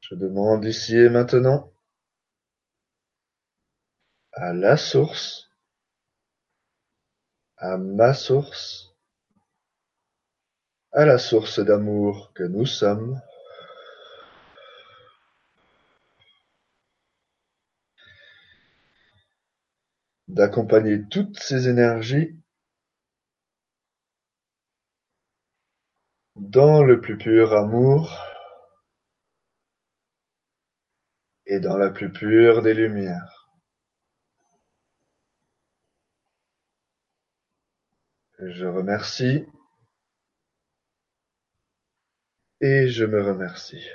[0.00, 1.72] Je demande ici et maintenant
[4.32, 5.50] à la source,
[7.56, 8.94] à ma source,
[10.92, 13.20] à la source d'amour que nous sommes,
[20.32, 22.34] d'accompagner toutes ces énergies
[26.36, 28.18] dans le plus pur amour
[31.44, 33.50] et dans la plus pure des lumières.
[38.38, 39.46] Je remercie
[42.62, 43.86] et je me remercie.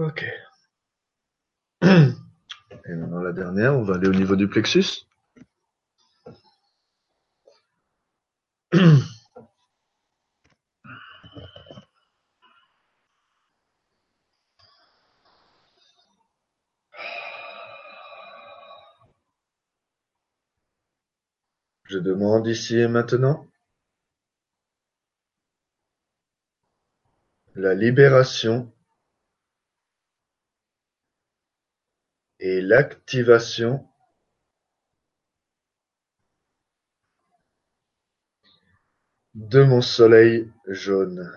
[0.00, 0.24] Ok.
[1.82, 5.04] Et maintenant la dernière, on va aller au niveau du plexus.
[21.84, 23.46] Je demande ici et maintenant
[27.54, 28.72] la libération
[32.40, 33.84] et l'activation
[39.34, 41.32] de mon soleil jaune.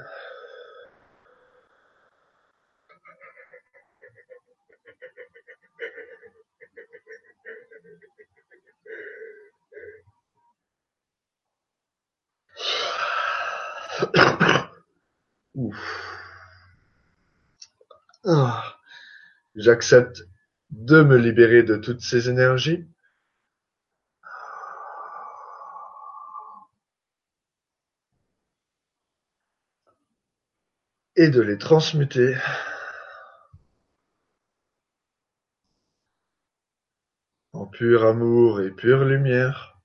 [18.25, 18.77] Ah.
[19.55, 20.27] J'accepte
[20.73, 22.85] de me libérer de toutes ces énergies
[31.15, 32.35] et de les transmuter
[37.53, 39.79] en pur amour et pure lumière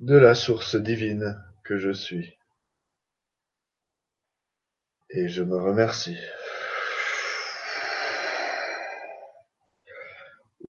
[0.00, 2.38] de la source divine que je suis.
[5.10, 6.18] Et je me remercie.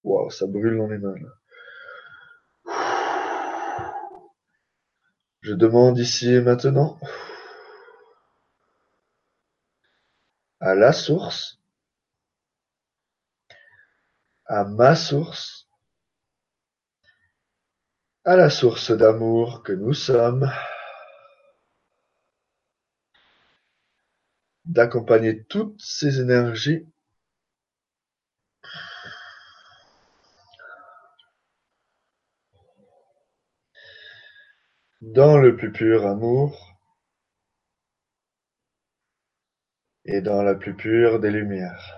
[0.04, 1.16] Waouh, ça brûle dans les mains.
[5.42, 7.00] Je demande ici et maintenant.
[10.60, 11.60] À la source,
[14.46, 15.70] à ma source,
[18.26, 20.52] à la source d'amour que nous sommes,
[24.66, 26.86] d'accompagner toutes ces énergies
[35.02, 36.78] dans le plus pur amour
[40.06, 41.96] et dans la plus pure des lumières.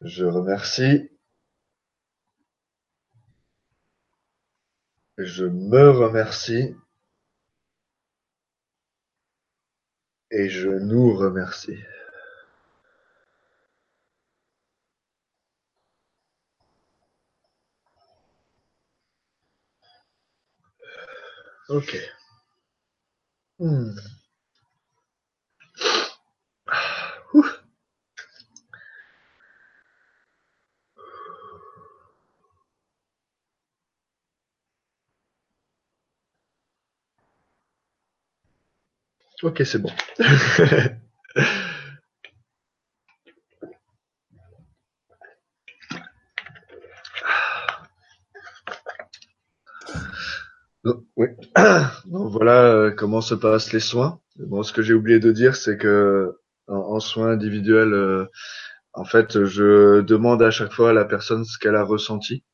[0.00, 1.10] Je remercie.
[5.18, 6.76] Je me remercie.
[10.30, 11.78] Et je nous remercie.
[21.68, 21.94] Ok.
[23.58, 23.98] Hmm.
[39.42, 39.90] Ok, c'est bon.
[51.16, 51.28] oui.
[52.06, 54.20] Donc voilà euh, comment se passent les soins.
[54.36, 56.36] Bon, ce que j'ai oublié de dire, c'est que
[56.66, 58.26] en, soins individuels, euh,
[58.92, 62.44] en fait, je demande à chaque fois à la personne ce qu'elle a ressenti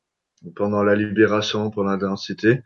[0.55, 2.61] pendant la libération, pendant la densité,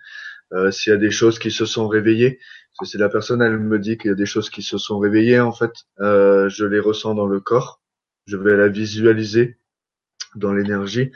[0.53, 2.39] euh, s'il y a des choses qui se sont réveillées.
[2.83, 5.41] Si la personne, elle me dit qu'il y a des choses qui se sont réveillées,
[5.41, 7.81] en fait, je les ressens dans le corps.
[8.25, 9.57] Je vais la visualiser
[10.35, 11.11] dans l'énergie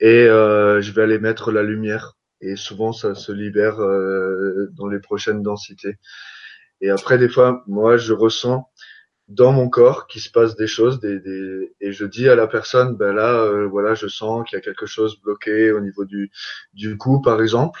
[0.00, 5.00] et je vais aller mettre la lumière et souvent ça se libère euh, dans les
[5.00, 5.96] prochaines densités.
[6.80, 8.68] Et après des fois, moi je ressens
[9.28, 12.46] dans mon corps qu'il se passe des choses, des, des, et je dis à la
[12.46, 16.04] personne, ben là, euh, voilà, je sens qu'il y a quelque chose bloqué au niveau
[16.04, 16.30] du
[16.72, 17.80] du cou, par exemple.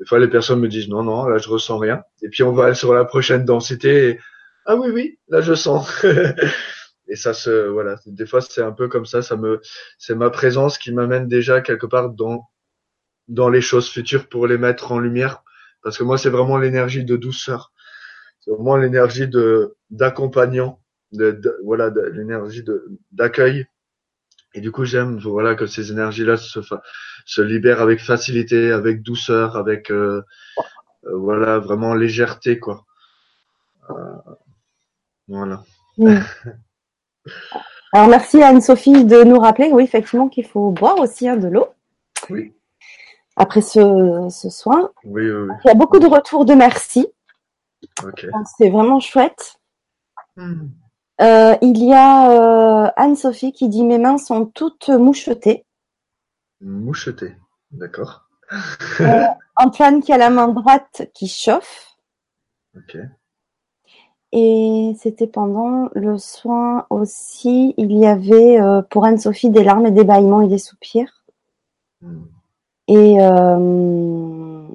[0.00, 2.02] Des fois, les personnes me disent non, non, là je ressens rien.
[2.22, 4.08] Et puis on va sur la prochaine densité.
[4.08, 4.20] Et,
[4.66, 6.04] ah oui, oui, là je sens.
[7.08, 9.22] et ça se, voilà, des fois c'est un peu comme ça.
[9.22, 9.60] Ça me,
[9.98, 12.48] c'est ma présence qui m'amène déjà quelque part dans
[13.28, 15.42] dans les choses futures pour les mettre en lumière.
[15.82, 17.72] Parce que moi, c'est vraiment l'énergie de douceur.
[18.40, 20.80] C'est vraiment l'énergie de d'accompagnant,
[21.12, 23.66] de, voilà, l'énergie de d'accueil.
[24.54, 26.60] Et du coup, j'aime voilà que ces énergies-là se
[27.24, 30.22] se libèrent avec facilité, avec douceur, avec euh,
[31.04, 32.84] euh, voilà vraiment légèreté quoi.
[33.90, 33.94] Euh,
[35.28, 35.62] voilà.
[37.92, 41.68] Alors merci Anne-Sophie de nous rappeler, oui effectivement qu'il faut boire aussi hein, de l'eau.
[42.30, 42.52] Oui
[43.36, 44.90] après ce, ce soin.
[45.04, 47.06] Oui, oui, Il y a beaucoup de retours de merci.
[48.02, 48.28] Okay.
[48.58, 49.56] C'est vraiment chouette.
[50.36, 50.68] Hmm.
[51.20, 52.30] Euh, il y a
[52.86, 55.64] euh, Anne-Sophie qui dit mes mains sont toutes mouchetées.
[56.60, 57.36] Mouchetées,
[57.70, 58.28] d'accord.
[59.00, 59.24] euh,
[59.56, 61.96] Antoine qui a la main droite qui chauffe.
[62.76, 62.96] Ok.
[64.34, 69.90] Et c'était pendant le soin aussi, il y avait euh, pour Anne-Sophie des larmes et
[69.90, 71.24] des bâillements et des soupirs.
[72.00, 72.22] Hmm.
[72.92, 74.68] Et, euh,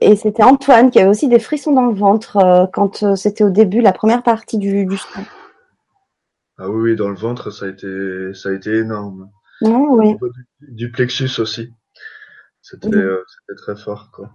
[0.00, 3.42] et c'était Antoine qui avait aussi des frissons dans le ventre euh, quand euh, c'était
[3.42, 4.96] au début, la première partie du, du.
[6.58, 9.28] Ah oui, dans le ventre, ça a été, ça a été énorme.
[9.62, 10.14] Non, oui.
[10.60, 11.72] Du, du, plexus aussi.
[12.62, 12.88] C'était,
[13.56, 14.30] très fort, quoi.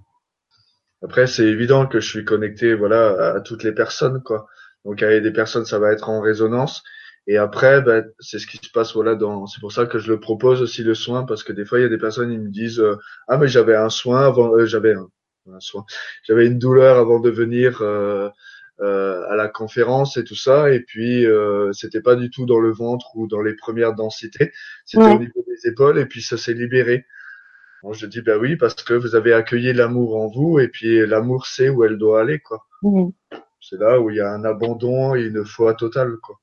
[1.03, 4.47] Après, c'est évident que je suis connecté, voilà, à toutes les personnes, quoi.
[4.83, 6.83] Donc, avec des personnes, ça va être en résonance.
[7.27, 9.45] Et après, ben, c'est ce qui se passe voilà dans.
[9.45, 11.83] C'est pour ça que je le propose aussi le soin parce que des fois il
[11.83, 14.65] y a des personnes ils me disent euh, ah mais j'avais un soin avant euh,
[14.65, 15.07] j'avais un,
[15.53, 15.85] un, soin
[16.23, 18.29] j'avais une douleur avant de venir euh,
[18.79, 21.25] euh à la conférence et tout ça et puis
[21.73, 24.51] c'était pas du tout dans le ventre ou dans les premières densités
[24.85, 25.15] c'était ouais.
[25.15, 27.05] au niveau des épaules et puis ça s'est libéré.
[27.83, 31.05] Bon, je dis ben oui parce que vous avez accueilli l'amour en vous et puis
[31.05, 32.65] l'amour sait où elle doit aller quoi.
[32.81, 33.09] Mmh.
[33.59, 36.40] C'est là où il y a un abandon et une foi totale quoi.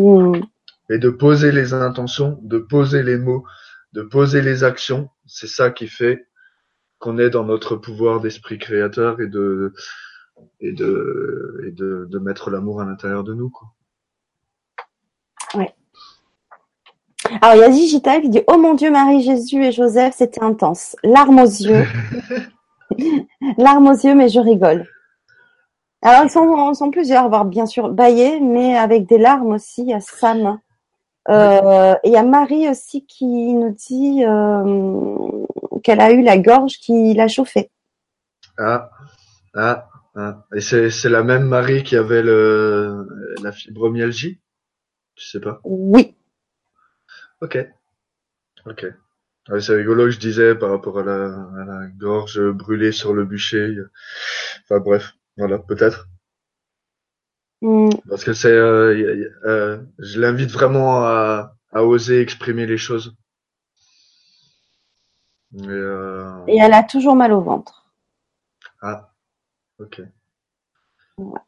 [0.00, 0.40] Mmh.
[0.88, 3.44] Et de poser les intentions, de poser les mots,
[3.92, 6.26] de poser les actions, c'est ça qui fait
[6.98, 9.74] qu'on est dans notre pouvoir d'esprit créateur et de
[10.60, 13.68] et de et de, de mettre l'amour à l'intérieur de nous quoi.
[15.54, 15.74] Ouais.
[17.42, 20.42] Alors il y a Digital qui dit Oh mon Dieu Marie Jésus et Joseph c'était
[20.42, 21.84] intense larmes aux yeux
[23.58, 24.86] larmes aux yeux mais je rigole
[26.02, 29.82] alors ils sont, sont plusieurs, voire bien sûr baillés, mais avec des larmes aussi.
[29.82, 30.58] Il y a Sam.
[31.28, 35.46] Euh, et il y a Marie aussi qui nous dit euh,
[35.82, 37.70] qu'elle a eu la gorge qui l'a chauffée.
[38.58, 38.90] Ah,
[39.54, 40.44] ah, ah.
[40.54, 43.06] Et c'est, c'est la même Marie qui avait le,
[43.42, 44.40] la fibromyalgie?
[45.14, 45.60] Tu sais pas?
[45.64, 46.16] Oui.
[47.42, 47.58] Ok.
[48.66, 48.86] Ok.
[49.48, 53.12] Ouais, c'est rigolo que je disais par rapport à la, à la gorge brûlée sur
[53.14, 53.74] le bûcher.
[54.64, 56.08] Enfin bref, voilà, peut-être.
[57.62, 57.90] Mm.
[58.08, 63.14] Parce que c'est, euh, euh, je l'invite vraiment à, à oser exprimer les choses.
[65.58, 67.92] Et, euh, Et elle a toujours mal au ventre.
[68.82, 69.12] Ah,
[69.78, 70.02] ok.
[71.18, 71.40] Ouais.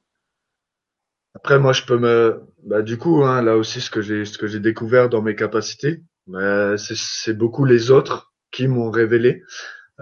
[1.35, 4.39] Après, moi, je peux me, bah, du coup, hein, là aussi, ce que j'ai, ce
[4.39, 9.43] que j'ai découvert dans mes capacités, bah, c'est beaucoup les autres qui m'ont révélé.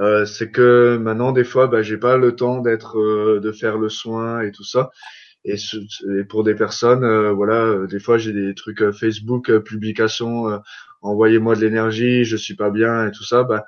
[0.00, 3.78] Euh, c'est que maintenant, des fois, bah, j'ai pas le temps d'être, euh, de faire
[3.78, 4.90] le soin et tout ça.
[5.44, 9.50] Et, et pour des personnes, euh, voilà, euh, des fois, j'ai des trucs euh, Facebook,
[9.60, 10.60] publications,
[11.02, 13.44] envoyez-moi de l'énergie, je suis pas bien et tout ça.
[13.44, 13.66] Bah,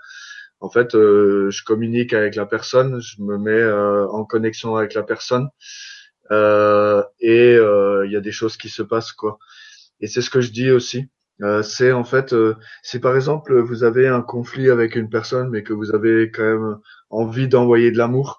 [0.61, 3.65] en fait, je communique avec la personne, je me mets
[4.11, 5.49] en connexion avec la personne
[6.31, 9.39] et il y a des choses qui se passent quoi.
[10.01, 11.09] Et c'est ce que je dis aussi.
[11.41, 15.49] Euh, c'est en fait, euh, si par exemple vous avez un conflit avec une personne,
[15.51, 16.79] mais que vous avez quand même
[17.11, 18.39] envie d'envoyer de l'amour,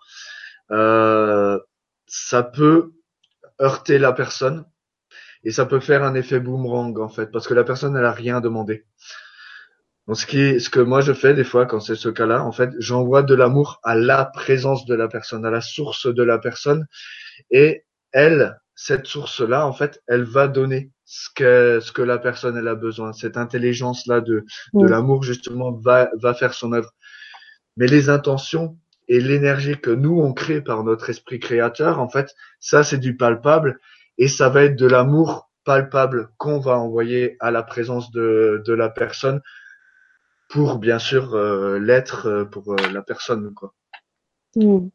[0.72, 1.60] euh,
[2.08, 2.94] ça peut
[3.62, 4.66] heurter la personne
[5.44, 8.12] et ça peut faire un effet boomerang en fait, parce que la personne elle a
[8.14, 8.86] rien demandé.
[10.08, 12.52] Donc ce qui, ce que moi je fais des fois quand c'est ce cas-là, en
[12.52, 16.40] fait, j'envoie de l'amour à la présence de la personne, à la source de la
[16.40, 16.86] personne,
[17.52, 22.58] et elle, cette source-là, en fait, elle va donner ce que ce que la personne
[22.58, 23.14] elle a besoin.
[23.14, 24.90] Cette intelligence-là de de Mm.
[24.90, 26.92] l'amour justement va va faire son œuvre.
[27.78, 28.78] Mais les intentions
[29.08, 33.18] et l'énergie que nous on crée par notre esprit créateur, en fait, ça c'est du
[33.18, 33.80] palpable
[34.18, 38.74] et ça va être de l'amour palpable qu'on va envoyer à la présence de de
[38.74, 39.42] la personne
[40.50, 43.74] pour bien sûr euh, l'être euh, pour euh, la personne quoi.
[44.56, 44.88] Mm.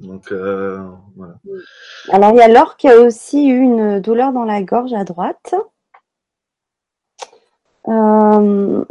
[0.00, 0.82] Donc euh,
[1.16, 1.34] voilà.
[2.10, 5.04] Alors, il y a Laure qui a aussi eu une douleur dans la gorge à
[5.04, 5.54] droite.
[7.88, 8.84] Euh,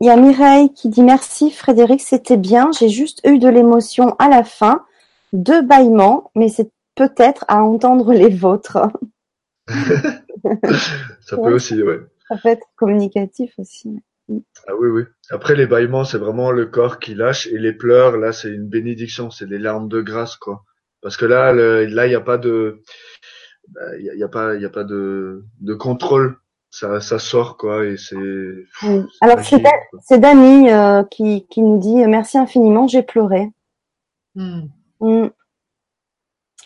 [0.00, 2.70] il y a Mireille qui dit merci Frédéric, c'était bien.
[2.78, 4.84] J'ai juste eu de l'émotion à la fin,
[5.32, 8.78] deux bâillements, mais c'est peut-être à entendre les vôtres.
[11.20, 11.98] Ça peut aussi ouais.
[12.28, 14.00] Ça peut être communicatif aussi.
[14.66, 15.02] Ah oui, oui.
[15.30, 18.68] Après, les bâillements, c'est vraiment le corps qui lâche et les pleurs, là, c'est une
[18.68, 20.64] bénédiction, c'est des larmes de grâce, quoi.
[21.00, 22.82] Parce que là, le- là, il n'y a pas de,
[23.68, 26.36] bah, il y a, il y a pas, il a pas de, de contrôle.
[26.70, 28.16] Ça, ça sort, quoi, et c'est.
[29.22, 29.62] Alors, c'est
[30.02, 33.48] c'est Dani euh, qui, qui nous dit merci infiniment, j'ai pleuré.
[34.34, 34.66] Hmm.
[35.00, 35.28] Mm.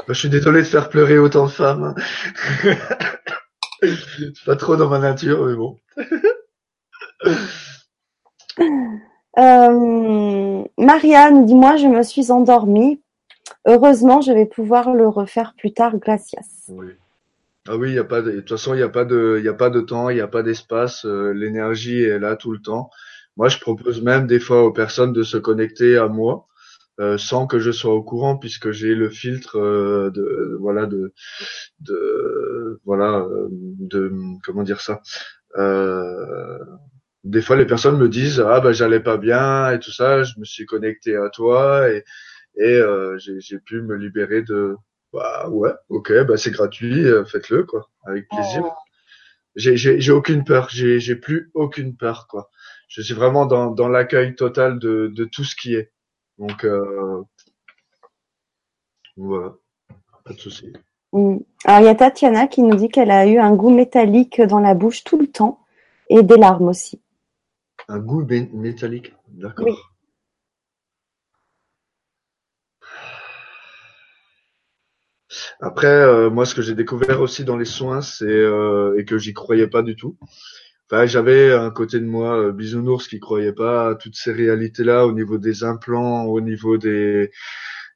[0.01, 1.95] Bah, je suis désolé de faire pleurer autant de femmes.
[1.97, 2.65] hein.
[3.83, 5.79] c'est pas trop dans ma nature, mais bon.
[9.39, 13.01] Euh, Maria nous dit moi je me suis endormie.
[13.67, 16.67] Heureusement, je vais pouvoir le refaire plus tard, Glacias.
[16.69, 16.89] Oui.
[17.69, 19.43] Ah oui, il y a pas de, de toute façon, il y a pas de,
[19.49, 22.61] a pas de temps, il y a pas d'espace, euh, l'énergie est là tout le
[22.61, 22.91] temps.
[23.37, 26.49] Moi, je propose même des fois aux personnes de se connecter à moi
[27.01, 29.59] euh, sans que je sois au courant puisque j'ai le filtre
[30.11, 31.15] de voilà de
[32.85, 33.25] voilà
[34.45, 35.01] comment dire ça.
[37.25, 40.39] Des fois, les personnes me disent ah bah j'allais pas bien et tout ça, je
[40.39, 42.05] me suis connecté à toi et
[42.57, 44.77] et euh, j'ai j'ai pu me libérer de
[45.13, 48.65] bah ouais, ok, bah c'est gratuit, euh, faites-le quoi, avec plaisir.
[49.57, 52.51] J'ai j'ai j'ai aucune peur, j'ai j'ai plus aucune peur quoi.
[52.89, 55.93] Je suis vraiment dans dans l'accueil total de de tout ce qui est.
[56.39, 57.23] Donc euh,
[59.17, 59.55] voilà,
[60.25, 60.73] pas de souci.
[61.13, 61.39] Mm.
[61.65, 64.61] Alors il y a Tatiana qui nous dit qu'elle a eu un goût métallique dans
[64.61, 65.61] la bouche tout le temps
[66.09, 67.02] et des larmes aussi.
[67.87, 69.67] Un goût mé- métallique, d'accord.
[69.69, 69.75] Oui.
[75.61, 79.19] Après, euh, moi, ce que j'ai découvert aussi dans les soins, c'est euh, et que
[79.19, 80.17] j'y croyais pas du tout.
[80.91, 85.07] Enfin, j'avais un côté de moi euh, bisounours qui croyait pas à toutes ces réalités-là
[85.07, 87.31] au niveau des implants, au niveau des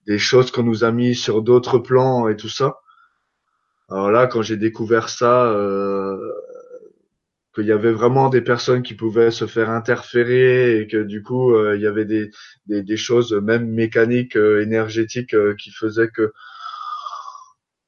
[0.06, 2.76] des choses qu'on nous a mis sur d'autres plans et tout ça.
[3.88, 6.16] Alors là, quand j'ai découvert ça, euh,
[7.56, 11.54] qu'il y avait vraiment des personnes qui pouvaient se faire interférer et que du coup,
[11.54, 12.30] euh, il y avait des
[12.66, 16.32] des, des choses même mécaniques, euh, énergétiques euh, qui faisaient que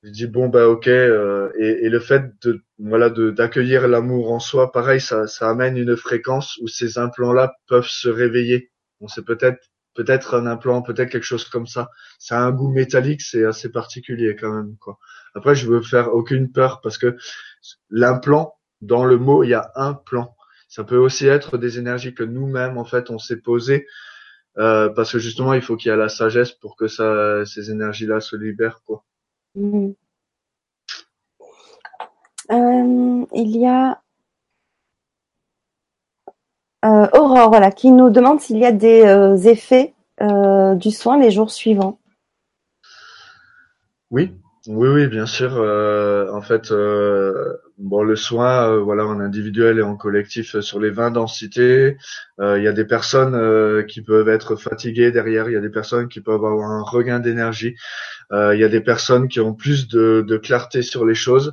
[0.03, 4.33] je dis bon bah ok euh, et, et le fait de voilà de d'accueillir l'amour
[4.33, 8.71] en soi pareil ça ça amène une fréquence où ces implants là peuvent se réveiller.
[9.01, 9.59] On sait peut-être
[9.95, 11.91] peut-être un implant peut-être quelque chose comme ça.
[12.19, 14.99] Ça a un goût métallique c'est assez particulier quand même quoi.
[15.35, 17.17] Après je veux faire aucune peur parce que
[17.91, 20.35] l'implant dans le mot il y a un plan
[20.69, 23.87] ça peut aussi être des énergies que nous-mêmes en fait on s'est posé
[24.59, 27.71] euh, parce que justement, il faut qu'il y ait la sagesse pour que ça, ces
[27.71, 29.05] énergies-là se libèrent, quoi.
[29.55, 29.95] Mhm.
[32.51, 34.01] Euh, il y a
[36.85, 41.19] euh, Aurore, voilà, qui nous demande s'il y a des euh, effets euh, du soin
[41.19, 41.99] les jours suivants.
[44.11, 44.33] Oui,
[44.67, 45.57] oui, oui, bien sûr.
[45.57, 50.81] Euh, en fait, euh, bon, le soin, euh, voilà, en individuel et en collectif sur
[50.81, 51.97] les 20 densités.
[52.41, 55.49] Il y a des personnes qui peuvent être fatiguées derrière.
[55.49, 57.75] Il y a des personnes qui peuvent avoir un regain d'énergie.
[58.31, 61.53] Il y a des personnes qui ont plus de, de, clarté sur les choses.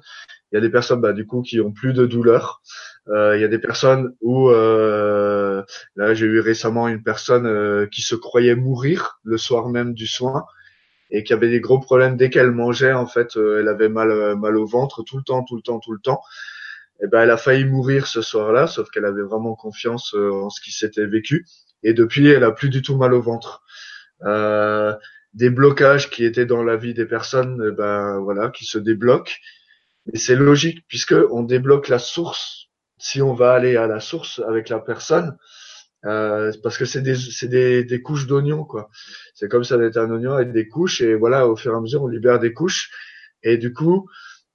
[0.51, 2.61] Il y a des personnes, bah, du coup, qui ont plus de douleur.
[3.07, 8.55] Il y a des personnes où, là, j'ai eu récemment une personne qui se croyait
[8.55, 10.45] mourir le soir même du soin
[11.15, 12.93] et qui avait des gros problèmes dès qu'elle mangeait.
[12.93, 15.61] En fait, euh, elle avait mal, euh, mal au ventre tout le temps, tout le
[15.61, 16.21] temps, tout le temps.
[17.01, 20.49] Et ben, elle a failli mourir ce soir-là, sauf qu'elle avait vraiment confiance euh, en
[20.49, 21.45] ce qui s'était vécu.
[21.83, 23.63] Et depuis, elle a plus du tout mal au ventre.
[24.23, 24.93] Euh,
[25.33, 29.33] des blocages qui étaient dans la vie des personnes, eh ben voilà, qui se débloquent.
[30.13, 32.67] Et c'est logique puisque on débloque la source.
[32.97, 35.37] Si on va aller à la source avec la personne,
[36.05, 38.89] euh, parce que c'est des, des, des couches d'oignons quoi.
[39.33, 41.81] C'est comme ça d'être un oignon avec des couches et voilà au fur et à
[41.81, 42.91] mesure on libère des couches
[43.43, 44.07] et du coup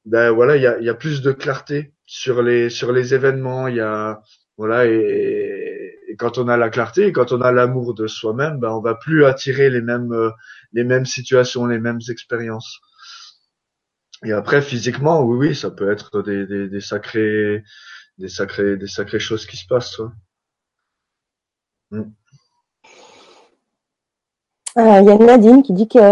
[0.05, 3.69] ben voilà il y a, y a plus de clarté sur les sur les événements
[3.69, 4.23] il y a
[4.57, 8.71] voilà et, et, quand on a la clarté quand on a l'amour de soi-même ben
[8.71, 10.31] on va plus attirer les mêmes euh,
[10.73, 12.79] les mêmes situations les mêmes expériences.
[14.25, 17.63] Et après physiquement oui oui ça peut être des, des, des sacrés
[18.19, 19.99] des sacrés des sacrées choses qui se passent.
[19.99, 20.09] Ouais.
[21.91, 22.03] Mm.
[24.79, 26.05] Euh, il y a Nadine qui dit qu'il y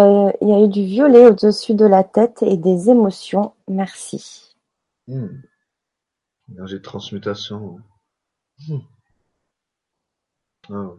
[0.52, 3.52] a eu du violet au-dessus de la tête et des émotions.
[3.68, 4.56] Merci.
[5.06, 5.26] Mmh.
[6.50, 7.78] Énergie de transmutation.
[8.68, 8.78] Mmh.
[10.70, 10.90] Ah.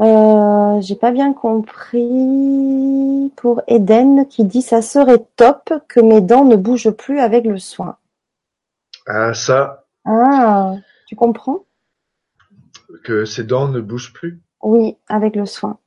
[0.00, 6.44] Euh, J'ai pas bien compris pour Eden qui dit ça serait top que mes dents
[6.44, 7.96] ne bougent plus avec le soin.
[9.06, 9.86] Ah, ça.
[10.04, 10.74] Ah,
[11.06, 11.66] tu comprends?
[13.04, 15.78] Que ses dents ne bougent plus Oui, avec le soin.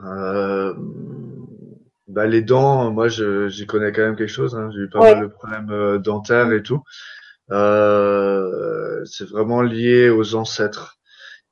[0.00, 0.74] Euh,
[2.08, 4.54] bah les dents, moi j'y connais quand même quelque chose.
[4.54, 4.70] Hein.
[4.72, 6.82] J'ai eu pas mal de problèmes euh, dentaires et tout.
[7.50, 10.98] Euh, c'est vraiment lié aux ancêtres.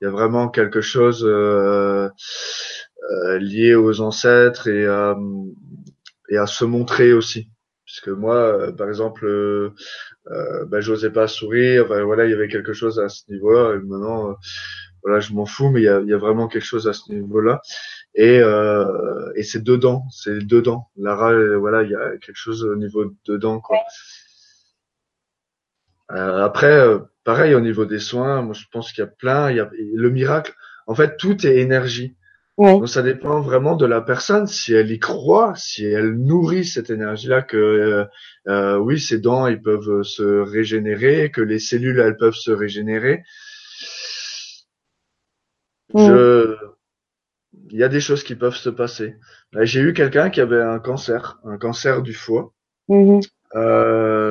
[0.01, 2.09] Il y a vraiment quelque chose euh,
[3.11, 4.85] euh lié aux ancêtres et,
[6.29, 7.52] et à se montrer aussi.
[7.93, 9.75] Puisque moi, par exemple, euh,
[10.65, 11.89] bah, j'osais pas sourire.
[11.89, 13.75] voilà, il y avait quelque chose à ce niveau-là.
[13.75, 14.35] Et maintenant, euh,
[15.03, 17.13] voilà, je m'en fous, mais il y a, y a, vraiment quelque chose à ce
[17.13, 17.61] niveau-là.
[18.15, 20.89] Et, euh, et c'est dedans, c'est dedans.
[20.97, 23.77] Lara, voilà, il y a quelque chose au niveau dedans, quoi.
[26.13, 29.51] Euh, après, euh, pareil au niveau des soins, moi je pense qu'il y a plein.
[29.51, 30.55] Il y a le miracle.
[30.87, 32.17] En fait, tout est énergie.
[32.59, 36.91] Donc ça dépend vraiment de la personne, si elle y croit, si elle nourrit cette
[36.91, 38.05] énergie-là, que euh,
[38.47, 43.23] euh oui, ses dents, ils peuvent se régénérer, que les cellules, elles peuvent se régénérer.
[45.95, 46.57] Je,
[47.71, 49.17] il y a des choses qui peuvent se passer.
[49.61, 52.53] J'ai eu quelqu'un qui avait un cancer, un cancer du foie.
[52.89, 53.27] Mm-hmm.
[53.55, 54.22] Euh,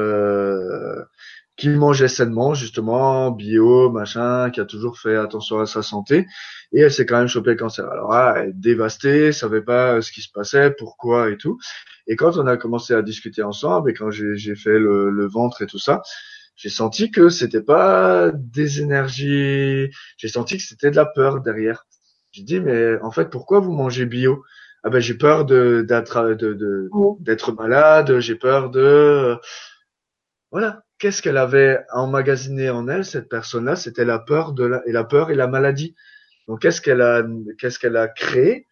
[1.62, 6.26] qui mangeait sainement, justement, bio, machin, qui a toujours fait attention à sa santé,
[6.74, 7.88] et elle s'est quand même chopé le cancer.
[7.88, 11.60] Alors là, elle est dévastée, savait pas ce qui se passait, pourquoi et tout.
[12.08, 15.62] Et quand on a commencé à discuter ensemble, et quand j'ai fait le, le, ventre
[15.62, 16.02] et tout ça,
[16.56, 21.86] j'ai senti que c'était pas des énergies, j'ai senti que c'était de la peur derrière.
[22.32, 24.44] J'ai dit, mais en fait, pourquoi vous mangez bio?
[24.84, 26.90] Ah ben, j'ai peur de d'être de, de,
[27.20, 29.38] d'être malade, j'ai peur de
[30.52, 33.76] voilà qu'est-ce qu'elle avait emmagasiné en elle, cette personne-là?
[33.76, 34.54] C'était la peur
[34.86, 35.96] et la peur et la maladie.
[36.48, 37.24] Donc, qu'est-ce qu'elle a,
[37.58, 37.80] qu'est-ce
[38.16, 38.68] créé?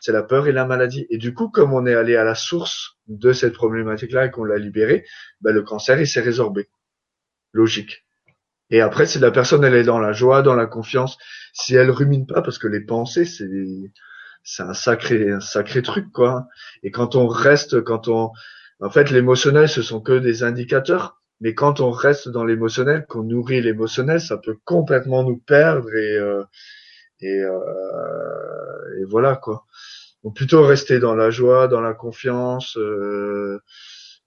[0.00, 1.06] C'est la peur et la maladie.
[1.10, 4.44] Et du coup, comme on est allé à la source de cette problématique-là et qu'on
[4.44, 5.04] l'a libérée,
[5.42, 6.70] ben, le cancer, il s'est résorbé.
[7.52, 8.06] Logique.
[8.70, 11.18] Et après, si la personne, elle est dans la joie, dans la confiance,
[11.52, 13.46] si elle rumine pas, parce que les pensées, c'est,
[14.42, 16.46] c'est un sacré, un sacré truc, quoi.
[16.82, 18.30] Et quand on reste, quand on,
[18.80, 21.20] en fait, l'émotionnel, ce sont que des indicateurs.
[21.40, 26.16] Mais quand on reste dans l'émotionnel, qu'on nourrit l'émotionnel, ça peut complètement nous perdre et
[26.16, 26.42] euh,
[27.20, 29.64] et, euh, et voilà quoi.
[30.22, 33.60] Donc plutôt rester dans la joie, dans la confiance, euh,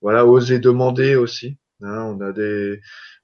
[0.02, 1.58] voilà, oser demander aussi.
[1.82, 2.80] Hein, on a des,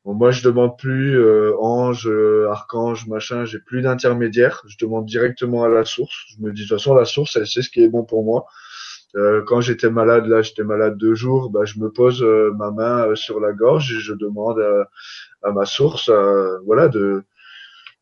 [0.05, 2.09] bon, moi je demande plus euh, ange,
[2.49, 4.63] archange, machin, j'ai plus d'intermédiaire.
[4.67, 6.15] Je demande directement à la source.
[6.29, 8.23] Je me dis de toute façon la source, elle sait ce qui est bon pour
[8.23, 8.45] moi.
[9.15, 12.71] Euh, quand j'étais malade, là, j'étais malade deux jours, bah, je me pose euh, ma
[12.71, 14.59] main euh, sur la gorge et je demande
[15.43, 16.09] à, ma source,
[16.65, 17.23] voilà, de,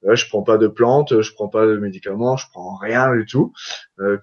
[0.07, 3.51] je prends pas de plantes, je prends pas de médicaments, je prends rien du tout,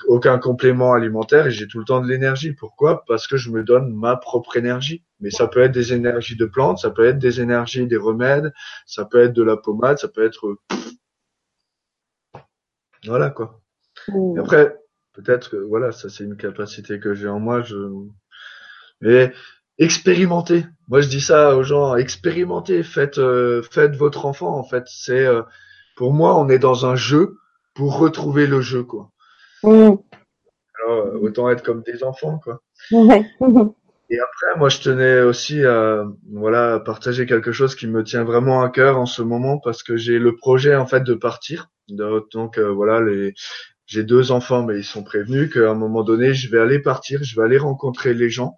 [0.06, 2.52] aucun complément alimentaire et j'ai tout le temps de l'énergie.
[2.52, 3.04] Pourquoi?
[3.08, 5.02] Parce que je me donne ma propre énergie.
[5.18, 8.52] Mais ça peut être des énergies de plantes, ça peut être des énergies des remèdes,
[8.86, 10.56] ça peut être de la pommade, ça peut être
[13.04, 13.60] voilà quoi.
[14.08, 14.76] Et après,
[15.18, 17.62] peut-être que voilà, ça c'est une capacité que j'ai en moi.
[17.62, 17.76] Je
[19.00, 19.32] mais
[19.78, 20.64] expérimentez.
[20.88, 24.84] Moi je dis ça aux gens, expérimentez, faites euh, faites votre enfant en fait.
[24.86, 25.42] C'est euh,
[25.96, 27.36] pour moi on est dans un jeu
[27.74, 29.10] pour retrouver le jeu quoi.
[29.62, 29.96] Mm.
[30.80, 32.62] Alors euh, autant être comme des enfants quoi.
[34.10, 38.62] Et après, moi, je tenais aussi à voilà partager quelque chose qui me tient vraiment
[38.62, 41.68] à cœur en ce moment parce que j'ai le projet en fait de partir.
[41.90, 43.34] Donc voilà, les
[43.88, 47.24] j'ai deux enfants, mais ils sont prévenus qu'à un moment donné, je vais aller partir,
[47.24, 48.56] je vais aller rencontrer les gens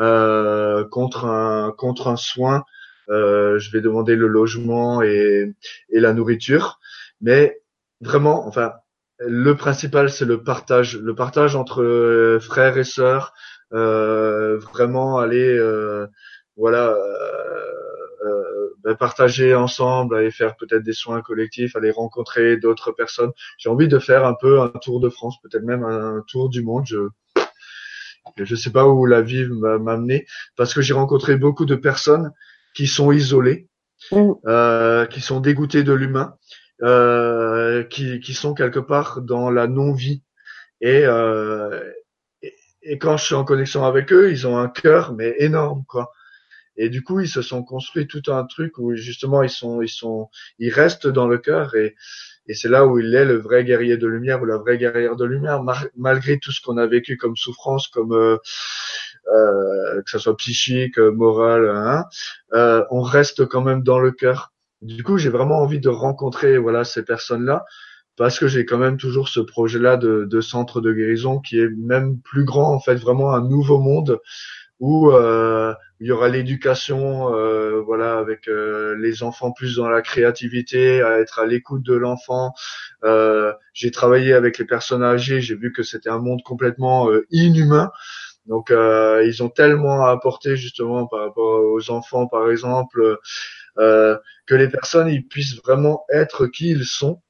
[0.00, 2.64] euh, contre un contre un soin.
[3.08, 5.54] Euh, je vais demander le logement et,
[5.90, 6.80] et la nourriture,
[7.20, 7.62] mais
[8.00, 8.72] vraiment, enfin,
[9.20, 13.32] le principal c'est le partage, le partage entre euh, frères et sœurs.
[13.72, 16.06] Euh, vraiment aller, euh,
[16.56, 16.96] voilà
[18.94, 23.32] partager ensemble, aller faire peut-être des soins collectifs, aller rencontrer d'autres personnes.
[23.58, 26.62] J'ai envie de faire un peu un tour de France, peut-être même un tour du
[26.62, 26.84] monde.
[26.86, 27.08] Je
[28.36, 30.26] je sais pas où la vie m'a amené
[30.56, 32.32] parce que j'ai rencontré beaucoup de personnes
[32.74, 33.68] qui sont isolées,
[34.12, 34.32] mm.
[34.46, 36.36] euh, qui sont dégoûtées de l'humain,
[36.82, 40.22] euh, qui, qui sont quelque part dans la non-vie.
[40.80, 41.80] Et, euh,
[42.42, 45.84] et, et, quand je suis en connexion avec eux, ils ont un cœur mais énorme
[45.88, 46.12] quoi.
[46.76, 49.88] Et du coup, ils se sont construits tout un truc où justement ils sont, ils
[49.88, 50.28] sont,
[50.58, 51.94] ils restent dans le cœur et,
[52.48, 55.16] et c'est là où il est le vrai guerrier de lumière ou la vraie guerrière
[55.16, 55.62] de lumière,
[55.96, 58.36] malgré tout ce qu'on a vécu comme souffrance, comme euh,
[59.34, 62.04] euh, que ce soit psychique, moral, hein,
[62.54, 64.52] euh, on reste quand même dans le cœur.
[64.82, 67.64] Du coup, j'ai vraiment envie de rencontrer voilà ces personnes-là
[68.16, 71.68] parce que j'ai quand même toujours ce projet-là de, de centre de guérison qui est
[71.68, 74.20] même plus grand en fait, vraiment un nouveau monde
[74.80, 80.02] où euh, il y aura l'éducation, euh, voilà, avec euh, les enfants plus dans la
[80.02, 82.52] créativité, à être à l'écoute de l'enfant.
[83.72, 87.90] J'ai travaillé avec les personnes âgées, j'ai vu que c'était un monde complètement inhumain.
[88.46, 93.18] Donc ils ont tellement à apporter justement par rapport aux enfants, par exemple,
[93.76, 97.22] que les personnes ils puissent vraiment être qui ils sont.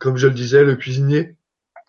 [0.00, 1.36] Comme je le disais, le cuisinier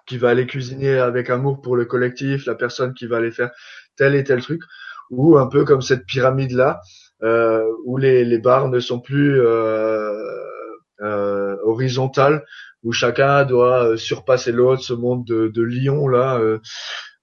[0.06, 3.52] qui va aller cuisiner avec amour pour le collectif, la personne qui va aller faire
[3.98, 4.62] tel et tel truc,
[5.10, 6.82] ou un peu comme cette pyramide là,
[7.24, 10.14] euh, où les, les barres ne sont plus euh,
[11.02, 12.44] euh, horizontales,
[12.84, 16.60] où chacun doit euh, surpasser l'autre, ce monde de, de lion là, euh,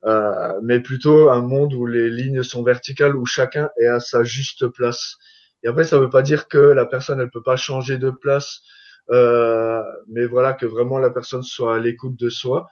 [0.05, 4.25] euh, mais plutôt un monde où les lignes sont verticales, où chacun est à sa
[4.25, 5.17] juste place.
[5.63, 8.61] Et après, ça veut pas dire que la personne elle peut pas changer de place,
[9.09, 12.67] mais voilà que vraiment la personne soit à l'écoute de soi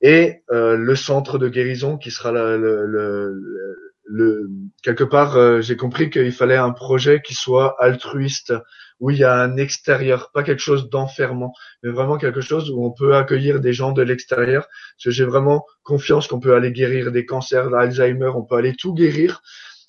[0.00, 4.50] et euh, le centre de guérison qui sera le, le, le,
[4.82, 8.52] quelque part euh, j'ai compris qu'il fallait un projet qui soit altruiste
[9.00, 11.52] où il y a un extérieur pas quelque chose d'enfermant
[11.82, 14.62] mais vraiment quelque chose où on peut accueillir des gens de l'extérieur.
[14.62, 18.74] Parce que j'ai vraiment confiance qu'on peut aller guérir des cancers d'Alzheimer on peut aller
[18.74, 19.40] tout guérir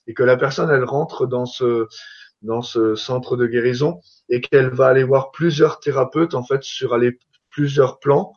[0.07, 1.87] et que la personne elle rentre dans ce
[2.43, 6.93] dans ce centre de guérison et qu'elle va aller voir plusieurs thérapeutes en fait sur
[6.93, 7.17] aller
[7.49, 8.33] plusieurs plans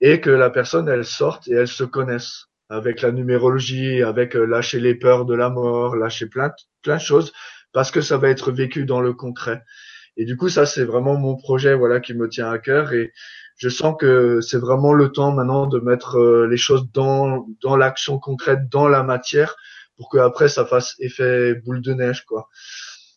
[0.00, 4.44] et que la personne elle sorte et elle se connaisse avec la numérologie, avec euh,
[4.44, 6.50] lâcher les peurs de la mort, lâcher plein
[6.82, 7.32] plein de choses
[7.72, 9.62] parce que ça va être vécu dans le concret.
[10.16, 13.12] Et du coup ça c'est vraiment mon projet voilà qui me tient à cœur et
[13.56, 17.76] je sens que c'est vraiment le temps maintenant de mettre euh, les choses dans dans
[17.76, 19.56] l'action concrète, dans la matière
[19.96, 22.48] pour que après ça fasse effet boule de neige quoi.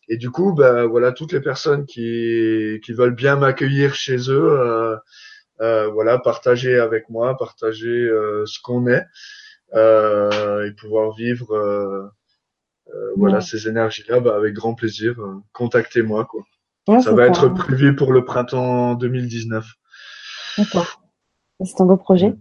[0.08, 4.60] Et du coup, ben voilà, toutes les personnes qui, qui veulent bien m'accueillir chez eux,
[4.60, 4.96] euh,
[5.92, 9.04] voilà, partager avec moi, partager euh, ce qu'on est
[9.74, 12.12] euh, et pouvoir vivre
[13.16, 15.16] voilà ces énergies-là, bah, avec grand plaisir.
[15.52, 16.44] Contactez-moi quoi.
[17.00, 19.66] Ça va être prévu pour le printemps 2019.
[20.58, 21.00] D'accord.
[21.64, 22.34] C'est un beau projet.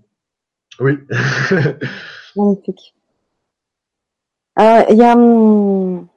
[0.79, 0.99] Oui.
[2.35, 2.93] Magnifique.
[4.57, 6.07] il y a hum,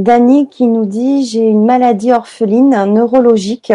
[0.00, 3.72] Dani qui nous dit j'ai une maladie orpheline neurologique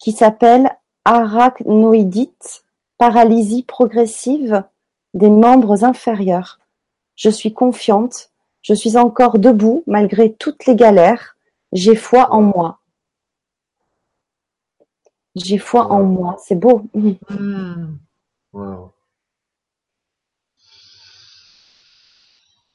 [0.00, 2.64] qui s'appelle arachnoïdite,
[2.98, 4.64] paralysie progressive
[5.14, 6.58] des membres inférieurs.
[7.14, 8.30] Je suis confiante,
[8.62, 11.36] je suis encore debout malgré toutes les galères,
[11.72, 12.80] j'ai foi en moi.
[15.36, 16.82] J'ai foi en moi, c'est beau.
[16.94, 17.98] Hmm.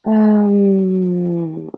[0.07, 1.69] Euh.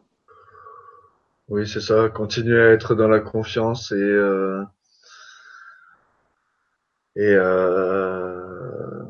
[1.49, 4.63] Oui, c'est ça, continuer à être dans la confiance et euh,
[7.18, 9.03] et euh,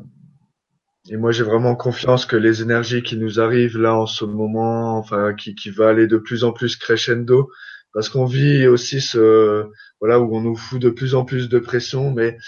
[1.10, 4.96] et moi j'ai vraiment confiance que les énergies qui nous arrivent là en ce moment,
[4.98, 7.50] enfin qui qui va aller de plus en plus crescendo,
[7.92, 9.66] parce qu'on vit aussi ce
[10.00, 12.38] voilà où on nous fout de plus en plus de pression, mais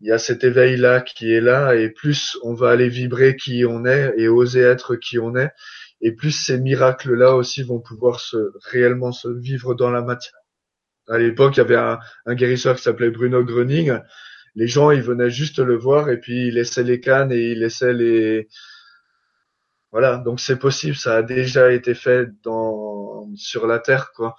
[0.00, 3.36] il y a cet éveil là qui est là et plus on va aller vibrer
[3.36, 5.50] qui on est et oser être qui on est
[6.00, 8.36] et plus ces miracles là aussi vont pouvoir se
[8.70, 10.34] réellement se vivre dans la matière.
[11.08, 13.98] À l'époque, il y avait un, un guérisseur qui s'appelait Bruno Gröning.
[14.54, 17.60] Les gens, ils venaient juste le voir et puis ils laissaient les cannes et ils
[17.60, 18.48] laissaient les
[19.92, 20.18] voilà.
[20.18, 24.36] Donc c'est possible, ça a déjà été fait dans sur la terre quoi.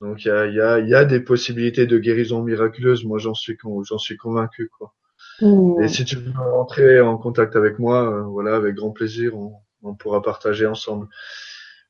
[0.00, 3.04] Donc il y a, y, a, y a des possibilités de guérison miraculeuse.
[3.04, 4.94] Moi, j'en suis j'en suis convaincu quoi.
[5.40, 5.82] hmm.
[5.82, 9.54] Et si tu veux rentrer en contact avec moi, euh, voilà, avec grand plaisir, on,
[9.82, 11.08] on pourra partager ensemble.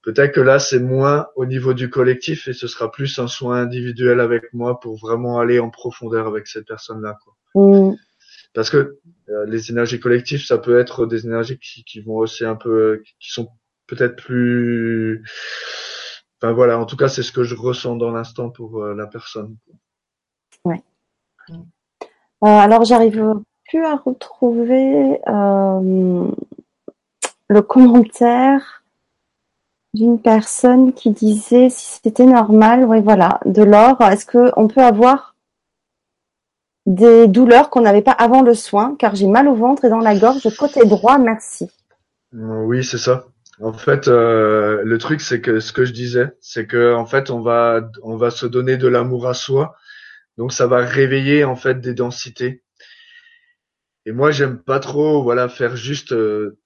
[0.08, 3.58] Peut-être que là, c'est moins au niveau du collectif et ce sera plus un soin
[3.58, 7.18] individuel avec moi pour vraiment aller en profondeur avec cette personne-là.
[7.22, 7.34] Quoi.
[7.54, 7.94] Hmm.
[8.54, 8.98] Parce que
[9.28, 13.02] euh, les énergies collectives, ça peut être des énergies qui, qui vont aussi un peu,
[13.20, 13.50] qui sont
[13.86, 15.22] peut-être plus.
[16.40, 19.08] Enfin voilà, en tout cas, c'est ce que je ressens dans l'instant pour euh, la
[19.08, 19.58] personne.
[20.64, 20.72] Euh,
[22.40, 26.30] alors, j'arrive plus à retrouver euh,
[27.48, 28.78] le commentaire
[29.94, 34.82] d'une personne qui disait si c'était normal, oui voilà, de l'or, est-ce que on peut
[34.82, 35.34] avoir
[36.86, 39.98] des douleurs qu'on n'avait pas avant le soin, car j'ai mal au ventre et dans
[39.98, 41.70] la gorge, côté droit, merci.
[42.32, 43.26] Oui, c'est ça.
[43.60, 47.30] En fait, euh, le truc, c'est que ce que je disais, c'est que en fait,
[47.30, 49.74] on va, on va se donner de l'amour à soi,
[50.36, 52.62] donc ça va réveiller en fait des densités.
[54.06, 56.12] Et moi, j'aime pas trop, voilà, faire juste.
[56.12, 56.58] euh,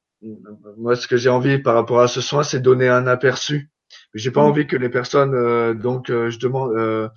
[0.79, 3.71] moi, ce que j'ai envie par rapport à ce soin, c'est donner un aperçu.
[4.15, 4.47] J'ai pas Mm.
[4.47, 7.09] envie que les personnes, euh, donc, euh, je demande euh,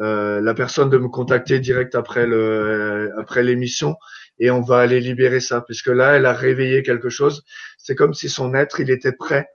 [0.00, 3.96] euh, la personne de me contacter direct après le, euh, après l'émission,
[4.38, 7.44] et on va aller libérer ça, puisque là, elle a réveillé quelque chose.
[7.78, 9.48] C'est comme si son être, il était prêt.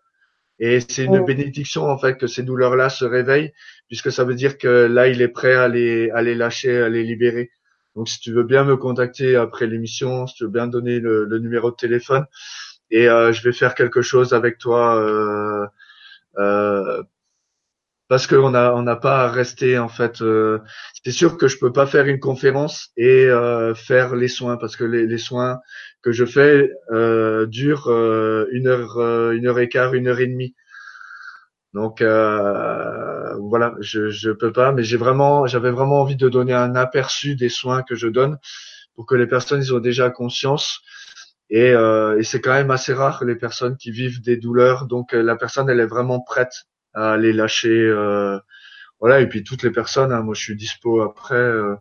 [0.60, 1.26] Et c'est une Mm.
[1.26, 3.52] bénédiction en fait que ces douleurs-là se réveillent,
[3.88, 6.90] puisque ça veut dire que là, il est prêt à les, à les lâcher, à
[6.90, 7.52] les libérer.
[7.96, 11.26] Donc, si tu veux bien me contacter après l'émission, si tu veux bien donner le,
[11.26, 12.26] le numéro de téléphone,
[12.92, 15.68] et euh, je vais faire quelque chose avec toi, euh,
[16.40, 17.04] euh,
[18.08, 20.22] parce qu'on on n'a pas à rester en fait.
[20.22, 20.60] euh,
[21.04, 24.76] c'est sûr que je peux pas faire une conférence et euh, faire les soins, parce
[24.76, 25.60] que les, les soins
[26.02, 27.88] que je fais euh, durent
[28.52, 29.00] une heure,
[29.32, 30.56] une heure et quart, une heure et demie.
[31.74, 36.76] Donc voilà, je je peux pas, mais j'ai vraiment, j'avais vraiment envie de donner un
[36.76, 38.38] aperçu des soins que je donne
[38.96, 40.82] pour que les personnes ils ont déjà conscience.
[41.52, 45.14] Et, euh, et c'est quand même assez rare les personnes qui vivent des douleurs, donc
[45.14, 46.54] euh, la personne elle est vraiment prête
[46.94, 47.70] à les lâcher.
[47.70, 48.40] euh,
[49.02, 51.76] voilà, et puis toutes les personnes, hein, moi je suis dispo après, euh,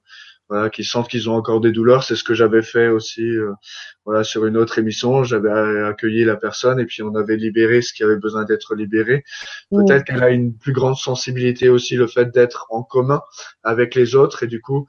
[0.49, 3.53] voilà, qui sentent qu'ils ont encore des douleurs, c'est ce que j'avais fait aussi, euh,
[4.07, 7.93] voilà, sur une autre émission, j'avais accueilli la personne et puis on avait libéré ce
[7.93, 9.23] qui avait besoin d'être libéré.
[9.71, 9.85] Mm.
[9.85, 13.21] Peut-être qu'elle a une plus grande sensibilité aussi, le fait d'être en commun
[13.63, 14.89] avec les autres et du coup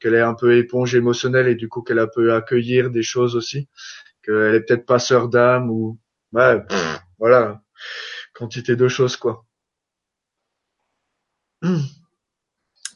[0.00, 3.36] qu'elle est un peu éponge émotionnelle et du coup qu'elle a peut accueillir des choses
[3.36, 3.68] aussi,
[4.26, 5.98] qu'elle est peut-être pas sœur d'âme ou
[6.32, 7.60] ouais, pff, voilà,
[8.34, 9.44] quantité de choses quoi.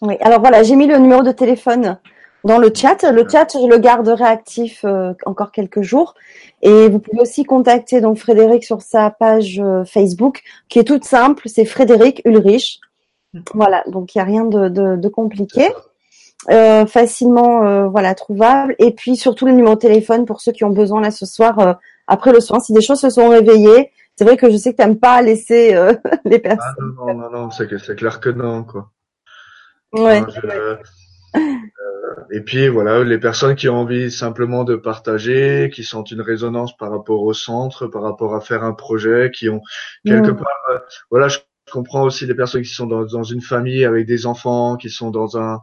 [0.02, 1.98] Oui, alors voilà, j'ai mis le numéro de téléphone
[2.44, 3.11] dans le chat.
[3.11, 6.15] Le chat, je le garderai actif euh, encore quelques jours.
[6.62, 11.05] Et vous pouvez aussi contacter donc Frédéric sur sa page euh, Facebook, qui est toute
[11.05, 12.81] simple, c'est Frédéric Ulrich.
[13.55, 15.69] Voilà, donc il n'y a rien de, de, de compliqué.
[16.49, 20.65] Euh, facilement euh, voilà trouvable et puis surtout le numéro de téléphone pour ceux qui
[20.65, 21.75] ont besoin là ce soir euh,
[22.07, 24.79] après le soin si des choses se sont réveillées c'est vrai que je sais que
[24.79, 25.93] t'aimes pas laisser euh,
[26.25, 28.91] les Ah personnes non, non, non, non, c'est que c'est clair que non, quoi.
[29.93, 30.77] ouais Non, je- euh,
[32.33, 36.77] et puis voilà, les personnes qui ont envie simplement de partager, qui sentent une résonance
[36.77, 39.61] par rapport au centre, par rapport à faire un projet, qui ont
[40.05, 40.37] quelque Mm.
[40.37, 40.79] part, euh,
[41.11, 41.39] voilà, je
[41.71, 45.11] comprends aussi les personnes qui sont dans, dans une famille avec des enfants, qui sont
[45.11, 45.61] dans un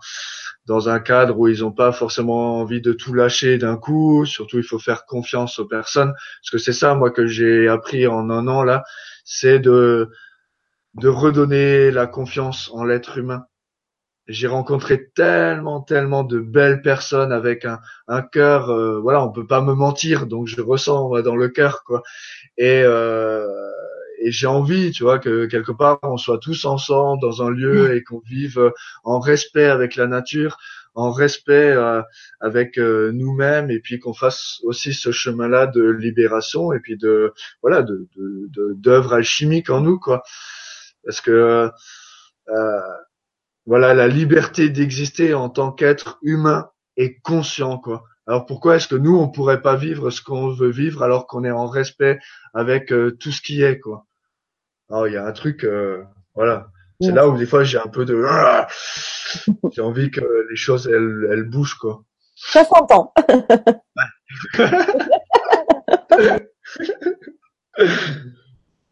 [0.68, 4.26] dans un cadre où ils n'ont pas forcément envie de tout lâcher d'un coup.
[4.26, 8.06] Surtout, il faut faire confiance aux personnes, parce que c'est ça, moi, que j'ai appris
[8.08, 8.84] en un an là,
[9.26, 10.10] c'est de
[10.96, 13.46] de redonner la confiance en l'être humain.
[14.28, 18.70] J'ai rencontré tellement, tellement de belles personnes avec un, un cœur.
[18.72, 22.04] euh, voilà, on peut pas me mentir, donc je ressens moi, dans le cœur, quoi.
[22.58, 23.48] Et, euh,
[24.20, 27.96] et j'ai envie, tu vois, que quelque part on soit tous ensemble dans un lieu
[27.96, 28.72] et qu'on vive
[29.04, 30.58] en respect avec la nature,
[30.96, 31.76] en respect
[32.40, 37.84] avec nous-mêmes et puis qu'on fasse aussi ce chemin-là de libération et puis de voilà
[37.84, 38.08] de
[38.74, 40.24] d'œuvre alchimique en nous quoi.
[41.04, 41.70] Parce que
[43.68, 48.04] voilà la liberté d'exister en tant qu'être humain et conscient quoi.
[48.26, 51.44] Alors pourquoi est-ce que nous on pourrait pas vivre ce qu'on veut vivre alors qu'on
[51.44, 52.18] est en respect
[52.54, 54.07] avec euh, tout ce qui est quoi?
[54.90, 56.04] Il y a un truc, euh,
[56.36, 56.68] voilà.
[57.00, 58.26] C'est là où des fois j'ai un peu de,
[59.72, 62.02] j'ai envie que les choses elles, elles bougent quoi.
[62.36, 63.14] Ça s'entend.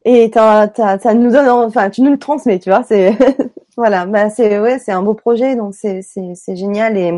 [0.06, 2.84] Et t'as, ça nous donne, enfin, tu nous le transmets, tu vois.
[2.84, 3.18] C'est
[3.78, 7.12] voilà, bah c'est ouais, c'est un beau projet, donc c'est c'est c'est génial et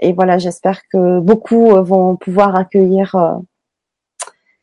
[0.00, 3.34] et voilà, j'espère que beaucoup euh, vont pouvoir accueillir euh,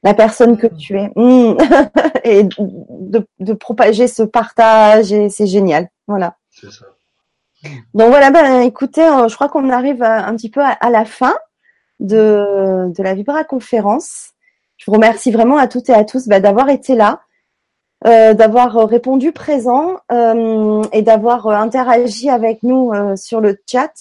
[0.04, 1.58] la personne que tu es mmh.
[2.24, 5.90] et de, propager ce partage et c'est génial.
[6.08, 6.36] Voilà.
[6.50, 6.86] C'est ça.
[7.94, 11.36] Donc voilà, ben écoutez, euh, je crois qu'on arrive un petit peu à, la fin
[12.00, 14.30] de, de la Vibra conférence.
[14.78, 17.22] Je vous remercie vraiment à toutes et à tous ben, d'avoir été là,
[18.06, 23.92] d'avoir répondu présent et d'avoir interagi avec nous sur le chat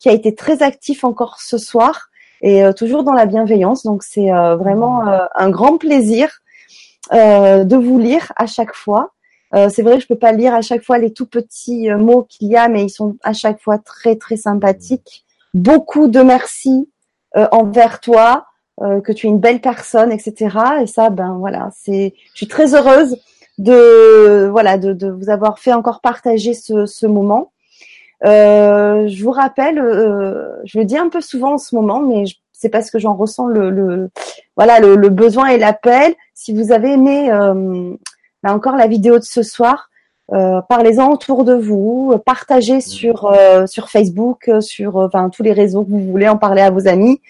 [0.00, 2.08] qui a été très actif encore ce soir
[2.44, 3.82] et euh, toujours dans la bienveillance.
[3.82, 5.08] Donc c'est euh, vraiment mmh.
[5.08, 6.40] euh, un grand plaisir
[7.12, 9.10] de vous lire à chaque fois.
[9.52, 12.48] c'est vrai que je peux pas lire à chaque fois les tout petits mots qu'il
[12.48, 15.26] y a, mais ils sont à chaque fois très très sympathiques.
[15.52, 16.88] Beaucoup de merci
[17.34, 18.46] envers toi,
[18.80, 20.56] que tu es une belle personne, etc.
[20.80, 23.18] Et ça, ben voilà, c'est, je suis très heureuse
[23.58, 27.52] de voilà de, de vous avoir fait encore partager ce, ce moment.
[28.24, 32.24] Euh, je vous rappelle, euh, je le dis un peu souvent en ce moment, mais
[32.52, 34.10] c'est parce que j'en ressens le, le,
[34.56, 36.14] voilà le, le besoin et l'appel.
[36.32, 37.94] Si vous avez aimé euh,
[38.42, 39.90] là encore la vidéo de ce soir,
[40.32, 45.84] euh, parlez-en autour de vous, partagez sur euh, sur Facebook, sur enfin tous les réseaux
[45.84, 47.20] que vous voulez, en parler à vos amis.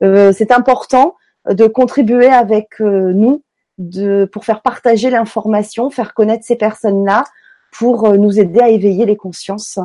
[0.00, 1.16] c'est important
[1.48, 3.42] de contribuer avec nous
[3.78, 7.24] de pour faire partager l'information, faire connaître ces personnes-là,
[7.72, 9.78] pour nous aider à éveiller les consciences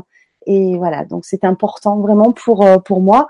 [0.46, 3.28] et voilà, donc c'est important vraiment pour euh, pour moi.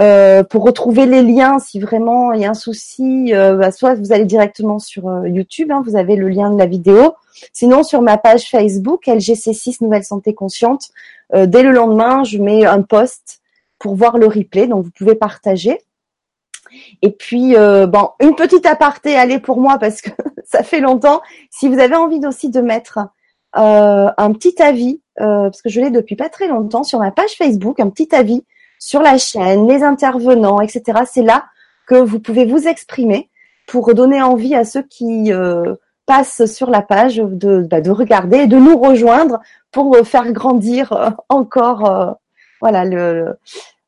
[0.00, 3.96] Euh, pour retrouver les liens, si vraiment il y a un souci, euh, bah, soit
[3.96, 7.14] vous allez directement sur YouTube, hein, vous avez le lien de la vidéo.
[7.52, 10.90] Sinon, sur ma page Facebook, LGC6 Nouvelle Santé Consciente,
[11.34, 13.40] dès le lendemain, je mets un post
[13.78, 15.80] pour voir le replay, donc vous pouvez partager.
[17.02, 20.10] Et puis, bon, une petite aparté, allez pour moi parce que
[20.44, 21.22] ça fait longtemps.
[21.50, 22.98] Si vous avez envie aussi de mettre
[23.52, 27.32] un petit avis euh, parce que je l'ai depuis pas très longtemps, sur ma page
[27.36, 28.44] Facebook, un petit avis
[28.78, 31.00] sur la chaîne, les intervenants, etc.
[31.06, 31.46] C'est là
[31.86, 33.28] que vous pouvez vous exprimer
[33.66, 35.74] pour donner envie à ceux qui euh,
[36.06, 39.40] passent sur la page de, bah, de regarder et de nous rejoindre
[39.72, 42.16] pour faire grandir euh, encore
[42.60, 43.36] voilà le,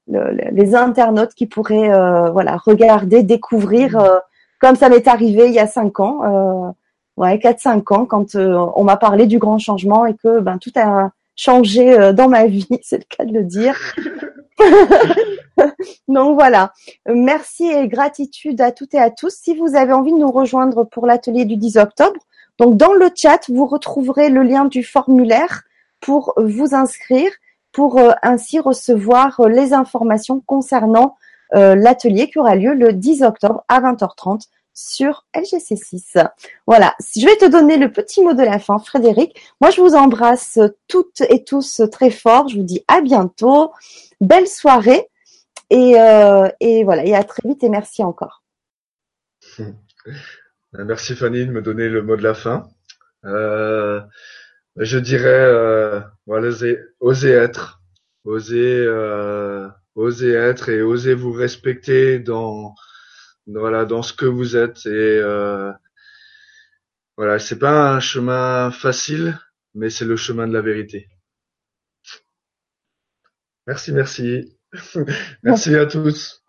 [0.06, 1.88] les internautes qui pourraient
[2.30, 4.20] voilà regarder, découvrir
[4.60, 6.74] comme ça m'est arrivé il y a cinq ans,
[7.16, 10.72] ouais quatre cinq ans quand on m'a parlé du grand changement et que ben tout
[10.76, 13.78] a changé euh, dans ma vie, c'est le cas de le dire.
[16.08, 16.72] Donc voilà,
[17.08, 19.34] merci et gratitude à toutes et à tous.
[19.34, 22.20] Si vous avez envie de nous rejoindre pour l'atelier du 10 octobre,
[22.58, 25.62] donc dans le chat, vous retrouverez le lien du formulaire
[26.00, 27.30] pour vous inscrire,
[27.72, 31.16] pour euh, ainsi recevoir euh, les informations concernant
[31.52, 34.42] l'atelier qui aura lieu le 10 octobre à 20h30
[34.80, 36.26] sur LGC6.
[36.66, 39.38] Voilà, je vais te donner le petit mot de la fin, Frédéric.
[39.60, 40.58] Moi, je vous embrasse
[40.88, 42.48] toutes et tous très fort.
[42.48, 43.72] Je vous dis à bientôt.
[44.20, 45.08] Belle soirée.
[45.68, 46.48] Et, euh,
[46.84, 48.42] voilà, et à très vite et merci encore.
[50.72, 52.68] Merci Fanny de me donner le mot de la fin.
[53.24, 54.00] Euh,
[54.76, 57.80] je dirais, euh, être,
[58.24, 58.86] oser,
[59.96, 62.74] oser être et oser vous respecter dans
[63.58, 65.72] voilà dans ce que vous êtes et euh,
[67.16, 69.38] voilà c'est pas un chemin facile
[69.74, 71.08] mais c'est le chemin de la vérité.
[73.66, 74.58] Merci merci.
[75.42, 76.44] Merci à tous